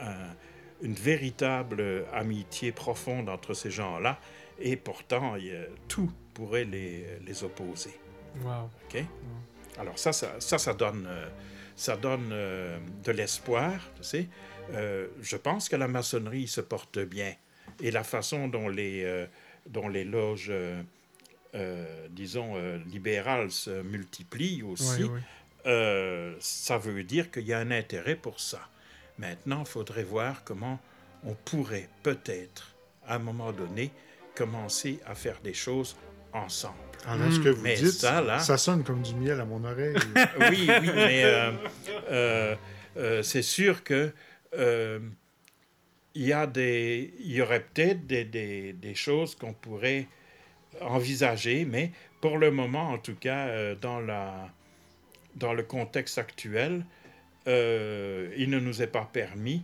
[0.00, 0.34] un-
[0.82, 4.18] une véritable amitié profonde entre ces gens-là,
[4.58, 5.52] et pourtant, y
[5.88, 7.94] tout pourrait les, les opposer.
[8.42, 8.70] Wow.
[8.88, 9.04] OK?
[9.78, 11.28] Alors ça, ça, ça, ça donne, euh,
[11.76, 14.28] ça donne euh, de l'espoir, tu sais.
[14.72, 17.34] Euh, je pense que la maçonnerie se porte bien.
[17.80, 19.26] Et la façon dont les, euh,
[19.66, 20.82] dont les loges, euh,
[21.54, 25.20] euh, disons, euh, libérales se multiplient aussi, Oui, oui.
[25.66, 28.60] euh, ça veut dire qu'il y a un intérêt pour ça.
[29.20, 30.78] Maintenant, il faudrait voir comment
[31.24, 32.74] on pourrait peut-être,
[33.06, 33.90] à un moment donné,
[34.34, 35.94] commencer à faire des choses
[36.32, 36.76] ensemble.
[37.06, 39.62] Alors, ce que vous Mais dites, ça, là, ça sonne comme du miel à mon
[39.64, 39.96] oreille.
[40.50, 41.52] oui, oui, mais euh,
[42.10, 42.56] euh,
[42.96, 44.12] euh, c'est sûr que
[44.56, 45.00] euh,
[46.14, 50.06] il y a des, il y aurait peut-être des, des- des choses qu'on pourrait
[50.80, 51.92] envisager, mais
[52.22, 54.48] pour le moment, en tout cas, euh, dans la,
[55.34, 56.84] dans le contexte actuel,
[57.50, 59.62] euh, il ne nous est pas permis,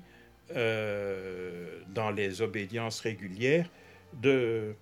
[0.54, 3.68] euh, dans les obédiences régulières,
[4.12, 4.74] de,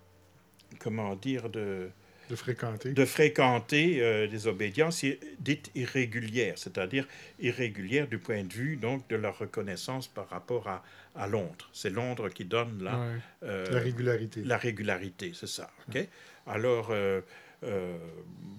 [0.79, 1.89] comment dire, de,
[2.29, 2.91] de fréquenter.
[2.93, 5.03] de fréquenter euh, des obédiences
[5.39, 7.07] dites irrégulières, c'est-à-dire
[7.39, 10.83] irrégulières du point de vue donc de leur reconnaissance par rapport à,
[11.15, 11.69] à Londres.
[11.73, 13.19] C'est Londres qui donne Ouais.
[13.49, 14.41] euh, La régularité.
[14.43, 15.69] La régularité, c'est ça.
[15.89, 16.07] ok
[16.47, 17.21] Alors, euh,
[17.63, 17.97] euh,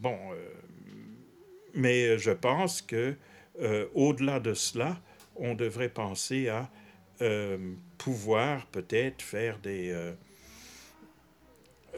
[0.04, 0.18] bon,
[1.74, 3.14] mais je pense que
[3.60, 5.00] euh, au-delà de cela,
[5.34, 6.70] on devrait penser à
[7.22, 10.12] euh, pouvoir peut-être faire des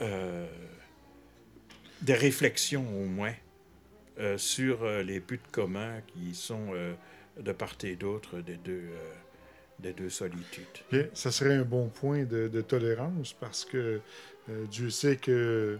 [0.00, 0.46] euh,
[2.02, 3.34] des réflexions au moins
[4.36, 6.72] sur les buts communs qui sont
[7.38, 8.90] de part et d'autre des deux,
[9.80, 10.66] des deux solitudes.
[10.90, 14.00] Bien, ça serait un bon point de, tolérance parce que
[14.70, 15.78] Dieu sait que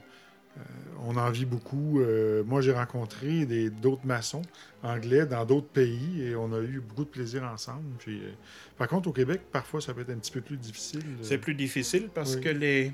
[1.05, 2.01] on en vit beaucoup.
[2.01, 4.43] Euh, moi, j'ai rencontré des- d'autres maçons
[4.83, 7.85] anglais dans d'autres pays et on a eu beaucoup de plaisir ensemble.
[7.99, 8.31] Puis, euh,
[8.77, 11.03] par contre, au Québec, parfois, ça peut être un petit peu plus difficile.
[11.23, 12.41] C'est plus difficile parce Oui.
[12.43, 12.93] que les,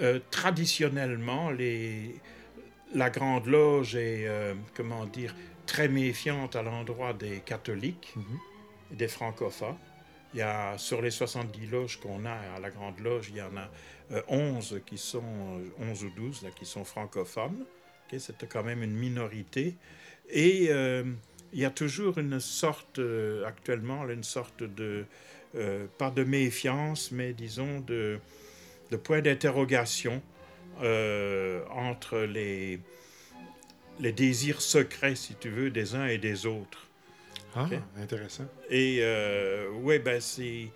[0.00, 2.14] euh, traditionnellement, les,
[2.94, 5.34] la Grande Loge est, euh, comment dire,
[5.66, 8.14] très méfiante à l'endroit des catholiques
[8.92, 9.76] et des francophones.
[10.34, 13.42] Il y a, sur les 70 loges qu'on a à la Grande Loge, il y
[13.42, 13.66] en a euh,
[14.28, 15.22] 11 qui sont,
[15.80, 17.64] euh, 11 ou 12 là, qui sont francophones.
[18.12, 19.76] Ok, C'était quand même une minorité.
[20.30, 21.04] Et euh,
[21.52, 25.04] il y a toujours une sorte, euh, actuellement, une sorte de,
[25.54, 28.18] euh, pas de méfiance, mais disons de,
[28.90, 30.22] de point d'interrogation
[30.82, 32.80] euh, entre les,
[34.00, 36.88] les désirs secrets, si tu veux, des uns et des autres.
[37.54, 37.68] Ah,
[37.98, 38.46] intéressant.
[38.70, 40.66] Et euh, oui, ben c'est euh,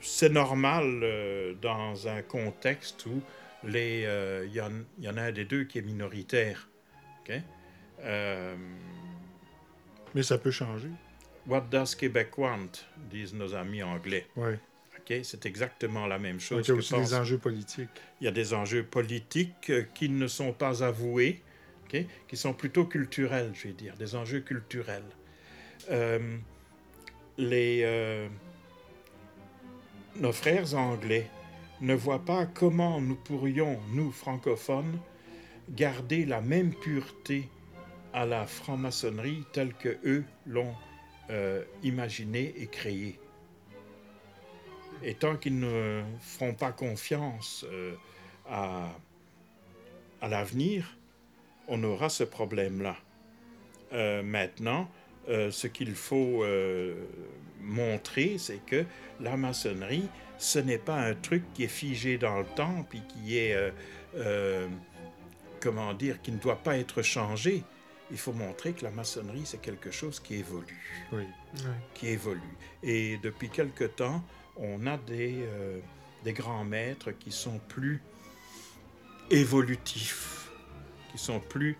[0.00, 3.20] c'est normal euh, dans un contexte où
[3.64, 6.66] les euh, il y, en, il y en a un des deux qui est minoritaire.
[8.02, 8.56] Euh,
[10.14, 10.88] Mais ça peut changer.
[11.46, 12.70] What does Québec want?
[13.10, 14.26] disent nos amis anglais.
[14.36, 14.58] Ouais.
[14.98, 16.58] Ok, C'est exactement la même chose.
[16.58, 17.88] Donc, il y a que aussi pense- des enjeux politiques.
[18.20, 21.42] il y a des enjeux politiques euh, qui ne sont pas avoués,
[22.28, 25.02] qui sont plutôt culturels, je vais dire, des enjeux culturels.
[25.90, 26.36] Euh,
[27.36, 28.28] les, euh,
[30.16, 31.28] nos frères anglais
[31.80, 34.98] ne voient pas comment nous pourrions, nous francophones,
[35.70, 37.48] garder la même pureté
[38.12, 40.74] à la franc-maçonnerie telle que eux l'ont
[41.30, 43.18] euh, imaginée et créée.
[45.02, 47.94] Et tant qu'ils ne feront pas confiance euh,
[48.48, 48.90] à,
[50.28, 50.96] l'avenir,
[51.68, 52.96] on aura ce problème-là.
[53.92, 54.90] Euh, maintenant,
[55.28, 56.94] euh, ce qu'il faut euh,
[57.60, 58.84] montrer, c'est que
[59.20, 63.36] la maçonnerie, ce n'est pas un truc qui est figé dans le temps, puis qui
[63.38, 63.70] est, euh,
[64.16, 64.66] euh,
[65.60, 67.62] comment dire, qui ne doit pas être changé.
[68.10, 71.24] Il faut montrer que la maçonnerie, c'est quelque chose qui évolue Oui.
[71.94, 72.40] qui évolue.
[72.82, 74.24] Et depuis quelque temps,
[74.56, 75.78] on a des, euh,
[76.24, 78.00] des grands maîtres qui sont plus
[79.30, 80.50] évolutifs,
[81.12, 81.76] qui sont plus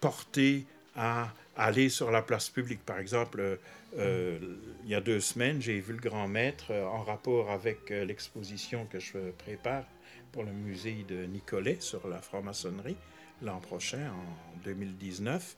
[0.00, 2.84] portés à aller sur la place publique.
[2.84, 3.56] Par exemple, euh,
[3.98, 4.38] euh,
[4.84, 8.86] il y a deux semaines, j'ai vu le grand maître euh, en rapport avec l'exposition
[8.86, 9.84] que je prépare
[10.32, 12.96] pour le musée de Nicolet sur la franc-maçonnerie
[13.42, 15.56] l'an prochain, en 2019.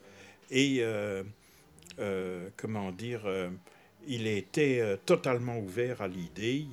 [0.51, 1.23] Et euh,
[1.99, 3.23] euh, comment dire,
[4.07, 6.67] il était totalement ouvert à l'idée,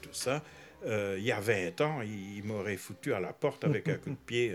[0.00, 0.42] tout ça.
[0.86, 4.14] Il y a 20 ans, il, m'aurait foutu à la porte avec un coup de
[4.14, 4.54] pied.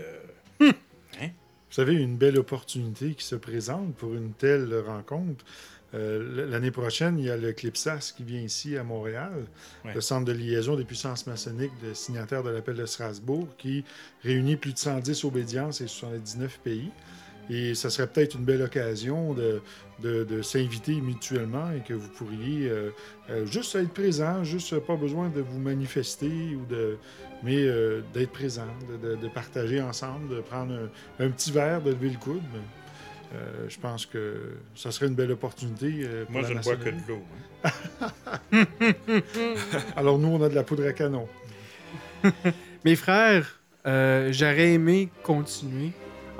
[0.62, 0.72] euh,
[1.20, 1.30] hein?
[1.72, 5.42] Vous savez, une belle opportunité qui se présente pour une telle rencontre.
[5.94, 9.46] Euh, L'année prochaine, il y a le CLIPSAS qui vient ici à Montréal,
[9.82, 9.94] Ouais.
[9.94, 13.84] le Centre de liaison des puissances maçonniques de signataires de l'appel de Strasbourg, qui
[14.22, 16.90] réunit plus de 110 obédiences et 79 pays.
[17.50, 19.60] Et ça serait peut-être une belle occasion de,
[20.00, 22.90] de- de s'inviter mutuellement et que vous pourriez euh,
[23.30, 26.96] euh, juste être présent, juste pas besoin de vous manifester, ou de,
[27.42, 28.66] mais euh, d'être présent,
[29.02, 32.40] de, de- de partager ensemble, de prendre un, un petit verre, de lever le coude.
[33.34, 35.90] Euh, je pense que ça serait une belle opportunité.
[36.04, 37.22] euh, pour Moi, la je ne bois que de l'eau.
[39.96, 41.26] Alors nous, on a de la poudre à canon.
[42.84, 45.90] Mes frères, euh, j'aurais aimé continuer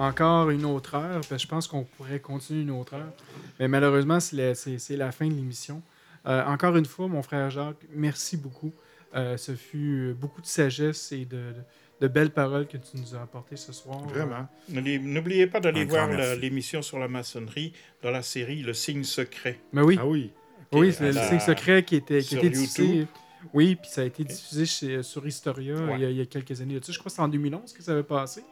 [0.02, 3.12] encore une autre heure, parce que je pense qu'on pourrait continuer une autre heure.
[3.60, 5.82] Mais malheureusement, c'est la, c'est- c'est fin de l'émission.
[6.26, 8.72] Euh, encore une fois, mon frère Jacques, merci beaucoup.
[9.14, 11.54] Euh, ce fut beaucoup de sagesse et de, de-
[12.00, 14.00] de belles paroles que tu nous as apportées ce soir.
[14.08, 14.48] Vraiment.
[14.68, 17.72] N'oubliez- pas d'aller voir l'émission sur la maçonnerie
[18.02, 19.60] dans la série Le Signe Secret.
[19.72, 19.96] Mais oui.
[20.00, 20.30] Ah oui.
[20.72, 22.82] Oui, c'est le la- signe secret qui était, qui sur était diffusé.
[22.86, 23.06] YouTube.
[23.52, 25.94] Oui, puis ça a été diffusé chez- sur Historia Ouais.
[25.96, 26.78] il, y a, il y a quelques années.
[26.82, 28.42] Je crois que c'était en 2011 que ça avait passé.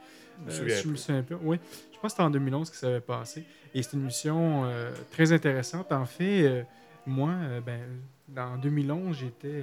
[0.48, 1.36] Je me Euh, me souviens plus.
[1.42, 1.58] Oui,
[1.92, 3.44] je pense que c'était en 2011 que ça avait passé.
[3.74, 5.92] Et c'est une mission euh, très intéressante.
[5.92, 6.62] En fait, euh,
[7.06, 7.80] moi, euh, ben,
[8.28, 9.62] dans 2011, j'étais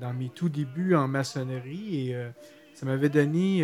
[0.00, 2.16] dans mes tout débuts en maçonnerie et
[2.74, 3.62] ça m'avait donné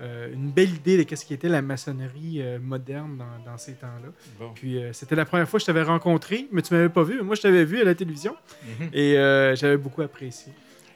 [0.00, 4.08] une belle idée de ce qui était la maçonnerie moderne dans, dans ces temps-là.
[4.38, 4.50] Bon.
[4.54, 7.22] Puis c'était la première fois que je t'avais rencontré, mais tu m'avais pas vu.
[7.22, 8.34] Moi, je t'avais vu à la télévision
[8.80, 8.88] Mhm.
[8.92, 9.14] et
[9.56, 10.52] j'avais beaucoup apprécié.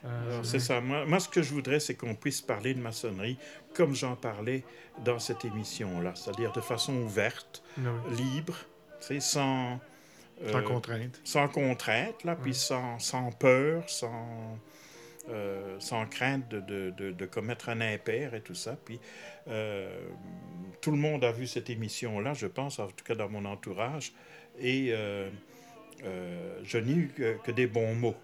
[0.07, 0.81] Euh, c'est ça.
[0.81, 3.39] Moi, moi, ce que je voudrais, c'est qu'on puisse parler de maçonnerie
[3.74, 4.62] comme j'en parlais
[5.05, 8.16] dans cette émission-là, c'est-à-dire de façon ouverte, Ah oui.
[8.16, 8.57] libre,
[9.01, 9.81] tu sais, sans...
[10.53, 11.20] Sans contrainte.
[11.24, 14.59] Sans contrainte, là, puis sans, sans peur, sans,
[15.31, 18.77] euh, sans crainte de, de- de- de commettre un impair et tout ça.
[18.85, 19.01] Puis
[19.49, 19.91] euh,
[20.83, 24.12] tout le monde a vu cette émission-là, je pense, en tout cas dans mon entourage,
[24.61, 25.31] et euh,
[26.05, 28.15] euh, je n'ai eu que, que des bons mots.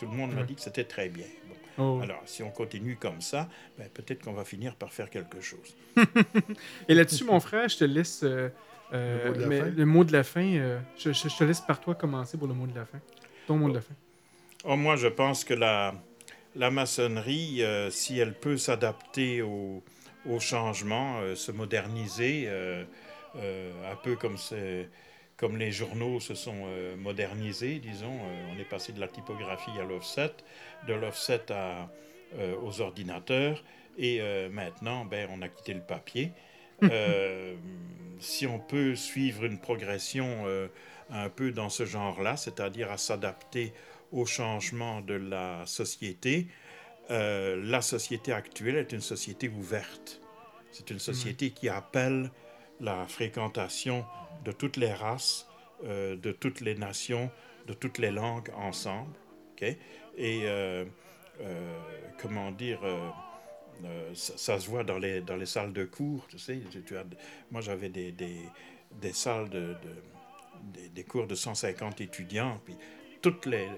[0.00, 1.26] Tout le monde m'a dit que c'était très bien.
[1.46, 1.54] Bon.
[1.98, 2.00] Oh.
[2.02, 3.48] Alors, si on continue comme ça,
[3.78, 5.76] ben, peut-être qu'on va finir par faire quelque chose.
[6.88, 8.48] Et là-dessus, mon frère, je te laisse euh,
[8.94, 9.66] euh, Le mot de la mais fin?
[9.76, 10.54] le mot de la fin.
[10.56, 12.98] euh, je, je- je te laisse par toi commencer pour le mot de la fin.
[13.46, 13.94] Ton mot de la fin.
[14.64, 15.94] Oh, moi, je pense que la,
[16.56, 19.82] la maçonnerie, euh, si elle peut s'adapter au,
[20.26, 22.84] au changement, euh, se moderniser, euh,
[23.36, 24.88] euh, un peu comme, c'est-
[25.40, 29.70] comme les journaux se sont euh, modernisés, disons, euh, on est passé de la typographie
[29.80, 30.34] à l'offset,
[30.86, 33.64] de l'offset euh, aux ordinateurs,
[33.96, 36.32] et maintenant, ben, on a quitté le papier.
[38.20, 40.44] Si on peut suivre une progression
[41.10, 43.72] un peu dans ce genre-là, c'est-à-dire à s'adapter
[44.12, 46.48] au changement de la société,
[47.08, 50.20] la société actuelle est une société ouverte.
[50.70, 52.30] C'est une société qui appelle
[52.78, 54.04] la fréquentation
[54.44, 55.46] de toutes les races,
[55.84, 57.30] euh, de toutes les nations,
[57.66, 59.14] de toutes les langues ensemble.
[60.16, 60.84] Et euh,
[61.40, 61.78] euh,
[62.20, 62.80] comment dire,
[64.14, 66.26] ça, ça se voit dans les, dans les salles de cours.
[66.28, 67.04] Tu sais, tu- tu as-
[67.50, 68.40] moi, j'avais des, des,
[69.00, 70.02] des salles de, de-
[70.62, 72.76] des, des cours de 150 étudiants, puis
[73.22, 73.68] toutes les,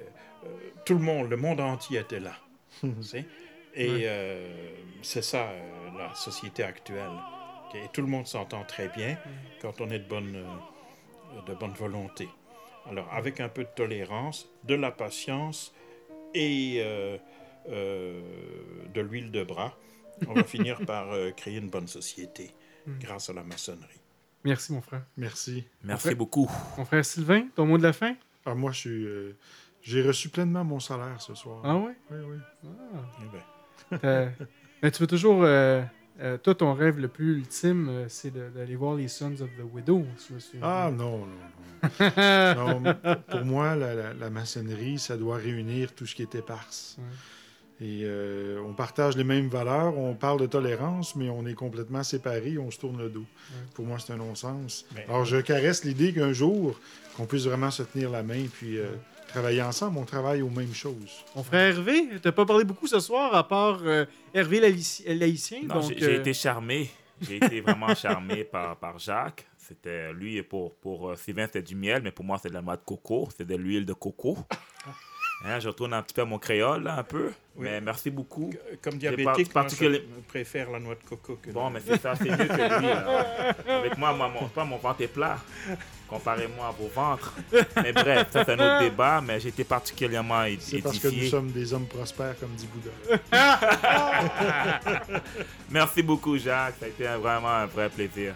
[0.85, 2.35] tout le monde, le monde entier était là.
[2.81, 3.25] tu sais?
[3.75, 4.07] Et
[5.03, 5.51] c'est ça,
[5.97, 7.11] la société actuelle.
[7.75, 9.17] Et tout le monde s'entend très bien
[9.61, 12.29] quand on est de bonne, euh, de bonne volonté.
[12.91, 15.75] Alors, avec un peu de tolérance, de la patience
[16.35, 17.17] et euh,
[17.69, 18.21] euh,
[18.93, 19.77] de l'huile de bras,
[20.27, 22.51] on va finir par euh, créer une bonne société
[22.85, 22.99] Mm.
[22.99, 24.01] grâce à la maçonnerie.
[24.43, 25.05] Merci, mon frère.
[25.17, 25.65] Merci.
[25.85, 26.51] Merci Mon frère- beaucoup.
[26.77, 28.17] Mon frère Sylvain, ton mot de la fin?
[28.45, 29.05] Ah, moi, je suis.
[29.07, 29.37] euh,
[29.83, 31.61] j'ai reçu pleinement mon salaire ce soir.
[31.63, 31.95] Ah ouais?
[32.11, 32.71] Oui, oui.
[33.23, 34.33] Eh ben,
[34.83, 35.43] Mais tu veux toujours.
[36.21, 39.65] Euh, toi, ton rêve le plus ultime, euh, c'est d'aller voir les Sons of the
[39.73, 40.05] Widow.
[40.19, 41.27] si je me souviens Ah non, non,
[42.57, 42.81] non.
[42.81, 42.95] Non,
[43.29, 46.99] pour moi, la, la- la maçonnerie, ça doit réunir tout ce qui est éparse.
[47.81, 52.05] Et euh, on partage les mêmes valeurs, on parle de tolérance, mais on est complètement
[52.05, 53.25] séparés, on se tourne le dos.
[53.75, 54.87] Pour moi, c'est un non-sens.
[54.95, 56.79] Mais- Alors, je caresse l'idée qu'un jour,
[57.17, 58.87] qu'on puisse vraiment se tenir la main puis euh,
[59.33, 61.25] travailler ensemble, on travaille aux mêmes choses.
[61.35, 64.05] Mon frère Hervé, t'as pas parlé beaucoup ce soir, à part euh,
[64.35, 65.63] Hervé Laïcien.
[65.63, 66.91] Non, donc, j'ai euh, été charmé.
[67.21, 69.47] J'ai été vraiment charmé par, par Jacques.
[69.57, 72.55] C'était lui et pour, pour euh, Sylvain, c'était du miel, mais pour moi, c'est de
[72.55, 73.29] la noix de coco.
[73.37, 74.39] C'est de l'huile de coco.
[75.45, 77.33] Hein, je retourne un petit peu à mon créole, là, un peu.
[77.55, 77.65] Oui.
[77.69, 78.51] Mais merci beaucoup.
[78.81, 82.15] Comme diabétique, par- moi, je préfère la noix de coco que Bon, mais c'est ça,
[82.17, 82.43] c'est mieux que
[82.81, 82.87] lui.
[82.89, 83.55] là.
[83.69, 85.37] Avec moi, moi mon, pas mon ventre est plat.
[86.09, 87.35] Comparez-moi à vos ventres.
[87.77, 91.13] Mais bref, ça, c'est un autre débat, mais été particulièrement é- C'est parce que nous
[91.13, 91.31] édifié.
[91.31, 93.21] sommes des hommes prospères comme dit Bouddha.
[95.71, 96.77] Merci beaucoup, Jacques.
[96.81, 98.35] Ça a été un- vraiment un vrai plaisir.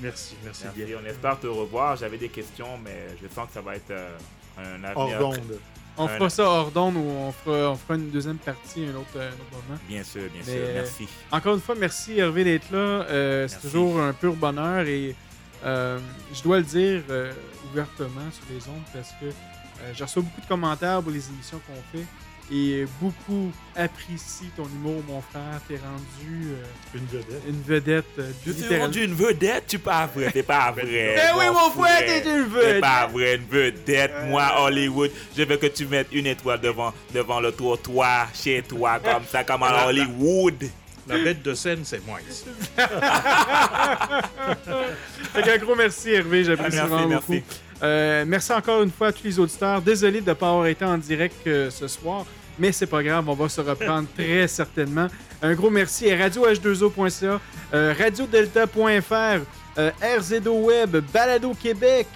[0.00, 0.86] Merci, merci, bien.
[1.02, 1.96] On espère te revoir.
[1.96, 4.16] J'avais des questions, mais je sens que ça va être euh,
[4.58, 5.18] un Hors avenir.
[5.18, 5.60] d'onde.
[5.98, 9.16] On fera ça hors d'onde ou on fera, on fera une deuxième partie un autre,
[9.18, 9.80] un autre moment.
[9.88, 10.60] Bien sûr, bien Mais, sûr.
[10.62, 11.08] euh, Merci.
[11.30, 12.78] Encore une fois, merci Hervé d'être là.
[12.78, 15.14] Euh, c'est toujours un pur bonheur et
[15.64, 15.98] euh,
[16.34, 17.32] je dois le dire euh,
[17.72, 21.60] ouvertement sur les ondes parce que euh, je reçois beaucoup de commentaires pour les émissions
[21.66, 22.04] qu'on fait
[22.52, 25.60] et beaucoup apprécient ton humour, mon frère.
[25.68, 26.64] T'es rendu euh,
[26.94, 27.42] une vedette.
[27.48, 28.04] Une vedette.
[28.18, 28.84] euh, suis littéralement.
[28.84, 31.16] rendu une vedette, tu pas vrai, c'est pas vrai.
[31.16, 32.74] Eh oui, mon frère, t'es une vedette.
[32.74, 34.12] C'est pas vrai, une vedette.
[34.28, 38.98] Moi, Hollywood, je veux que tu mettes une étoile devant, devant le trottoir, chez toi,
[39.04, 40.68] comme ça, comme à Hollywood.
[41.08, 42.44] La bête de scène, c'est moi ici.
[45.32, 47.44] Fait qu'un gros merci Hervé, j'apprécie Ah, merci, vraiment merci.
[47.82, 49.82] Euh, merci encore une fois à tous les auditeurs.
[49.82, 52.24] Désolé de ne pas avoir été en direct euh, ce soir,
[52.58, 55.08] mais c'est pas grave, on va se reprendre très certainement.
[55.42, 57.40] Un gros merci à radioh2o.ca,
[57.74, 59.44] euh, radiodelta.fr,
[59.78, 62.08] euh, RZO Web, Balado Québec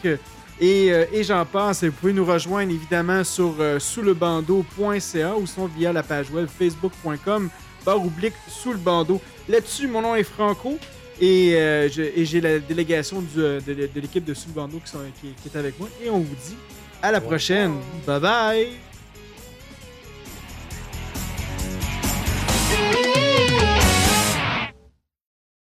[0.59, 1.83] et, et j'en passe.
[1.83, 7.49] Et vous pouvez nous rejoindre évidemment sur souslebandeau.ca ou sinon via la page web facebook.com
[7.85, 9.21] barre oblique sous le bandeau.
[9.49, 10.79] Là-dessus, mon nom est Franco.
[11.23, 15.79] Euh, et, j'ai la délégation euh, de, l'équipe de Sylvano qui, sont, qui, est avec
[15.79, 15.89] moi.
[16.03, 16.57] Et on vous dit
[17.03, 17.75] à la prochaine.
[18.07, 18.69] Bye bye!